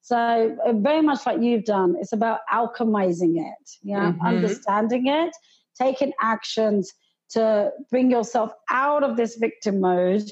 So 0.03 0.17
uh, 0.65 0.73
very 0.73 1.01
much 1.01 1.25
like 1.25 1.39
you've 1.41 1.63
done, 1.63 1.95
it's 1.99 2.11
about 2.11 2.39
alchemizing 2.51 3.33
it, 3.51 3.65
yeah, 3.83 4.11
Mhm. 4.11 4.21
understanding 4.31 5.07
it, 5.07 5.31
taking 5.79 6.11
actions 6.21 6.91
to 7.29 7.71
bring 7.89 8.11
yourself 8.11 8.51
out 8.69 9.03
of 9.03 9.15
this 9.17 9.35
victim 9.37 9.79
mode 9.79 10.25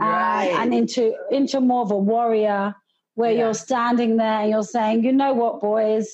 uh, 0.00 0.04
Right. 0.04 0.54
and 0.60 0.72
into 0.72 1.04
into 1.38 1.60
more 1.60 1.82
of 1.82 1.90
a 1.90 1.98
warrior 2.14 2.74
where 3.14 3.32
Yeah. 3.32 3.40
you're 3.46 3.54
standing 3.54 4.16
there 4.16 4.40
and 4.42 4.50
you're 4.50 4.62
saying, 4.76 5.02
you 5.04 5.12
know 5.12 5.32
what, 5.34 5.60
boys, 5.60 6.06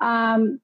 um, 0.00 0.60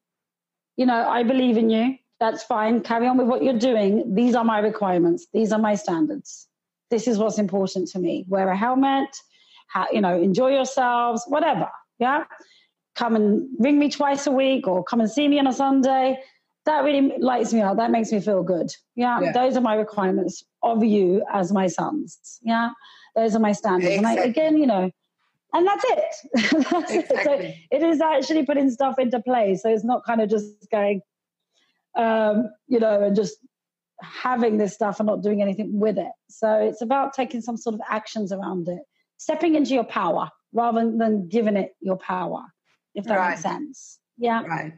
you 0.76 0.84
know, 0.84 1.08
I 1.08 1.22
believe 1.22 1.56
in 1.56 1.70
you. 1.70 1.96
That's 2.20 2.42
fine. 2.42 2.80
Carry 2.82 3.06
on 3.06 3.16
with 3.16 3.28
what 3.28 3.42
you're 3.44 3.58
doing. 3.70 4.14
These 4.14 4.34
are 4.34 4.44
my 4.44 4.58
requirements. 4.58 5.26
These 5.32 5.50
are 5.52 5.58
my 5.68 5.76
standards. 5.76 6.46
This 6.90 7.08
is 7.08 7.18
what's 7.18 7.38
important 7.38 7.88
to 7.92 7.98
me. 7.98 8.26
Wear 8.28 8.48
a 8.50 8.56
helmet. 8.56 9.08
Ha- 9.72 9.88
you 9.92 10.00
know, 10.02 10.14
enjoy 10.20 10.50
yourselves. 10.60 11.24
Whatever. 11.28 11.70
Yeah. 11.98 12.24
Come 12.94 13.16
and 13.16 13.48
ring 13.58 13.78
me 13.78 13.90
twice 13.90 14.26
a 14.26 14.32
week, 14.32 14.66
or 14.66 14.82
come 14.82 15.00
and 15.00 15.10
see 15.10 15.28
me 15.28 15.38
on 15.38 15.46
a 15.46 15.52
Sunday. 15.52 16.18
That 16.64 16.82
really 16.84 17.12
lights 17.18 17.52
me 17.52 17.60
up. 17.60 17.76
That 17.76 17.90
makes 17.90 18.10
me 18.10 18.20
feel 18.20 18.42
good. 18.42 18.70
Yeah. 18.94 19.20
Yeah. 19.20 19.32
Those 19.32 19.56
are 19.56 19.60
my 19.60 19.74
requirements 19.74 20.42
of 20.62 20.82
you 20.82 21.24
as 21.32 21.52
my 21.52 21.66
sons. 21.66 22.40
Yeah. 22.42 22.70
Those 23.14 23.34
are 23.34 23.38
my 23.38 23.52
standards. 23.52 23.96
And 23.96 24.06
I, 24.06 24.14
again, 24.14 24.58
you 24.58 24.66
know, 24.66 24.90
and 25.52 25.66
that's 25.66 25.84
it. 25.88 26.66
that's 26.70 26.92
it. 26.92 27.08
So 27.08 27.32
it 27.70 27.82
is 27.82 28.00
actually 28.00 28.44
putting 28.44 28.70
stuff 28.70 28.98
into 28.98 29.20
place. 29.20 29.62
So 29.62 29.70
it's 29.70 29.84
not 29.84 30.04
kind 30.04 30.20
of 30.20 30.28
just 30.28 30.70
going, 30.70 31.00
um, 31.96 32.50
you 32.66 32.78
know, 32.78 33.04
and 33.04 33.16
just 33.16 33.38
having 34.02 34.58
this 34.58 34.74
stuff 34.74 35.00
and 35.00 35.06
not 35.06 35.22
doing 35.22 35.40
anything 35.40 35.78
with 35.78 35.98
it. 35.98 36.12
So 36.28 36.52
it's 36.54 36.82
about 36.82 37.14
taking 37.14 37.40
some 37.40 37.56
sort 37.56 37.74
of 37.74 37.80
actions 37.88 38.32
around 38.32 38.68
it, 38.68 38.80
stepping 39.16 39.54
into 39.54 39.72
your 39.72 39.84
power 39.84 40.30
rather 40.52 40.90
than 40.96 41.28
giving 41.28 41.56
it 41.56 41.76
your 41.80 41.96
power, 41.96 42.44
if 42.94 43.04
that 43.04 43.18
Right. 43.18 43.30
makes 43.30 43.42
sense. 43.42 43.98
Yeah. 44.18 44.42
Right. 44.44 44.72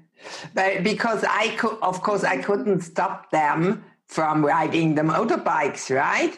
But 0.54 0.82
because 0.82 1.24
I 1.24 1.54
could, 1.56 1.78
of 1.82 2.02
course, 2.02 2.24
I 2.24 2.38
couldn't 2.38 2.80
stop 2.80 3.30
them 3.30 3.84
from 4.08 4.44
riding 4.44 4.94
the 4.94 5.02
motorbikes, 5.02 5.94
right? 5.94 6.36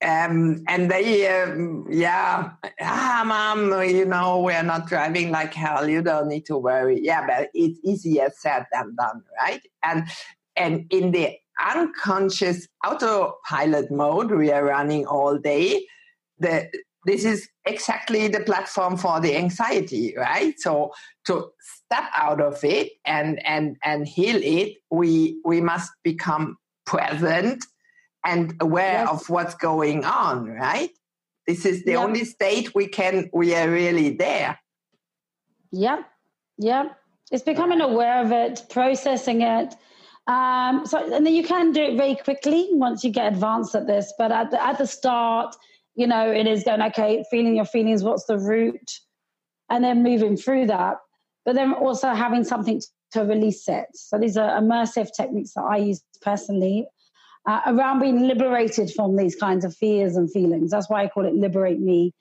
Um, 0.00 0.62
and 0.68 0.88
they, 0.90 1.26
um, 1.26 1.84
yeah, 1.90 2.52
ah, 2.80 3.22
mom, 3.26 3.82
you 3.82 4.04
know, 4.04 4.40
we're 4.40 4.62
not 4.62 4.86
driving 4.86 5.30
like 5.32 5.52
hell. 5.52 5.88
You 5.88 6.02
don't 6.02 6.28
need 6.28 6.46
to 6.46 6.56
worry. 6.56 7.00
Yeah, 7.02 7.26
but 7.26 7.50
it's 7.52 7.80
easier 7.82 8.30
said 8.36 8.66
than 8.72 8.94
done, 8.94 9.22
right? 9.42 9.60
And 9.82 10.04
and 10.56 10.86
in 10.90 11.10
the 11.10 11.36
unconscious 11.74 12.68
autopilot 12.86 13.90
mode 13.90 14.30
we 14.30 14.52
are 14.52 14.64
running 14.64 15.04
all 15.06 15.36
day, 15.36 15.84
the 16.38 16.70
this 17.04 17.24
is 17.24 17.48
exactly 17.68 18.28
the 18.28 18.40
platform 18.40 18.96
for 18.96 19.20
the 19.20 19.36
anxiety, 19.36 20.14
right? 20.16 20.54
So 20.58 20.92
to 21.26 21.50
step 21.60 22.04
out 22.14 22.40
of 22.40 22.62
it 22.64 22.92
and 23.04 23.44
and 23.46 23.76
and 23.84 24.06
heal 24.06 24.40
it, 24.42 24.78
we 24.90 25.40
we 25.44 25.60
must 25.60 25.90
become 26.02 26.56
present 26.86 27.64
and 28.24 28.54
aware 28.60 29.04
Yes. 29.04 29.10
of 29.12 29.30
what's 29.30 29.54
going 29.54 30.04
on, 30.04 30.46
right? 30.46 30.90
This 31.46 31.64
is 31.64 31.84
the 31.84 31.92
Yeah. 31.92 32.04
only 32.04 32.24
state 32.24 32.74
we 32.74 32.86
can 32.88 33.30
we 33.32 33.54
are 33.54 33.70
really 33.70 34.10
there. 34.16 34.58
Yeah, 35.70 36.02
yeah. 36.58 36.84
It's 37.30 37.42
becoming 37.42 37.80
aware 37.80 38.24
of 38.24 38.32
it, 38.32 38.62
processing 38.70 39.42
it. 39.42 39.74
Um, 40.26 40.84
so, 40.86 40.96
and 41.14 41.24
then 41.26 41.34
you 41.34 41.42
can 41.44 41.72
do 41.72 41.82
it 41.82 41.96
very 41.96 42.16
quickly 42.16 42.68
once 42.72 43.04
you 43.04 43.10
get 43.10 43.32
advanced 43.32 43.74
at 43.74 43.86
this. 43.86 44.12
But 44.18 44.30
at 44.32 44.50
the, 44.50 44.62
at 44.62 44.78
the 44.78 44.86
start, 44.86 45.56
you 45.98 46.06
know, 46.06 46.30
it 46.30 46.46
is 46.46 46.62
going 46.64 46.80
okay, 46.80 47.24
feeling 47.30 47.56
your 47.56 47.64
feelings. 47.64 48.04
What's 48.04 48.26
the 48.26 48.38
root, 48.38 48.88
and 49.68 49.84
then 49.84 50.02
moving 50.02 50.36
through 50.36 50.66
that. 50.68 50.96
But 51.44 51.54
then 51.54 51.72
also 51.72 52.08
having 52.14 52.44
something 52.44 52.80
to 53.12 53.20
release 53.24 53.68
it. 53.68 53.86
So 53.94 54.18
these 54.18 54.36
are 54.36 54.60
immersive 54.60 55.08
techniques 55.16 55.52
that 55.54 55.62
I 55.62 55.78
use 55.78 56.02
personally 56.20 56.86
uh, 57.48 57.62
around 57.66 58.00
being 58.00 58.28
liberated 58.28 58.92
from 58.92 59.16
these 59.16 59.34
kinds 59.34 59.64
of 59.64 59.74
fears 59.74 60.16
and 60.16 60.30
feelings. 60.30 60.70
That's 60.70 60.88
why 60.90 61.04
I 61.04 61.08
call 61.08 61.24
it 61.24 61.34
liberate 61.34 61.80
me. 61.80 62.14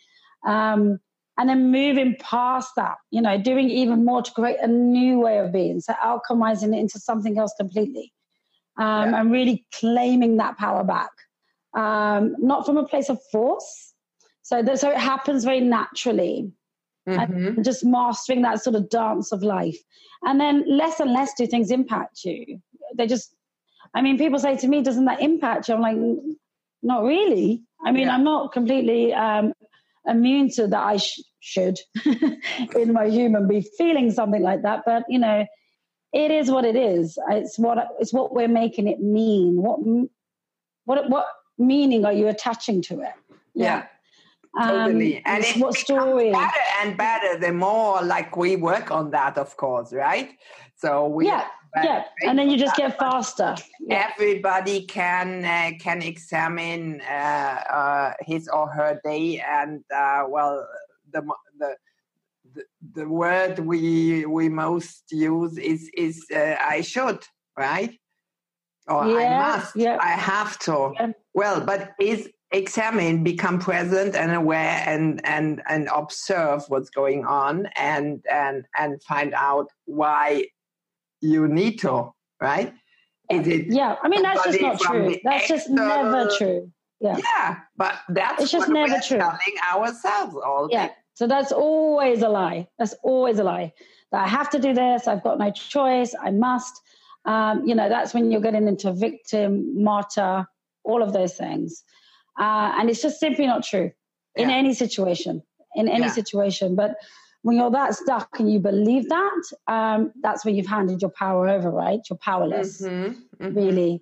Um, 0.46 1.00
and 1.38 1.50
then 1.50 1.72
moving 1.72 2.16
past 2.20 2.72
that, 2.78 2.96
you 3.12 3.22
know, 3.22 3.38
doing 3.38 3.70
even 3.70 4.06
more 4.06 4.24
to 4.24 4.32
create 4.32 4.58
a 4.62 4.68
new 4.68 5.20
way 5.20 5.38
of 5.38 5.52
being, 5.52 5.82
so 5.82 5.94
alchemizing 6.04 6.76
it 6.76 6.80
into 6.80 7.00
something 7.00 7.38
else 7.38 7.54
completely, 7.60 8.12
um, 8.80 9.12
Yeah. 9.12 9.20
and 9.20 9.32
really 9.32 9.68
claiming 9.80 10.38
that 10.38 10.58
power 10.58 10.84
back, 10.84 11.12
um, 11.82 12.36
not 12.40 12.66
from 12.66 12.78
a 12.78 12.88
place 12.92 13.10
of 13.10 13.20
force. 13.32 13.94
So 14.42 14.62
that 14.64 14.80
so 14.80 14.90
it 14.92 14.98
happens 15.14 15.44
very 15.50 15.60
naturally, 15.62 16.52
Mhm. 17.08 17.18
and 17.56 17.66
just 17.70 17.84
mastering 17.86 18.42
that 18.44 18.62
sort 18.64 18.76
of 18.80 18.90
dance 18.90 19.32
of 19.36 19.42
life, 19.44 19.80
and 20.24 20.40
then 20.42 20.56
less 20.82 21.00
and 21.00 21.12
less 21.18 21.32
do 21.38 21.46
things 21.48 21.70
impact 21.72 22.24
you. 22.26 22.40
They 22.98 23.08
just, 23.08 23.36
I 23.94 24.02
mean, 24.02 24.18
people 24.18 24.40
say 24.40 24.56
to 24.58 24.68
me, 24.68 24.82
"Doesn't 24.84 25.06
that 25.12 25.22
impact 25.22 25.68
you?" 25.68 25.76
I'm 25.76 25.82
like, 25.90 25.98
not 26.92 27.04
really. 27.04 27.64
I 27.86 27.92
mean, 27.92 28.08
Yeah. 28.08 28.16
I'm 28.16 28.24
not 28.24 28.52
completely 28.54 29.14
um, 29.14 29.54
immune 30.06 30.50
to 30.58 30.68
that. 30.68 30.84
I 30.94 30.98
sh- 30.98 31.22
should, 31.52 31.78
in 32.76 32.94
my 32.94 33.08
human, 33.18 33.48
be 33.48 33.62
feeling 33.78 34.12
something 34.12 34.44
like 34.50 34.62
that. 34.68 34.84
But 34.86 35.04
you 35.10 35.20
know, 35.20 35.46
it 36.14 36.32
is 36.32 36.50
what 36.50 36.66
it 36.72 36.76
is. 36.78 37.18
It's 37.30 37.60
what 37.60 37.78
it's 38.00 38.14
what 38.14 38.34
we're 38.34 38.56
making 38.64 38.88
it 38.88 39.00
mean. 39.02 39.52
What 39.66 39.80
what 40.86 41.10
what 41.10 41.26
meaning 41.58 42.06
are 42.06 42.14
you 42.14 42.28
attaching 42.28 42.82
to 42.84 43.02
it? 43.02 43.14
Yeah. 43.54 43.86
totally. 44.60 45.22
and 45.26 45.44
it's 45.44 45.56
it 45.56 45.62
what 45.62 45.74
story? 45.76 46.32
better 46.32 46.66
and 46.82 46.98
better 46.98 47.38
the 47.40 47.52
more 47.52 48.02
like 48.02 48.36
we 48.38 48.56
work 48.56 48.92
on 48.92 49.12
that, 49.12 49.38
of 49.38 49.56
course, 49.58 49.94
right? 49.94 50.32
So 50.76 51.08
we 51.08 51.28
Yeah, 51.28 51.46
yeah, 51.84 52.04
and 52.24 52.38
then 52.40 52.50
you 52.50 52.58
just 52.58 52.76
get 52.76 52.98
faster. 52.98 53.56
Yeah. 53.80 54.10
everybody 54.12 54.86
can 54.86 55.46
uh, 55.46 55.72
can 55.80 56.02
examine 56.02 57.02
uh, 57.02 57.62
uh, 57.70 58.14
his 58.22 58.48
or 58.48 58.68
her 58.68 59.00
day 59.04 59.40
and 59.40 59.84
uh, 59.96 60.24
well 60.28 60.68
the 61.14 61.22
the 61.60 61.76
the, 62.54 62.64
the 62.94 63.08
word 63.08 63.60
we 63.60 64.26
we 64.26 64.50
most 64.50 65.04
use 65.12 65.58
is 65.58 65.90
is 65.96 66.26
uh, 66.34 66.56
I 66.60 66.82
should 66.82 67.20
right 67.58 67.98
or 68.88 69.04
I 69.04 69.38
must 69.38 69.76
yeah. 69.76 69.98
I 70.00 70.12
have 70.12 70.58
to 70.60 70.94
Yeah. 70.96 71.12
Well 71.38 71.60
but 71.62 71.92
is 72.00 72.22
examine 72.52 73.24
become 73.24 73.58
present 73.60 74.16
and 74.16 74.32
aware 74.34 74.82
and 74.86 75.22
and 75.26 75.62
and 75.70 75.88
observe 75.94 76.64
what's 76.70 76.90
going 76.90 77.26
on 77.26 77.68
and 77.78 78.26
and 78.32 78.66
and 78.78 79.02
find 79.04 79.34
out 79.34 79.68
why 79.86 80.46
you 81.22 81.48
need 81.48 81.76
to 81.80 81.94
right 82.42 82.74
is 83.30 83.48
it 83.48 83.68
Yeah, 83.68 83.96
I 84.02 84.08
mean 84.08 84.24
that's 84.24 84.44
just 84.44 84.62
not 84.62 84.80
true. 84.80 85.16
That's 85.24 85.48
just 85.48 85.70
never 85.70 86.30
true. 86.38 86.72
Yeah, 87.00 87.18
yeah, 87.18 87.58
but 87.76 87.96
that's 88.10 88.44
It's 88.44 88.52
just 88.52 88.68
what 88.68 88.74
never 88.74 88.94
we're 88.94 89.02
true. 89.02 89.18
telling 89.18 89.56
ourselves 89.72 90.36
all 90.36 90.68
yeah. 90.72 90.88
day. 90.88 90.94
So 91.14 91.28
that's 91.28 91.52
always 91.52 92.22
a 92.22 92.30
lie. 92.30 92.68
That's 92.80 92.96
always 93.04 93.40
a 93.40 93.44
lie. 93.44 93.74
That 94.12 94.24
I 94.24 94.28
have 94.28 94.50
to 94.52 94.60
do 94.60 94.74
this. 94.74 95.08
I've 95.08 95.24
got 95.24 95.38
no 95.40 95.52
choice. 95.52 96.16
I 96.22 96.32
must. 96.32 96.74
Um, 97.26 97.68
you 97.68 97.76
know, 97.76 97.90
that's 97.90 98.14
when 98.14 98.32
you're 98.32 98.42
getting 98.42 98.68
into 98.68 98.94
victim, 98.94 99.84
martyr, 99.84 100.48
all 100.84 101.02
of 101.04 101.14
those 101.14 101.36
things, 101.36 101.84
uh, 102.40 102.74
and 102.78 102.90
it's 102.90 103.02
just 103.02 103.20
simply 103.20 103.46
not 103.46 103.64
true 103.64 103.92
in 104.36 104.50
Yeah. 104.50 104.56
any 104.56 104.74
situation. 104.74 105.44
In 105.76 105.88
any 105.88 106.06
Yeah. 106.06 106.12
situation, 106.12 106.76
but 106.76 106.96
when 107.44 107.56
you're 107.58 107.70
that 107.72 107.94
stuck 107.94 108.40
and 108.40 108.52
you 108.52 108.60
believe 108.60 109.10
that, 109.10 109.42
um, 109.68 110.12
that's 110.22 110.44
when 110.44 110.56
you've 110.56 110.66
handed 110.66 111.02
your 111.02 111.12
power 111.12 111.48
over, 111.48 111.70
right? 111.70 112.00
You're 112.10 112.18
powerless. 112.18 112.82
Mhm, 112.82 113.16
mhm. 113.40 113.56
really. 113.56 114.02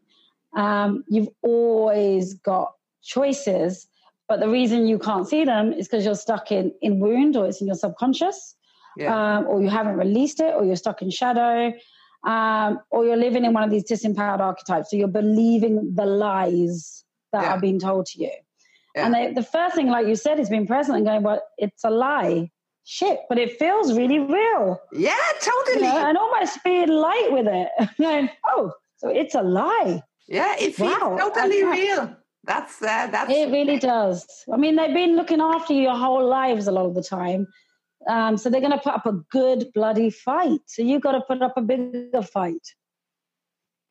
Um, 0.56 1.04
you've 1.10 1.28
always 1.42 2.34
got 2.36 2.74
choices, 3.04 3.88
but 4.30 4.40
the 4.40 4.48
reason 4.50 4.88
you 4.88 4.98
can't 4.98 5.28
see 5.28 5.44
them 5.44 5.74
is 5.74 5.88
because 5.88 6.06
you're 6.06 6.16
stuck 6.16 6.52
in, 6.52 6.72
in 6.82 7.00
wound 7.00 7.36
or 7.36 7.46
it's 7.46 7.60
in 7.62 7.68
your 7.68 7.76
subconscious, 7.76 8.56
Yeah. 8.98 9.14
um, 9.38 9.48
or 9.48 9.62
you 9.62 9.70
haven't 9.70 9.98
released 9.98 10.40
it, 10.40 10.56
or 10.56 10.64
you're 10.64 10.78
stuck 10.78 11.02
in 11.02 11.10
shadow, 11.10 11.74
um, 12.26 12.80
or 12.90 13.06
you're 13.06 13.18
living 13.18 13.46
in 13.46 13.54
one 13.54 13.64
of 13.64 13.70
these 13.70 13.84
disempowered 13.86 14.40
archetypes. 14.40 14.90
So 14.92 14.98
you're 14.98 15.08
believing 15.08 15.94
the 15.96 16.06
lies 16.06 17.04
that 17.32 17.44
Yeah. 17.44 17.52
are 17.54 17.60
being 17.60 17.80
told 17.80 18.08
to 18.08 18.20
you. 18.24 18.32
Yeah. 18.96 19.06
And 19.06 19.14
they, 19.14 19.34
the 19.34 19.44
first 19.44 19.76
thing, 19.76 19.88
like 19.88 20.08
you 20.08 20.16
said, 20.16 20.40
is 20.40 20.50
being 20.50 20.66
present 20.68 20.98
and 20.98 21.06
going, 21.06 21.22
well, 21.24 21.42
it's 21.58 21.84
a 21.84 21.90
lie. 21.90 22.50
Shit, 22.88 23.22
but 23.30 23.40
it 23.40 23.58
feels 23.58 23.98
really 23.98 24.20
real 24.20 24.80
yeah, 24.94 25.10
you 25.16 25.52
totally. 25.52 25.82
know, 25.88 26.06
and 26.08 26.16
almost 26.20 26.64
being 26.64 26.88
light 26.88 27.30
with 27.32 27.48
it. 27.48 27.70
Going, 28.00 28.30
oh, 28.48 28.72
so 28.98 29.10
it's 29.10 29.34
a 29.34 29.42
lie. 29.42 30.04
yeah, 30.28 30.54
it 30.60 30.76
feels 30.76 30.92
Wow, 31.02 31.18
totally 31.18 31.64
real. 31.64 32.16
That's 32.44 32.80
uh, 32.84 33.08
that's 33.08 33.32
It 33.32 33.50
really 33.50 33.80
does. 33.80 34.24
I 34.54 34.58
mean, 34.58 34.76
they've 34.76 34.94
been 34.94 35.16
looking 35.16 35.42
after 35.42 35.74
you 35.74 35.82
your 35.82 35.96
whole 35.98 36.28
lives 36.28 36.68
a 36.68 36.72
lot 36.72 36.86
of 36.86 36.94
the 36.94 37.02
time. 37.02 37.48
Um, 38.08 38.38
so 38.38 38.50
they're 38.50 38.62
going 38.62 38.72
to 38.72 38.78
put 38.78 38.94
up 38.94 39.06
a 39.06 39.14
good 39.32 39.72
bloody 39.74 40.10
fight. 40.10 40.62
So 40.68 40.82
you've 40.82 41.02
got 41.02 41.14
to 41.14 41.22
put 41.22 41.42
up 41.42 41.54
a 41.58 41.62
bigger 41.62 42.22
fight 42.22 42.68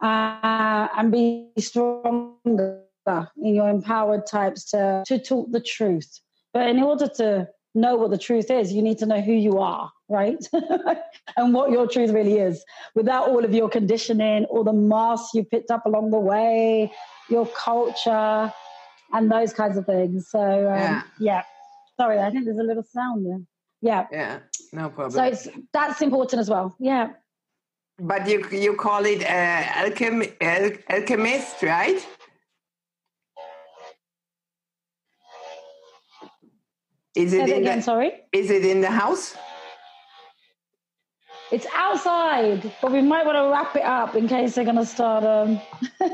uh, 0.02 0.88
and 0.96 1.10
be 1.10 1.48
stronger 1.58 2.82
in 3.04 3.54
your 3.54 3.68
empowered 3.68 4.26
types 4.26 4.70
to, 4.70 5.02
to 5.06 5.18
talk 5.18 5.50
the 5.50 5.60
truth. 5.60 6.20
But 6.52 6.68
in 6.68 6.82
order 6.82 7.08
to 7.16 7.48
know 7.74 7.96
what 7.96 8.10
the 8.10 8.18
truth 8.18 8.50
is, 8.50 8.72
you 8.72 8.82
need 8.82 8.98
to 8.98 9.06
know 9.06 9.20
who 9.20 9.32
you 9.32 9.58
are, 9.58 9.90
right? 10.08 10.38
and 11.36 11.52
what 11.52 11.70
your 11.70 11.88
truth 11.88 12.10
really 12.10 12.38
is 12.38 12.64
without 12.94 13.28
all 13.28 13.44
of 13.44 13.52
your 13.52 13.68
conditioning, 13.68 14.44
all 14.44 14.64
the 14.64 14.72
masks 14.72 15.34
you 15.34 15.44
picked 15.44 15.70
up 15.70 15.84
along 15.86 16.10
the 16.10 16.18
way, 16.18 16.92
your 17.28 17.46
culture, 17.46 18.52
and 19.12 19.30
those 19.30 19.52
kinds 19.52 19.76
of 19.76 19.86
things. 19.86 20.28
So, 20.30 20.40
um, 20.40 20.64
Yeah. 20.66 21.02
yeah. 21.18 21.42
Sorry, 22.00 22.18
I 22.18 22.30
think 22.30 22.44
there's 22.44 22.58
a 22.58 22.62
little 22.62 22.82
sound 22.82 23.26
there. 23.26 23.40
Yeah. 23.84 24.06
yeah, 24.10 24.38
no 24.72 24.88
problem. 24.88 25.12
So 25.18 25.22
it's 25.32 25.46
that's 25.76 26.00
important 26.00 26.40
as 26.40 26.48
well. 26.54 26.74
Yeah. 26.90 27.06
but 28.12 28.22
you 28.30 28.38
you 28.64 28.72
call 28.86 29.02
it 29.14 29.20
uh, 29.22 29.62
alchem- 29.82 30.32
al- 30.52 30.78
alchemist, 30.94 31.62
right? 31.62 32.00
Is 37.14 37.30
Say 37.30 37.36
it 37.42 37.46
that 37.46 37.56
in 37.56 37.62
again, 37.62 37.78
the, 37.78 37.82
sorry. 37.90 38.10
is 38.32 38.50
it 38.50 38.64
in 38.64 38.80
the 38.80 38.90
house? 38.90 39.36
It's 41.52 41.66
outside, 41.74 42.72
but 42.80 42.90
we 42.90 43.02
might 43.02 43.24
want 43.26 43.36
to 43.36 43.50
wrap 43.50 43.76
it 43.76 43.82
up 43.84 44.16
in 44.16 44.26
case 44.26 44.54
they're 44.54 44.64
going 44.64 44.76
to 44.76 44.86
start. 44.86 45.24
Um, 45.24 45.60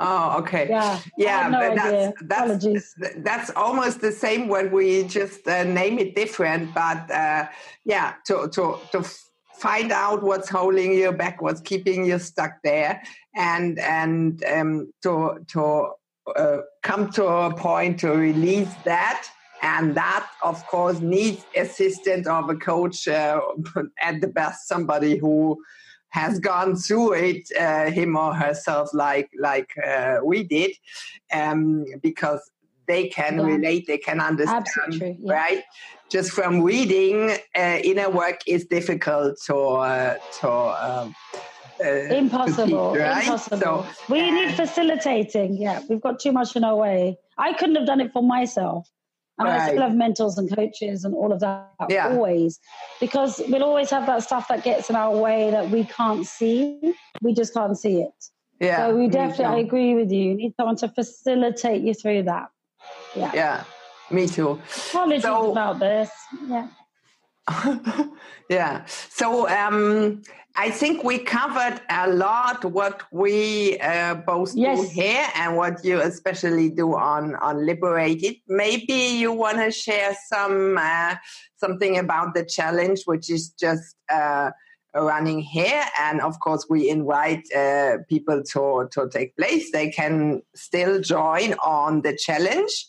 Oh, 0.00 0.38
okay. 0.38 0.68
yeah. 0.68 1.00
Yeah, 1.16 1.48
no 1.48 1.58
but 1.58 1.78
idea. 1.78 2.14
that's 2.18 2.22
that's 2.22 2.40
Apologies. 2.60 2.94
that's 3.16 3.50
almost 3.56 4.00
the 4.00 4.12
same 4.12 4.46
when 4.48 4.70
we 4.70 5.02
just 5.04 5.46
uh, 5.48 5.64
name 5.64 5.98
it 5.98 6.14
different. 6.14 6.72
But 6.72 7.10
uh, 7.10 7.48
yeah, 7.84 8.14
to 8.26 8.48
to 8.52 8.88
to 8.92 9.02
find 9.58 9.90
out 9.90 10.22
what's 10.22 10.48
holding 10.48 10.92
you 10.92 11.10
back, 11.12 11.42
what's 11.42 11.60
keeping 11.60 12.06
you 12.06 12.18
stuck 12.20 12.62
there, 12.62 13.02
and 13.34 13.78
and 13.80 14.44
um, 14.44 14.92
to 15.02 15.44
to 15.48 15.90
uh, 16.36 16.58
come 16.84 17.10
to 17.12 17.26
a 17.26 17.54
point 17.54 17.98
to 18.00 18.10
release 18.12 18.72
that. 18.84 19.28
And 19.62 19.94
that, 19.96 20.28
of 20.42 20.64
course, 20.66 21.00
needs 21.00 21.44
assistance 21.56 22.26
of 22.26 22.48
a 22.48 22.54
coach, 22.56 23.08
uh, 23.08 23.40
at 24.00 24.20
the 24.20 24.28
best 24.28 24.68
somebody 24.68 25.16
who 25.18 25.60
has 26.10 26.38
gone 26.38 26.74
through 26.76 27.12
it, 27.14 27.50
uh, 27.58 27.90
him 27.90 28.16
or 28.16 28.34
herself, 28.34 28.90
like 28.94 29.28
like 29.38 29.70
uh, 29.86 30.18
we 30.24 30.42
did, 30.42 30.72
um, 31.32 31.84
because 32.02 32.40
they 32.86 33.08
can 33.08 33.36
Yeah. 33.38 33.44
relate, 33.44 33.86
they 33.86 33.98
can 33.98 34.20
understand, 34.20 34.64
Absolutely 34.66 35.18
yeah. 35.20 35.32
right? 35.34 35.62
Just 36.10 36.32
from 36.32 36.62
reading, 36.62 37.36
uh, 37.54 37.78
inner 37.84 38.08
work 38.08 38.40
is 38.46 38.64
difficult 38.66 39.38
to 39.46 39.56
uh, 39.56 40.14
to. 40.40 40.50
Um, 40.50 41.14
uh, 41.84 42.12
Impossible. 42.12 42.96
right? 42.96 43.22
Impossible. 43.22 43.58
So, 43.60 43.86
we 44.08 44.30
need 44.30 44.52
facilitating. 44.54 45.56
Yeah, 45.60 45.80
we've 45.88 46.00
got 46.00 46.18
too 46.18 46.32
much 46.32 46.56
in 46.56 46.64
our 46.64 46.74
way. 46.74 47.18
I 47.36 47.52
couldn't 47.52 47.76
have 47.76 47.86
done 47.86 48.00
it 48.00 48.12
for 48.12 48.22
myself. 48.22 48.90
And 49.38 49.48
I 49.48 49.66
still 49.68 49.76
Right. 49.78 49.88
have 49.88 49.96
mentors 49.96 50.36
and 50.38 50.54
coaches 50.54 51.04
and 51.04 51.14
all 51.14 51.32
of 51.32 51.40
that 51.40 51.68
Yeah. 51.88 52.08
always. 52.08 52.58
Because 53.00 53.40
we'll 53.48 53.62
always 53.64 53.90
have 53.90 54.06
that 54.06 54.22
stuff 54.22 54.48
that 54.48 54.64
gets 54.64 54.90
in 54.90 54.96
our 54.96 55.16
way 55.16 55.50
that 55.50 55.70
we 55.70 55.84
can't 55.84 56.26
see. 56.26 56.94
We 57.22 57.32
just 57.34 57.54
can't 57.54 57.76
see 57.78 58.00
it. 58.02 58.12
yeah, 58.60 58.78
so 58.88 58.96
we 58.96 59.06
definitely, 59.06 59.44
I 59.44 59.58
agree 59.58 59.94
with 59.94 60.10
you. 60.10 60.30
You 60.30 60.34
need 60.34 60.54
someone 60.56 60.74
to 60.76 60.88
facilitate 60.88 61.82
you 61.82 61.94
through 61.94 62.24
that. 62.24 62.48
Yeah. 63.14 63.30
Yeah, 63.32 63.64
me 64.10 64.26
too. 64.26 64.60
Apologies 64.90 65.22
So- 65.22 65.52
about 65.52 65.78
this. 65.78 66.10
Yeah. 66.48 66.66
yeah. 68.50 68.84
So 68.86 69.48
um, 69.48 70.22
I 70.56 70.70
think 70.70 71.04
we 71.04 71.18
covered 71.18 71.80
a 71.88 72.08
lot 72.08 72.64
what 72.64 73.02
we 73.12 73.78
uh, 73.78 74.14
both 74.14 74.54
do 74.54 74.88
here 74.92 75.26
and 75.34 75.56
what 75.56 75.84
you 75.84 76.00
especially 76.00 76.68
do 76.70 76.96
on 76.96 77.36
on 77.36 77.64
Liberated. 77.64 78.36
Maybe 78.48 78.94
you 78.94 79.32
want 79.32 79.58
to 79.58 79.70
share 79.70 80.16
some 80.28 80.76
uh, 80.78 81.16
something 81.56 81.98
about 81.98 82.34
the 82.34 82.44
challenge, 82.44 83.02
which 83.04 83.30
is 83.30 83.50
just. 83.50 83.96
Uh, 84.08 84.50
running 84.94 85.38
here 85.38 85.84
and 86.00 86.20
of 86.22 86.40
course 86.40 86.66
we 86.68 86.88
invite 86.88 87.44
uh, 87.54 87.98
people 88.08 88.42
to 88.42 88.88
to 88.90 89.08
take 89.10 89.36
place 89.36 89.70
they 89.70 89.90
can 89.90 90.42
still 90.56 90.98
join 90.98 91.52
on 91.62 92.00
the 92.00 92.16
challenge 92.16 92.86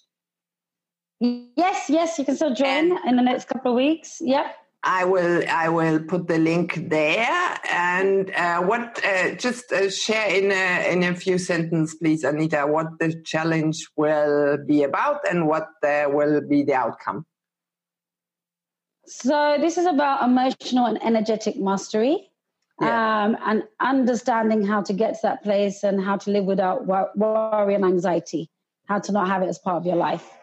Yes, 1.19 1.89
yes, 1.89 2.17
you 2.17 2.25
can 2.25 2.35
still 2.35 2.53
join 2.53 2.97
in 3.05 3.15
the 3.17 3.21
next 3.21 3.47
couple 3.47 3.71
of 3.71 3.75
weeks. 3.75 4.17
Yep. 4.21 4.55
I 4.83 5.03
will 5.03 5.43
I 5.49 5.67
will 5.67 5.99
put 5.99 6.27
the 6.27 6.37
link 6.37 6.89
there 6.89 7.59
and 7.69 8.31
uh, 8.31 8.61
what 8.61 9.03
uh, 9.03 9.35
just 9.35 9.73
uh, 9.73 9.89
share 9.89 10.33
in 10.33 10.53
a, 10.53 10.89
in 10.89 11.03
a 11.03 11.13
few 11.13 11.37
sentences 11.37 11.97
please 11.99 12.23
Anita 12.23 12.65
what 12.65 12.97
the 12.97 13.21
challenge 13.25 13.85
will 13.97 14.57
be 14.65 14.83
about 14.83 15.19
and 15.29 15.47
what 15.47 15.67
will 15.83 16.39
be 16.47 16.63
the 16.63 16.75
outcome 16.75 17.25
So 19.05 19.57
this 19.59 19.77
is 19.77 19.85
about 19.85 20.23
emotional 20.23 20.85
and 20.85 21.03
energetic 21.03 21.57
mastery. 21.57 22.29
Yeah. 22.79 23.25
Um, 23.25 23.37
and 23.45 23.63
understanding 23.81 24.65
how 24.65 24.81
to 24.83 24.93
get 24.93 25.15
to 25.15 25.19
that 25.23 25.43
place 25.43 25.83
and 25.83 26.01
how 26.01 26.15
to 26.15 26.31
live 26.31 26.45
without 26.45 26.87
wor- 26.87 27.11
worry 27.15 27.75
and 27.75 27.83
anxiety, 27.83 28.49
how 28.85 28.99
to 28.99 29.11
not 29.11 29.27
have 29.27 29.41
it 29.41 29.49
as 29.49 29.59
part 29.59 29.75
of 29.75 29.85
your 29.85 29.97
life. 29.97 30.38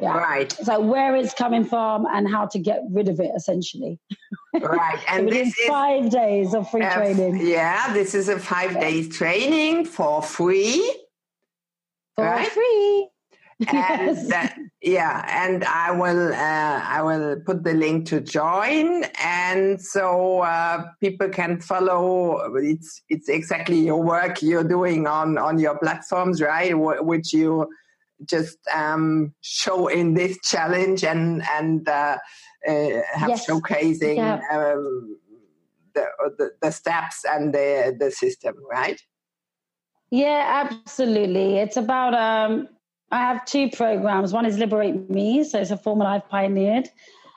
Yeah. 0.00 0.16
right 0.18 0.52
So 0.52 0.80
where 0.80 1.14
it's 1.14 1.34
coming 1.34 1.64
from 1.64 2.06
and 2.12 2.28
how 2.28 2.46
to 2.46 2.58
get 2.58 2.82
rid 2.90 3.08
of 3.08 3.20
it, 3.20 3.30
essentially. 3.36 4.00
right 4.60 4.98
and 5.08 5.26
Within 5.26 5.44
this 5.44 5.58
is 5.58 5.68
five 5.68 6.10
days 6.10 6.54
of 6.54 6.68
free 6.70 6.82
uh, 6.82 6.94
training 6.94 7.46
yeah 7.46 7.92
this 7.92 8.14
is 8.14 8.28
a 8.28 8.38
five 8.38 8.74
days 8.80 9.16
training 9.16 9.84
for 9.84 10.22
free 10.22 10.78
for 12.16 12.24
right. 12.24 12.48
free. 12.48 13.08
and 13.68 14.32
uh, 14.32 14.48
yeah 14.82 15.24
and 15.28 15.64
i 15.64 15.90
will 15.90 16.32
uh, 16.32 16.80
i 16.84 17.00
will 17.00 17.40
put 17.46 17.62
the 17.62 17.72
link 17.72 18.04
to 18.04 18.20
join 18.20 19.04
and 19.22 19.80
so 19.80 20.40
uh, 20.40 20.84
people 21.00 21.28
can 21.28 21.60
follow 21.60 22.56
it's 22.56 23.02
it's 23.08 23.28
exactly 23.28 23.78
your 23.78 24.02
work 24.02 24.42
you're 24.42 24.64
doing 24.64 25.06
on 25.06 25.38
on 25.38 25.58
your 25.60 25.78
platforms 25.78 26.42
right 26.42 26.74
which 26.74 27.32
you 27.32 27.68
just 28.28 28.58
um, 28.72 29.34
show 29.40 29.88
in 29.88 30.14
this 30.14 30.38
challenge 30.42 31.04
and 31.04 31.42
and 31.52 31.88
uh, 31.88 32.18
uh, 32.68 33.00
have 33.12 33.30
yes. 33.30 33.46
showcasing 33.46 34.16
yeah. 34.16 34.40
um, 34.50 35.18
the, 35.94 36.06
the, 36.38 36.50
the 36.62 36.70
steps 36.70 37.24
and 37.28 37.54
the 37.54 37.96
the 37.98 38.10
system 38.10 38.54
right 38.70 39.00
yeah 40.10 40.64
absolutely 40.64 41.58
it's 41.58 41.76
about 41.76 42.14
um 42.14 42.68
I 43.14 43.18
have 43.18 43.44
two 43.44 43.70
programs. 43.70 44.32
One 44.32 44.44
is 44.44 44.58
Liberate 44.58 45.08
Me, 45.08 45.44
so 45.44 45.60
it's 45.60 45.70
a 45.70 45.76
formula 45.76 46.14
I've 46.14 46.28
pioneered. 46.28 46.88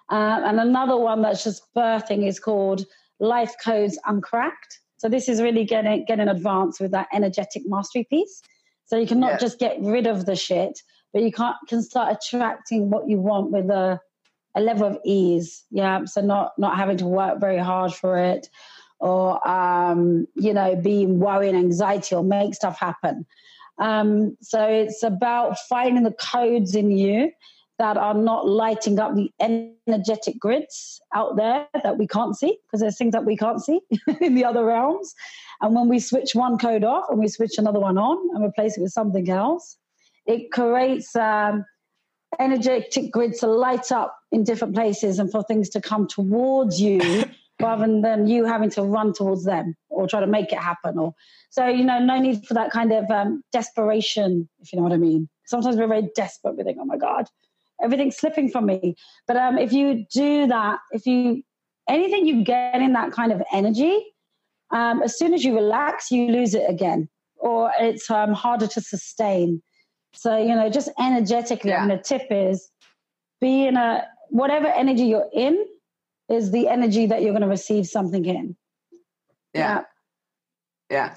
Uh, 0.10 0.42
and 0.44 0.60
another 0.60 0.98
one 0.98 1.22
that's 1.22 1.44
just 1.44 1.62
birthing 1.76 2.28
is 2.28 2.40
called 2.40 2.84
Life 3.20 3.54
Codes 3.64 4.00
Uncracked. 4.08 4.80
So 4.98 5.08
this 5.08 5.30
is 5.30 5.40
really 5.40 5.66
getting 5.66 6.06
getting 6.06 6.30
advanced 6.30 6.80
with 6.80 6.92
that 6.92 7.08
energetic 7.14 7.62
mastery 7.66 8.08
piece. 8.10 8.42
So 8.88 8.98
you 8.98 9.08
can 9.08 9.20
not 9.20 9.34
yeah. 9.34 9.38
just 9.38 9.60
get 9.60 9.78
rid 9.82 10.08
of 10.08 10.26
the 10.26 10.36
shit, 10.36 10.82
but 11.14 11.22
you 11.22 11.32
can't 11.32 11.56
can 11.68 11.82
start 11.82 12.18
attracting 12.18 12.90
what 12.90 13.08
you 13.08 13.20
want 13.20 13.52
with 13.52 13.70
a 13.70 14.00
a 14.56 14.62
level 14.62 14.88
of 14.88 14.98
ease. 15.06 15.64
Yeah. 15.70 16.06
So 16.06 16.22
not 16.22 16.54
not 16.58 16.78
having 16.78 16.98
to 16.98 17.06
work 17.06 17.40
very 17.40 17.60
hard 17.60 17.94
for 17.94 18.18
it 18.18 18.50
or 19.00 19.48
um, 19.48 20.28
you 20.36 20.54
know, 20.54 20.76
being 20.76 21.20
worried 21.20 21.50
and 21.50 21.58
anxiety 21.58 22.16
or 22.16 22.24
make 22.24 22.56
stuff 22.56 22.80
happen. 22.80 23.26
Um, 23.80 24.38
so 24.42 24.68
it's 24.68 25.04
about 25.04 25.58
finding 25.70 26.04
the 26.04 26.14
codes 26.14 26.76
in 26.76 26.90
you 26.92 27.32
that 27.80 27.98
are 27.98 28.14
not 28.14 28.48
lighting 28.48 29.00
up 29.00 29.16
the 29.16 29.32
energetic 29.40 30.40
grids 30.40 31.00
out 31.14 31.36
there 31.36 31.68
that 31.84 31.98
we 31.98 32.08
can't 32.08 32.36
see 32.36 32.58
because 32.66 32.82
there's 32.82 32.98
things 32.98 33.12
that 33.12 33.26
we 33.26 33.38
can't 33.38 33.64
see 33.64 33.80
in 34.22 34.34
the 34.34 34.44
other 34.44 34.66
realms. 34.66 35.14
And 35.62 35.76
when 35.76 35.88
we 35.88 36.00
switch 36.00 36.34
one 36.34 36.58
code 36.58 36.84
off 36.84 37.06
and 37.10 37.20
we 37.20 37.28
switch 37.28 37.58
another 37.58 37.80
one 37.80 37.98
on 37.98 38.18
and 38.36 38.44
replace 38.44 38.78
it 38.78 38.82
with 38.82 38.92
something 38.92 39.30
else, 39.30 39.78
it 40.26 40.52
creates 40.52 41.16
um, 41.16 41.66
energetic 42.40 43.12
grids 43.12 43.40
to 43.40 43.48
light 43.48 43.92
up 43.92 44.18
in 44.32 44.44
different 44.44 44.76
places 44.76 45.20
and 45.20 45.32
for 45.32 45.44
things 45.44 45.70
to 45.70 45.82
come 45.82 46.08
towards 46.08 46.82
you 46.82 47.26
rather 47.62 48.02
than 48.02 48.28
you 48.28 48.46
having 48.46 48.70
to 48.70 48.84
run 48.84 49.14
towards 49.14 49.46
them 49.46 49.76
or 49.90 50.08
try 50.08 50.20
to 50.20 50.28
make 50.28 50.52
it 50.52 50.60
happen 50.60 51.00
or 51.00 51.16
so 51.50 51.68
you 51.68 51.84
know 51.84 51.98
no 51.98 52.20
need 52.20 52.46
for 52.46 52.54
that 52.54 52.70
kind 52.70 52.92
of 52.92 53.10
um, 53.10 53.42
desperation 53.52 54.48
if 54.60 54.72
you 54.72 54.78
know 54.78 54.84
what 54.84 54.92
i 54.92 54.98
mean 54.98 55.28
sometimes 55.46 55.76
we're 55.76 55.88
very 55.88 56.08
desperate 56.16 56.56
we 56.56 56.64
think 56.64 56.78
oh 56.80 56.86
my 56.86 56.98
god 56.98 57.28
everything's 57.82 58.18
slipping 58.18 58.50
from 58.50 58.66
me 58.66 58.96
but 59.28 59.38
um, 59.38 59.58
if 59.58 59.72
you 59.72 60.06
do 60.12 60.48
that 60.48 60.80
if 60.92 61.06
you 61.06 61.44
anything 61.90 62.26
you 62.26 62.44
get 62.44 62.82
in 62.82 62.94
that 62.94 63.12
kind 63.12 63.32
of 63.32 63.42
energy 63.54 64.06
um, 64.72 65.02
as 65.02 65.18
soon 65.18 65.34
as 65.34 65.44
you 65.44 65.56
relax 65.56 66.12
you 66.12 66.28
lose 66.30 66.54
it 66.54 66.70
again 66.70 67.08
or 67.38 67.72
it's 67.80 68.10
um, 68.10 68.34
harder 68.34 68.68
to 68.68 68.82
sustain 68.82 69.62
so 70.14 70.38
you 70.38 70.56
know 70.56 70.70
just 70.70 70.90
energetically 71.00 71.70
yeah. 71.72 71.84
I 71.84 71.88
mean, 71.88 71.98
the 71.98 72.04
tip 72.04 72.28
is 72.32 72.70
be 73.40 73.68
in 73.68 73.78
a 73.78 74.08
whatever 74.30 74.68
energy 74.68 75.04
you're 75.04 75.30
in 75.34 75.66
is 76.30 76.52
the 76.52 76.68
energy 76.68 77.06
that 77.08 77.22
you're 77.22 77.32
going 77.32 77.42
to 77.42 77.48
receive 77.48 77.88
something 77.88 78.26
in. 78.26 78.56
Yeah. 79.54 79.60
yeah. 79.62 79.84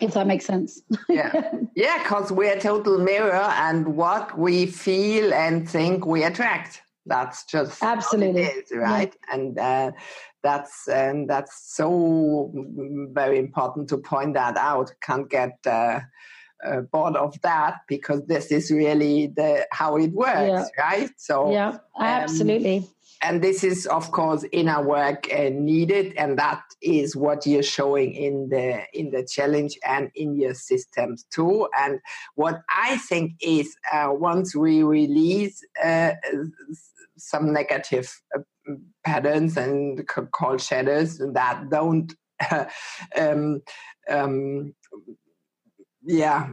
If 0.00 0.14
that 0.14 0.26
makes 0.26 0.46
sense. 0.46 0.82
yeah. 1.08 1.52
Yeah, 1.76 2.02
because 2.02 2.32
we're 2.32 2.54
a 2.56 2.60
total 2.60 2.98
mirror 2.98 3.32
and 3.32 3.96
what 3.96 4.36
we 4.36 4.66
feel 4.66 5.32
and 5.32 5.70
think 5.70 6.04
we 6.04 6.24
attract. 6.24 6.82
That's 7.06 7.44
just 7.44 7.82
absolutely 7.82 8.42
is, 8.42 8.70
right? 8.72 9.14
Yeah. 9.28 9.34
And 9.34 9.58
uh, 9.58 9.92
that's 10.42 10.88
and 10.88 11.30
that's 11.30 11.74
so 11.74 12.50
very 13.12 13.38
important 13.38 13.88
to 13.90 13.98
point 13.98 14.34
that 14.34 14.56
out. 14.56 14.92
Can't 15.00 15.30
get 15.30 15.58
uh, 15.64 16.00
uh, 16.66 16.80
bored 16.92 17.16
of 17.16 17.40
that 17.42 17.76
because 17.88 18.26
this 18.26 18.50
is 18.50 18.70
really 18.70 19.28
the 19.28 19.66
how 19.70 19.96
it 19.96 20.12
works, 20.12 20.70
yeah. 20.76 20.82
right? 20.82 21.10
So 21.16 21.52
yeah, 21.52 21.78
absolutely. 21.98 22.78
Um, 22.78 22.88
and 23.22 23.42
this 23.42 23.62
is 23.64 23.86
of 23.86 24.10
course 24.10 24.44
inner 24.52 24.82
work 24.82 25.28
uh, 25.32 25.50
needed 25.52 26.14
and 26.16 26.38
that 26.38 26.62
is 26.82 27.14
what 27.14 27.46
you're 27.46 27.62
showing 27.62 28.14
in 28.14 28.48
the 28.48 28.82
in 28.92 29.10
the 29.10 29.26
challenge 29.30 29.78
and 29.84 30.10
in 30.14 30.36
your 30.36 30.54
systems 30.54 31.24
too. 31.32 31.68
And 31.78 32.00
what 32.34 32.62
i 32.70 32.96
think 32.96 33.32
is 33.40 33.76
uh, 33.92 34.08
once 34.10 34.54
we 34.54 34.82
release 34.82 35.62
uh, 35.82 36.12
some 37.16 37.52
negative 37.52 38.10
uh, 38.36 38.40
patterns 39.04 39.56
and 39.56 40.06
called 40.32 40.60
shadows 40.60 41.18
that 41.18 41.68
don't 41.70 42.14
um, 43.16 43.60
um, 44.08 44.74
yeah 46.02 46.48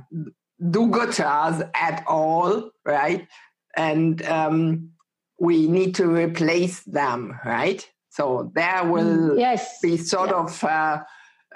do 0.69 0.87
good 0.87 1.11
to 1.13 1.27
us 1.27 1.61
at 1.75 2.03
all 2.07 2.71
right? 2.85 3.27
And 3.75 4.25
um, 4.25 4.91
we 5.39 5.67
need 5.67 5.95
to 5.95 6.07
replace 6.07 6.81
them, 6.81 7.39
right? 7.45 7.87
So 8.09 8.51
there 8.55 8.83
will 8.85 9.35
mm, 9.35 9.39
yes. 9.39 9.79
be 9.81 9.97
sort 9.97 10.29
yeah. 10.29 10.35
of, 10.35 10.63
uh, 10.63 10.99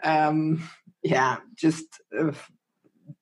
um, 0.04 0.70
yeah, 1.04 1.38
just 1.56 1.86
uh, 2.18 2.32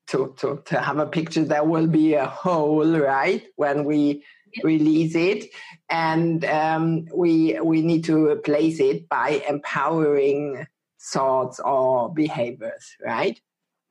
to, 0.07 0.34
to, 0.39 0.62
to 0.66 0.82
have 0.82 0.97
a 0.97 1.05
picture, 1.05 1.45
there 1.45 1.64
will 1.64 1.88
be 1.88 2.16
a 2.16 2.26
hole, 2.26 2.97
right? 2.99 3.45
When 3.55 3.86
we 3.86 4.24
release 4.64 5.16
it 5.16 5.49
and 5.89 6.45
um, 6.45 7.07
we 7.14 7.60
we 7.62 7.82
need 7.82 8.03
to 8.05 8.28
replace 8.28 8.80
it 8.80 9.07
by 9.10 9.43
empowering 9.47 10.66
thoughts 11.01 11.60
or 11.60 12.14
behaviors 12.14 12.95
right 13.05 13.39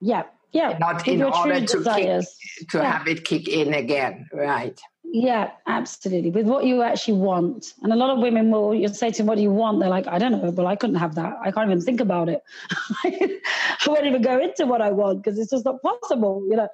yeah 0.01 0.25
yeah 0.53 0.77
not 0.79 1.07
in 1.09 1.23
order 1.23 1.61
to 1.65 1.83
kick, 1.83 2.69
to 2.69 2.79
yeah. 2.79 2.93
have 2.93 3.09
it 3.09 3.25
kick 3.25 3.49
in 3.49 3.73
again 3.75 4.29
right 4.33 4.81
yeah, 5.11 5.53
absolutely. 5.67 6.31
With 6.31 6.47
what 6.47 6.65
you 6.65 6.83
actually 6.83 7.19
want. 7.19 7.73
And 7.83 7.93
a 7.93 7.97
lot 7.97 8.11
of 8.11 8.19
women 8.19 8.51
will, 8.51 8.75
you 8.75 8.89
say 8.89 9.11
to 9.11 9.17
them, 9.19 9.27
What 9.27 9.37
do 9.37 9.43
you 9.43 9.51
want? 9.51 9.81
They're 9.81 9.89
like, 9.89 10.07
I 10.07 10.19
don't 10.19 10.33
know, 10.33 10.53
but 10.53 10.67
I 10.67 10.77
couldn't 10.77 10.97
have 10.97 11.15
that. 11.15 11.35
I 11.43 11.51
can't 11.51 11.71
even 11.71 11.81
think 11.81 12.01
about 12.01 12.29
it. 12.29 12.43
I 13.05 13.39
won't 13.87 14.05
even 14.05 14.21
go 14.21 14.39
into 14.39 14.67
what 14.67 14.83
I 14.83 14.91
want 14.91 15.23
because 15.23 15.39
it's 15.39 15.51
just 15.51 15.65
not 15.65 15.81
possible, 15.83 16.47
you 16.51 16.57
know. 16.57 16.69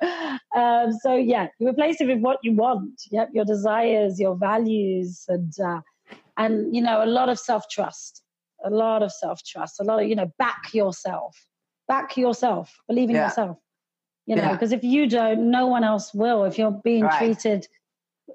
Um, 0.57 0.93
so, 0.93 1.14
yeah, 1.14 1.49
you 1.59 1.68
replace 1.68 2.01
it 2.01 2.09
with 2.09 2.20
what 2.20 2.39
you 2.43 2.53
want. 2.53 3.03
Yep, 3.11 3.30
your 3.35 3.45
desires, 3.45 4.18
your 4.18 4.37
values, 4.37 5.24
and, 5.28 5.53
uh, 5.64 5.80
and 6.37 6.74
you 6.74 6.82
know, 6.82 7.05
a 7.05 7.07
lot 7.07 7.28
of 7.28 7.39
self 7.39 7.68
trust. 7.70 8.22
A 8.64 8.70
lot 8.70 9.03
of 9.03 9.12
self 9.12 9.45
trust. 9.45 9.80
A 9.80 9.85
lot 9.85 10.03
of, 10.03 10.09
you 10.09 10.16
know, 10.16 10.32
back 10.39 10.74
yourself. 10.74 11.37
Back 11.87 12.16
yourself. 12.16 12.72
Believe 12.89 13.11
in 13.11 13.16
yeah. 13.16 13.26
yourself. 13.26 13.59
You 14.26 14.37
know, 14.37 14.53
because 14.53 14.72
yeah. 14.72 14.78
if 14.78 14.85
you 14.85 15.07
don't, 15.07 15.51
no 15.51 15.66
one 15.66 15.85
else 15.85 16.14
will. 16.14 16.45
If 16.45 16.59
you're 16.59 16.80
being 16.82 17.05
right. 17.05 17.18
treated 17.18 17.68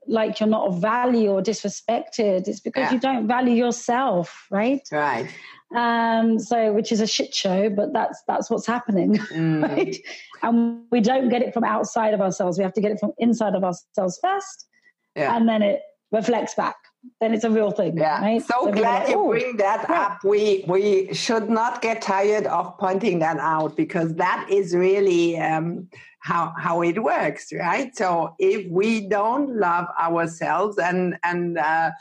like 0.07 0.39
you're 0.39 0.49
not 0.49 0.67
of 0.67 0.81
value 0.81 1.29
or 1.29 1.41
disrespected. 1.41 2.47
It's 2.47 2.59
because 2.59 2.83
yeah. 2.83 2.93
you 2.93 2.99
don't 2.99 3.27
value 3.27 3.53
yourself, 3.53 4.47
right? 4.51 4.81
Right. 4.91 5.29
Um, 5.75 6.39
so 6.39 6.73
which 6.73 6.91
is 6.91 6.99
a 6.99 7.07
shit 7.07 7.33
show, 7.33 7.69
but 7.69 7.93
that's 7.93 8.23
that's 8.27 8.49
what's 8.49 8.65
happening, 8.65 9.17
mm. 9.17 9.61
right? 9.61 9.95
And 10.41 10.83
we 10.91 10.99
don't 10.99 11.29
get 11.29 11.41
it 11.41 11.53
from 11.53 11.63
outside 11.63 12.13
of 12.13 12.21
ourselves. 12.21 12.57
We 12.57 12.63
have 12.63 12.73
to 12.73 12.81
get 12.81 12.91
it 12.91 12.99
from 12.99 13.13
inside 13.19 13.53
of 13.53 13.63
ourselves 13.63 14.19
first, 14.21 14.67
yeah. 15.15 15.35
and 15.35 15.47
then 15.47 15.61
it 15.61 15.81
reflects 16.11 16.55
back. 16.55 16.75
Then 17.21 17.33
it's 17.33 17.43
a 17.43 17.49
real 17.49 17.71
thing. 17.71 17.97
Yeah. 17.97 18.21
Right? 18.21 18.41
So, 18.41 18.65
so 18.65 18.71
glad 18.71 19.03
like, 19.03 19.09
you 19.09 19.27
bring 19.27 19.57
that 19.57 19.85
yeah. 19.89 20.01
up. 20.01 20.23
We 20.23 20.65
we 20.67 21.13
should 21.13 21.49
not 21.49 21.81
get 21.81 22.01
tired 22.01 22.45
of 22.47 22.77
pointing 22.77 23.19
that 23.19 23.37
out 23.37 23.75
because 23.75 24.15
that 24.15 24.47
is 24.49 24.75
really. 24.75 25.39
Um, 25.39 25.89
how 26.21 26.53
how 26.57 26.81
it 26.81 27.01
works 27.01 27.51
right 27.53 27.95
so 27.95 28.35
if 28.39 28.69
we 28.69 29.07
don't 29.07 29.55
love 29.55 29.87
ourselves 29.99 30.77
and 30.77 31.17
and 31.23 31.57
uh, 31.57 31.91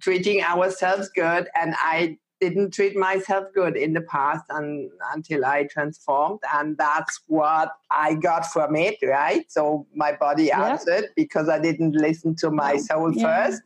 treating 0.00 0.42
ourselves 0.42 1.08
good 1.10 1.48
and 1.54 1.74
i 1.78 2.16
didn't 2.40 2.72
treat 2.72 2.96
myself 2.96 3.44
good 3.54 3.76
in 3.76 3.92
the 3.92 4.00
past 4.00 4.44
and, 4.48 4.90
until 5.14 5.44
i 5.44 5.62
transformed 5.64 6.40
and 6.52 6.76
that's 6.78 7.20
what 7.28 7.70
i 7.90 8.14
got 8.14 8.44
from 8.46 8.74
it 8.74 8.96
right 9.04 9.44
so 9.48 9.86
my 9.94 10.12
body 10.12 10.44
yeah. 10.44 10.70
answered 10.70 11.04
because 11.14 11.48
i 11.48 11.58
didn't 11.58 11.92
listen 11.92 12.34
to 12.34 12.50
my 12.50 12.76
soul 12.76 13.12
yeah. 13.14 13.46
first 13.46 13.62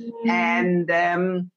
mm. 0.00 0.28
and 0.28 0.90
um, 0.90 1.50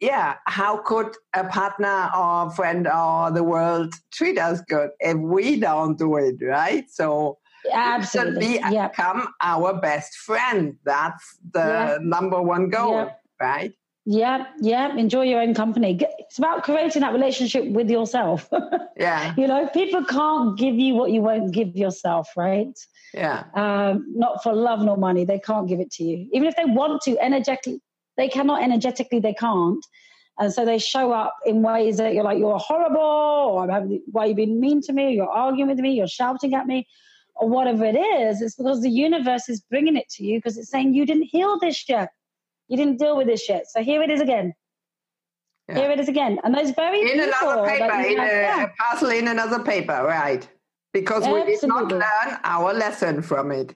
yeah, 0.00 0.34
how 0.46 0.78
could 0.78 1.14
a 1.32 1.44
partner 1.44 2.10
or 2.16 2.50
friend 2.50 2.88
or 2.88 3.30
the 3.30 3.44
world 3.44 3.94
treat 4.12 4.38
us 4.38 4.60
good 4.68 4.90
if 4.98 5.16
we 5.16 5.60
don't 5.60 5.96
do 5.96 6.16
it, 6.16 6.36
right? 6.42 6.90
So 6.90 7.38
absolutely 7.72 8.58
be, 8.58 8.60
yep. 8.70 8.92
become 8.92 9.28
our 9.40 9.80
best 9.80 10.14
friend. 10.16 10.76
That's 10.84 11.38
the 11.52 11.94
yep. 11.94 12.00
number 12.02 12.42
one 12.42 12.68
goal, 12.68 12.96
yep. 12.96 13.20
right? 13.40 13.72
Yeah, 14.04 14.46
yeah. 14.60 14.96
Enjoy 14.96 15.22
your 15.22 15.40
own 15.40 15.54
company. 15.54 16.00
It's 16.18 16.38
about 16.38 16.64
creating 16.64 17.02
that 17.02 17.12
relationship 17.12 17.66
with 17.66 17.88
yourself. 17.88 18.48
yeah. 18.96 19.32
You 19.36 19.46
know, 19.46 19.68
people 19.68 20.04
can't 20.04 20.58
give 20.58 20.74
you 20.74 20.94
what 20.94 21.12
you 21.12 21.20
won't 21.20 21.52
give 21.52 21.76
yourself, 21.76 22.28
right? 22.36 22.76
Yeah. 23.14 23.44
Um, 23.54 24.06
not 24.14 24.42
for 24.42 24.52
love 24.52 24.80
nor 24.80 24.96
money. 24.96 25.24
They 25.24 25.38
can't 25.38 25.68
give 25.68 25.80
it 25.80 25.90
to 25.92 26.04
you. 26.04 26.28
Even 26.32 26.48
if 26.48 26.56
they 26.56 26.64
want 26.64 27.02
to 27.02 27.18
energetically, 27.18 27.80
they 28.16 28.28
cannot 28.28 28.62
energetically, 28.62 29.20
they 29.20 29.34
can't. 29.34 29.84
And 30.38 30.52
so 30.52 30.64
they 30.64 30.78
show 30.78 31.12
up 31.12 31.36
in 31.44 31.62
ways 31.62 31.98
that 31.98 32.14
you're 32.14 32.24
like, 32.24 32.38
you're 32.38 32.58
horrible, 32.58 33.00
or 33.00 33.66
why 34.10 34.26
you 34.26 34.34
being 34.34 34.60
mean 34.60 34.80
to 34.82 34.92
me, 34.92 35.14
you're 35.14 35.28
arguing 35.28 35.68
with 35.68 35.78
me, 35.78 35.92
you're 35.92 36.08
shouting 36.08 36.54
at 36.54 36.66
me, 36.66 36.86
or 37.36 37.48
whatever 37.48 37.84
it 37.84 37.96
is. 37.96 38.40
It's 38.40 38.54
because 38.54 38.80
the 38.80 38.90
universe 38.90 39.48
is 39.48 39.60
bringing 39.60 39.96
it 39.96 40.08
to 40.10 40.24
you 40.24 40.38
because 40.38 40.56
it's 40.56 40.70
saying 40.70 40.94
you 40.94 41.04
didn't 41.04 41.28
heal 41.30 41.58
this 41.58 41.88
yet. 41.88 42.10
You 42.68 42.76
didn't 42.76 42.98
deal 42.98 43.16
with 43.16 43.26
this 43.26 43.48
yet. 43.48 43.64
So 43.68 43.82
here 43.82 44.02
it 44.02 44.10
is 44.10 44.20
again. 44.20 44.54
Yeah. 45.68 45.76
Here 45.76 45.90
it 45.90 46.00
is 46.00 46.08
again. 46.08 46.38
And 46.44 46.54
those 46.54 46.70
very 46.70 47.00
in 47.00 47.20
people 47.20 47.24
another 47.24 47.66
paper, 47.68 47.84
in 47.84 48.18
a, 48.18 48.24
yeah. 48.24 48.64
a, 48.64 48.68
parcel 48.82 49.10
in 49.10 49.28
another 49.28 49.62
paper, 49.62 50.02
right? 50.02 50.48
Because 50.92 51.26
we 51.26 51.44
did 51.44 51.66
not 51.66 51.88
learn 51.90 52.38
our 52.44 52.72
lesson 52.74 53.22
from 53.22 53.50
it. 53.50 53.74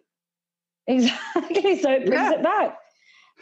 Exactly. 0.86 1.80
So 1.80 1.90
it 1.90 2.06
brings 2.06 2.12
yeah. 2.12 2.32
it 2.32 2.42
back. 2.42 2.78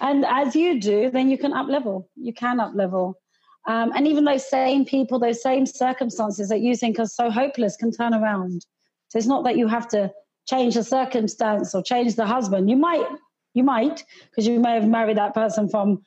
And 0.01 0.25
as 0.25 0.57
you 0.57 0.81
do, 0.81 1.11
then 1.11 1.29
you 1.29 1.39
can 1.39 1.53
up 1.53 1.68
level. 1.68 2.09
You 2.16 2.33
can 2.33 2.61
up 2.61 2.72
level. 2.75 3.20
Um, 3.66 3.93
and 3.95 4.07
even 4.07 4.25
those 4.25 4.49
same 4.49 4.85
people, 4.85 5.18
those 5.18 5.43
same 5.43 5.66
circumstances 5.66 6.49
that 6.49 6.61
you 6.61 6.77
think 6.77 6.99
are 6.99 7.07
so 7.07 7.31
hopeless 7.31 7.77
can 7.77 7.91
turn 7.91 8.14
around. 8.14 8.64
So 9.09 9.18
it's 9.18 9.27
not 9.27 9.45
that 9.45 9.57
you 9.57 9.68
have 9.68 9.89
to 9.89 10.12
change 10.49 10.75
the 10.75 10.85
circumstance 10.85 11.75
or 11.75 11.83
change 11.83 12.16
the 12.16 12.27
husband. 12.27 12.68
You 12.68 12.77
might 12.77 13.07
you 13.55 13.62
might, 13.62 14.05
because 14.31 14.47
you 14.47 14.61
may 14.61 14.75
have 14.75 14.89
married 14.89 15.16
that 15.16 15.33
person 15.33 15.68
from 15.68 16.03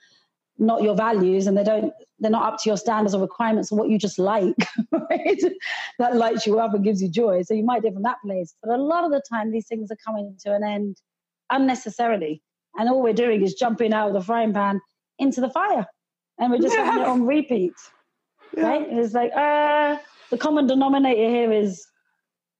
not 0.59 0.81
your 0.81 0.95
values 0.95 1.47
and 1.47 1.57
they 1.57 1.63
don't 1.63 1.93
they're 2.19 2.31
not 2.31 2.53
up 2.53 2.59
to 2.59 2.69
your 2.69 2.77
standards 2.77 3.13
or 3.13 3.21
requirements 3.21 3.71
or 3.71 3.77
what 3.77 3.89
you 3.89 3.97
just 3.97 4.17
like 4.17 4.55
right 4.91 5.41
that 5.99 6.15
lights 6.15 6.47
you 6.47 6.59
up 6.59 6.73
and 6.73 6.83
gives 6.83 7.01
you 7.01 7.09
joy 7.09 7.41
so 7.41 7.53
you 7.53 7.63
might 7.63 7.81
do 7.81 7.89
it 7.89 7.93
from 7.93 8.03
that 8.03 8.17
place 8.25 8.55
but 8.63 8.71
a 8.71 8.77
lot 8.77 9.03
of 9.03 9.11
the 9.11 9.21
time 9.29 9.51
these 9.51 9.67
things 9.67 9.91
are 9.91 9.97
coming 10.03 10.35
to 10.39 10.53
an 10.53 10.63
end 10.63 10.97
unnecessarily 11.51 12.41
and 12.77 12.89
all 12.89 13.01
we're 13.01 13.13
doing 13.13 13.43
is 13.43 13.53
jumping 13.53 13.93
out 13.93 14.07
of 14.07 14.13
the 14.13 14.21
frying 14.21 14.53
pan 14.53 14.81
into 15.19 15.41
the 15.41 15.49
fire 15.49 15.85
and 16.39 16.51
we're 16.51 16.59
just 16.59 16.75
yeah. 16.75 16.85
having 16.85 17.01
it 17.01 17.07
on 17.07 17.25
repeat 17.25 17.73
yeah. 18.55 18.67
right 18.67 18.87
it's 18.89 19.13
like 19.13 19.31
uh 19.35 19.97
the 20.29 20.37
common 20.37 20.67
denominator 20.67 21.29
here 21.29 21.51
is 21.51 21.87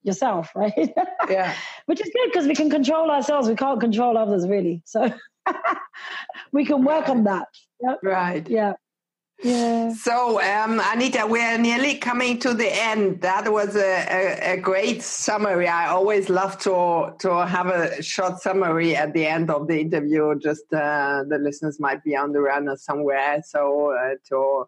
yourself, 0.02 0.50
right? 0.54 0.94
Yeah. 1.28 1.54
Which 1.84 2.00
is 2.00 2.10
good 2.14 2.32
because 2.32 2.46
we 2.46 2.54
can 2.54 2.70
control 2.70 3.10
ourselves. 3.10 3.48
We 3.48 3.54
can't 3.54 3.78
control 3.78 4.16
others 4.16 4.48
really. 4.48 4.80
So 4.86 5.12
we 6.52 6.64
can 6.64 6.82
work 6.82 7.10
on 7.10 7.24
that. 7.24 7.48
Yep. 7.80 7.98
Right. 8.02 8.48
Yeah. 8.48 8.72
Yeah. 9.42 9.92
So, 9.92 10.42
um, 10.42 10.82
Anita, 10.84 11.24
we're 11.24 11.58
nearly 11.58 11.96
coming 11.98 12.40
to 12.40 12.54
the 12.54 12.68
end. 12.68 13.20
That 13.20 13.52
was 13.52 13.76
a, 13.76 13.80
a, 14.10 14.54
a, 14.54 14.56
great 14.56 15.00
summary. 15.00 15.68
I 15.68 15.86
always 15.86 16.28
love 16.28 16.58
to 16.60 17.14
to 17.20 17.46
have 17.46 17.68
a 17.68 18.02
short 18.02 18.40
summary 18.40 18.96
at 18.96 19.12
the 19.12 19.26
end 19.26 19.48
of 19.48 19.68
the 19.68 19.80
interview. 19.80 20.36
Just 20.40 20.64
uh, 20.72 21.22
the 21.28 21.38
listeners 21.38 21.78
might 21.78 22.02
be 22.02 22.16
on 22.16 22.32
the 22.32 22.40
run 22.40 22.68
or 22.68 22.76
somewhere, 22.76 23.40
so 23.46 23.92
uh, 23.92 24.16
to 24.28 24.64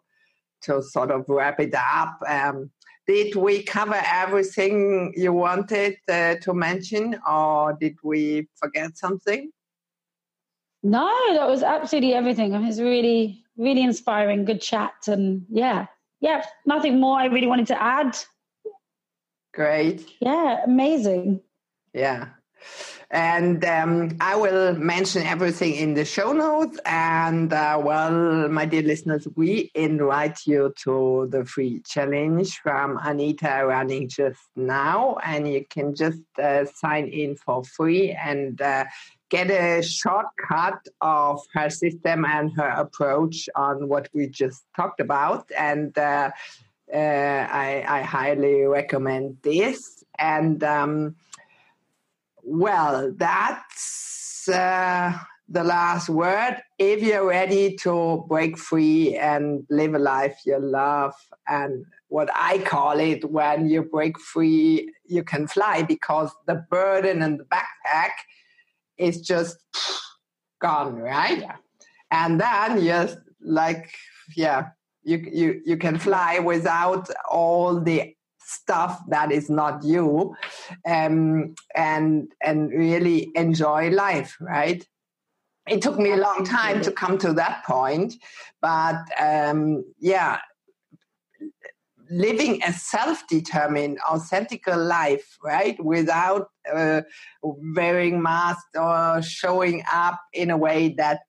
to 0.61 0.81
sort 0.81 1.11
of 1.11 1.25
wrap 1.27 1.59
it 1.59 1.75
up. 1.75 2.19
Um, 2.25 2.71
did 3.07 3.35
we 3.35 3.63
cover 3.63 4.01
everything 4.05 5.13
you 5.17 5.33
wanted 5.33 5.97
uh, 6.07 6.35
to 6.43 6.53
mention, 6.53 7.19
or 7.29 7.73
did 7.73 7.97
we 8.03 8.47
forget 8.55 8.97
something? 8.97 9.51
No, 10.83 11.07
that 11.33 11.47
was 11.47 11.63
absolutely 11.63 12.13
everything. 12.13 12.53
It 12.53 12.59
was 12.59 12.81
really, 12.81 13.43
really 13.57 13.83
inspiring. 13.83 14.45
Good 14.45 14.61
chat, 14.61 14.93
and 15.07 15.45
yeah, 15.49 15.85
yeah, 16.21 16.43
nothing 16.65 16.99
more. 16.99 17.19
I 17.19 17.25
really 17.25 17.47
wanted 17.47 17.67
to 17.67 17.81
add. 17.81 18.17
Great. 19.53 20.09
Yeah, 20.19 20.63
amazing. 20.63 21.41
Yeah. 21.93 22.29
And 23.11 23.65
um, 23.65 24.15
I 24.21 24.37
will 24.37 24.73
mention 24.77 25.23
everything 25.23 25.75
in 25.75 25.95
the 25.95 26.05
show 26.05 26.31
notes. 26.31 26.79
And 26.85 27.51
uh, 27.51 27.81
well, 27.83 28.47
my 28.47 28.65
dear 28.65 28.83
listeners, 28.83 29.27
we 29.35 29.69
invite 29.75 30.39
you 30.45 30.73
to 30.83 31.27
the 31.29 31.43
free 31.43 31.81
challenge 31.81 32.57
from 32.59 32.97
Anita 33.03 33.65
running 33.65 34.07
just 34.07 34.39
now. 34.55 35.17
And 35.25 35.51
you 35.51 35.65
can 35.69 35.93
just 35.93 36.21
uh, 36.41 36.63
sign 36.63 37.07
in 37.07 37.35
for 37.35 37.65
free 37.65 38.11
and 38.11 38.61
uh, 38.61 38.85
get 39.29 39.51
a 39.51 39.83
shortcut 39.83 40.79
of 41.01 41.41
her 41.53 41.69
system 41.69 42.23
and 42.23 42.53
her 42.55 42.69
approach 42.69 43.49
on 43.57 43.89
what 43.89 44.07
we 44.13 44.27
just 44.27 44.63
talked 44.73 45.01
about. 45.01 45.51
And 45.57 45.97
uh, 45.97 46.31
uh, 46.93 46.97
I, 46.97 47.83
I, 47.87 48.01
highly 48.01 48.63
recommend 48.63 49.37
this. 49.43 50.03
And 50.19 50.61
um, 50.61 51.15
well, 52.43 53.13
that's 53.15 54.47
uh, 54.47 55.17
the 55.47 55.63
last 55.63 56.09
word. 56.09 56.57
If 56.79 57.01
you're 57.01 57.27
ready 57.27 57.75
to 57.77 58.25
break 58.27 58.57
free 58.57 59.15
and 59.15 59.65
live 59.69 59.93
a 59.93 59.99
life 59.99 60.39
you 60.45 60.59
love, 60.59 61.13
and 61.47 61.85
what 62.07 62.29
I 62.33 62.59
call 62.59 62.99
it, 62.99 63.29
when 63.29 63.69
you 63.69 63.83
break 63.83 64.19
free, 64.19 64.91
you 65.05 65.23
can 65.23 65.47
fly 65.47 65.83
because 65.83 66.31
the 66.47 66.65
burden 66.69 67.21
and 67.21 67.39
the 67.39 67.45
backpack 67.45 68.11
is 68.97 69.21
just 69.21 69.57
gone, 70.61 70.95
right? 70.95 71.39
Yeah. 71.39 71.55
And 72.11 72.39
then 72.39 72.83
you're 72.83 73.09
like, 73.41 73.93
yeah, 74.35 74.69
you, 75.03 75.17
you, 75.17 75.61
you 75.65 75.77
can 75.77 75.97
fly 75.97 76.39
without 76.39 77.09
all 77.29 77.79
the 77.79 78.13
stuff 78.51 79.01
that 79.07 79.31
is 79.31 79.49
not 79.49 79.83
you 79.83 80.35
um, 80.85 81.55
and 81.75 82.31
and 82.43 82.69
really 82.71 83.31
enjoy 83.35 83.89
life 83.89 84.37
right? 84.39 84.85
It 85.67 85.81
took 85.81 85.97
me 85.97 86.11
a 86.11 86.17
long 86.17 86.43
time 86.43 86.81
to 86.81 86.91
come 86.91 87.17
to 87.19 87.33
that 87.33 87.63
point 87.65 88.15
but 88.61 89.01
um, 89.19 89.85
yeah 89.99 90.39
living 92.11 92.61
a 92.63 92.73
self-determined 92.73 93.97
authentic 94.09 94.67
life 94.67 95.37
right 95.43 95.81
without 95.83 96.49
uh, 96.71 97.01
wearing 97.41 98.21
masks 98.21 98.75
or 98.75 99.21
showing 99.21 99.81
up 99.91 100.19
in 100.33 100.49
a 100.49 100.57
way 100.57 100.89
that 100.97 101.21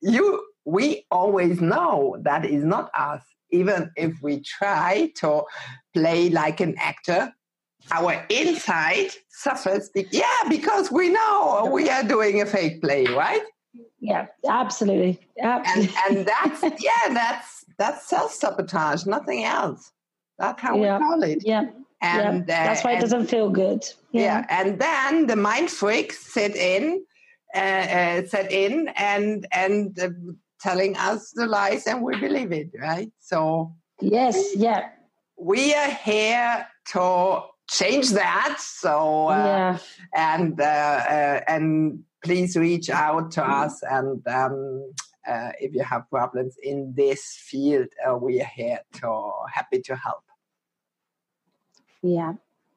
you 0.00 0.46
we 0.64 1.04
always 1.10 1.60
know 1.60 2.16
that 2.22 2.44
is 2.44 2.62
not 2.62 2.90
us 2.96 3.24
even 3.52 3.90
if 3.96 4.12
we 4.22 4.40
try 4.40 5.10
to 5.16 5.42
play 5.94 6.30
like 6.30 6.60
an 6.60 6.74
actor, 6.78 7.32
our 7.92 8.24
inside 8.28 9.10
suffers. 9.28 9.90
Yeah, 9.94 10.24
because 10.48 10.90
we 10.90 11.08
know 11.08 11.68
we 11.72 11.88
are 11.88 12.04
doing 12.04 12.40
a 12.40 12.46
fake 12.46 12.80
play, 12.80 13.06
right? 13.06 13.42
Yeah, 14.00 14.26
absolutely. 14.48 15.20
absolutely. 15.42 15.94
And, 16.08 16.18
and 16.18 16.26
that's 16.26 16.62
yeah, 16.82 17.14
that's 17.14 17.64
that's 17.78 18.08
self 18.08 18.32
sabotage, 18.32 19.06
nothing 19.06 19.44
else. 19.44 19.92
That's 20.38 20.60
how 20.60 20.76
yeah. 20.76 20.98
we 20.98 21.04
call 21.04 21.22
it. 21.22 21.42
Yeah. 21.44 21.66
And 22.02 22.46
yeah. 22.48 22.64
that's 22.64 22.82
why 22.82 22.92
it 22.92 23.00
doesn't 23.00 23.26
feel 23.26 23.50
good. 23.50 23.84
Yeah. 24.12 24.22
yeah. 24.22 24.46
And 24.48 24.78
then 24.78 25.26
the 25.26 25.36
mind 25.36 25.70
freaks 25.70 26.32
set 26.32 26.56
in, 26.56 27.04
uh, 27.54 27.58
uh, 27.58 28.26
set 28.26 28.50
in, 28.50 28.88
and 28.96 29.46
and 29.52 29.98
uh, 29.98 30.08
telling 30.60 30.96
us 30.96 31.32
the 31.34 31.46
lies, 31.46 31.86
and 31.86 32.02
we 32.02 32.18
believe 32.18 32.52
it, 32.52 32.70
right? 32.80 33.10
So 33.20 33.74
yes, 34.00 34.56
yeah 34.56 34.90
we 35.40 35.74
are 35.74 35.90
here 35.90 36.66
to 36.92 37.40
change 37.70 38.10
that. 38.10 38.58
So 38.60 39.28
uh, 39.28 39.36
yeah. 39.36 39.78
and 40.14 40.60
uh, 40.60 40.64
uh, 40.64 41.40
and 41.48 42.00
please 42.22 42.56
reach 42.56 42.90
out 42.90 43.32
to 43.32 43.44
us 43.44 43.82
and. 43.82 44.26
Um, 44.26 44.92
uh, 45.28 45.52
if 45.60 45.74
you 45.74 45.84
have 45.84 46.08
problems 46.08 46.56
in 46.62 46.94
this 46.96 47.36
field, 47.38 47.86
uh, 48.08 48.16
we 48.16 48.40
are 48.40 48.50
here 48.56 48.80
to 48.94 49.30
happy 49.52 49.78
to 49.78 49.94
help. 49.94 50.24
Yeah, 52.02 52.32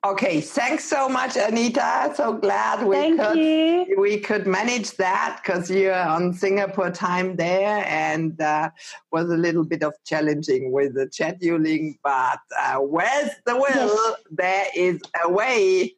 Okay, 0.06 0.42
thanks 0.42 0.84
so 0.84 1.08
much, 1.08 1.38
Anita. 1.38 2.12
So 2.14 2.34
glad 2.34 2.86
we 2.86 2.96
Thank 2.96 3.22
could 3.22 3.38
you. 3.38 3.96
we 3.98 4.20
could 4.20 4.46
manage 4.46 4.92
that 4.98 5.40
because 5.42 5.72
you're 5.72 5.94
on 5.96 6.34
Singapore 6.34 6.92
time 6.92 7.38
there, 7.38 7.86
and 7.88 8.40
uh, 8.42 8.70
was 9.14 9.30
a 9.30 9.38
little 9.38 9.64
bit 9.64 9.82
of 9.82 9.94
challenging 10.06 10.74
with 10.74 10.96
the 10.96 11.06
scheduling. 11.06 11.98
But 12.04 12.40
uh, 12.60 12.80
where's 12.80 13.30
the 13.46 13.56
will? 13.56 13.64
Yes. 13.66 14.16
There 14.30 14.66
is 14.76 15.02
a 15.24 15.30
way, 15.30 15.96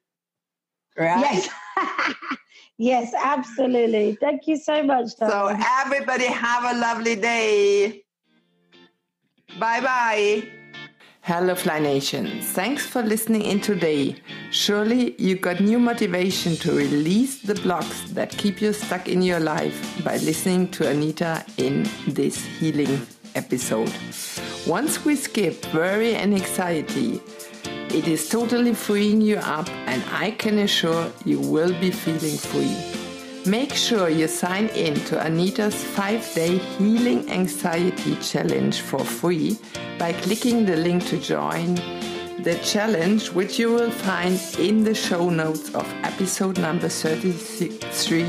right? 0.95 1.19
Yes. 1.19 1.49
yes, 2.77 3.13
absolutely. 3.19 4.19
Thank 4.21 4.47
you 4.47 4.57
so 4.57 4.83
much. 4.83 5.17
Darling. 5.17 5.59
So 5.59 5.65
everybody 5.81 6.25
have 6.25 6.75
a 6.75 6.79
lovely 6.79 7.15
day. 7.15 8.03
Bye 9.57 9.81
bye. 9.81 10.64
Hello 11.27 11.55
Fly 11.55 11.79
Nation, 11.79 12.39
thanks 12.39 12.85
for 12.85 13.01
listening 13.01 13.41
in 13.41 13.59
today. 13.59 14.15
Surely 14.51 15.15
you 15.19 15.35
got 15.35 15.59
new 15.59 15.79
motivation 15.79 16.55
to 16.57 16.71
release 16.71 17.41
the 17.41 17.55
blocks 17.55 18.11
that 18.11 18.29
keep 18.29 18.61
you 18.61 18.71
stuck 18.71 19.09
in 19.09 19.23
your 19.23 19.39
life 19.39 20.03
by 20.03 20.17
listening 20.17 20.69
to 20.69 20.87
Anita 20.87 21.43
in 21.57 21.89
this 22.07 22.45
healing 22.45 23.07
episode. 23.33 23.91
Once 24.67 25.03
we 25.03 25.15
skip 25.15 25.73
worry 25.73 26.13
and 26.13 26.35
anxiety, 26.35 27.19
it 27.89 28.07
is 28.07 28.29
totally 28.29 28.75
freeing 28.75 29.19
you 29.19 29.37
up 29.37 29.67
and 29.87 30.03
I 30.11 30.29
can 30.29 30.59
assure 30.59 31.11
you 31.25 31.39
will 31.39 31.73
be 31.81 31.89
feeling 31.89 32.37
free. 32.37 33.04
Make 33.47 33.73
sure 33.75 34.09
you 34.09 34.27
sign 34.27 34.69
in 34.69 34.95
to 35.05 35.23
Anita's 35.23 35.75
5-day 35.75 36.57
Healing 36.57 37.29
Anxiety 37.29 38.15
Challenge 38.15 38.81
for 38.81 38.97
free 38.99 39.59
by 39.99 40.13
clicking 40.13 40.65
the 40.65 40.75
link 40.75 41.05
to 41.07 41.19
join 41.19 41.75
the 42.41 42.59
challenge, 42.63 43.31
which 43.31 43.59
you 43.59 43.71
will 43.71 43.91
find 43.91 44.41
in 44.57 44.83
the 44.83 44.95
show 44.95 45.29
notes 45.29 45.75
of 45.75 45.85
episode 46.03 46.57
number 46.57 46.89
33 46.89 48.23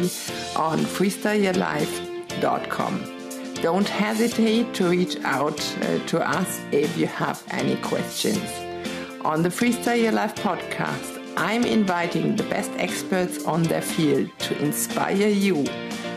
on 0.54 0.80
freestyleyourlife.com. 0.80 3.54
Don't 3.62 3.88
hesitate 3.88 4.74
to 4.74 4.90
reach 4.90 5.16
out 5.24 5.58
uh, 5.80 5.98
to 6.08 6.20
us 6.20 6.60
if 6.72 6.94
you 6.98 7.06
have 7.06 7.42
any 7.48 7.76
questions. 7.76 8.44
On 9.24 9.42
the 9.42 9.48
Freestyle 9.48 10.02
Your 10.02 10.12
Life 10.12 10.34
podcast, 10.34 11.15
I'm 11.38 11.64
inviting 11.64 12.36
the 12.36 12.44
best 12.44 12.70
experts 12.78 13.44
on 13.44 13.62
their 13.64 13.82
field 13.82 14.30
to 14.38 14.58
inspire 14.58 15.28
you 15.28 15.66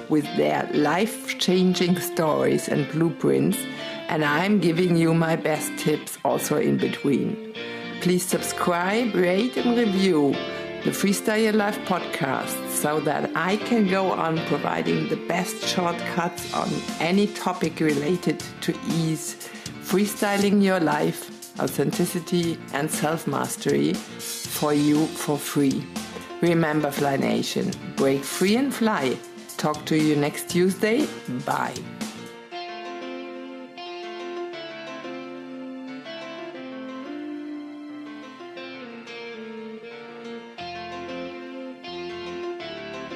with 0.07 0.23
their 0.37 0.69
life 0.73 1.37
changing 1.39 1.99
stories 1.99 2.69
and 2.69 2.89
blueprints, 2.89 3.57
and 4.07 4.23
I'm 4.23 4.59
giving 4.59 4.95
you 4.95 5.13
my 5.13 5.35
best 5.35 5.77
tips 5.77 6.17
also 6.23 6.57
in 6.57 6.77
between. 6.77 7.53
Please 7.99 8.25
subscribe, 8.25 9.13
rate, 9.13 9.57
and 9.57 9.77
review 9.77 10.31
the 10.85 10.91
Freestyle 10.91 11.43
Your 11.43 11.51
Life 11.51 11.77
podcast 11.79 12.69
so 12.69 13.01
that 13.01 13.29
I 13.35 13.57
can 13.57 13.89
go 13.89 14.13
on 14.13 14.37
providing 14.45 15.09
the 15.09 15.17
best 15.27 15.67
shortcuts 15.67 16.53
on 16.53 16.69
any 17.01 17.27
topic 17.27 17.81
related 17.81 18.41
to 18.61 18.73
ease, 18.87 19.49
freestyling 19.81 20.63
your 20.63 20.79
life 20.79 21.38
authenticity, 21.59 22.57
and 22.73 22.89
self 22.89 23.27
mastery 23.27 23.93
for 23.93 24.73
you 24.73 25.05
for 25.07 25.37
free. 25.37 25.85
Remember, 26.41 26.91
Fly 26.91 27.17
Nation, 27.17 27.71
break 27.95 28.23
free 28.23 28.55
and 28.55 28.73
fly. 28.73 29.17
Talk 29.57 29.85
to 29.85 29.97
you 29.97 30.15
next 30.15 30.49
Tuesday. 30.49 31.07
Bye. 31.45 31.98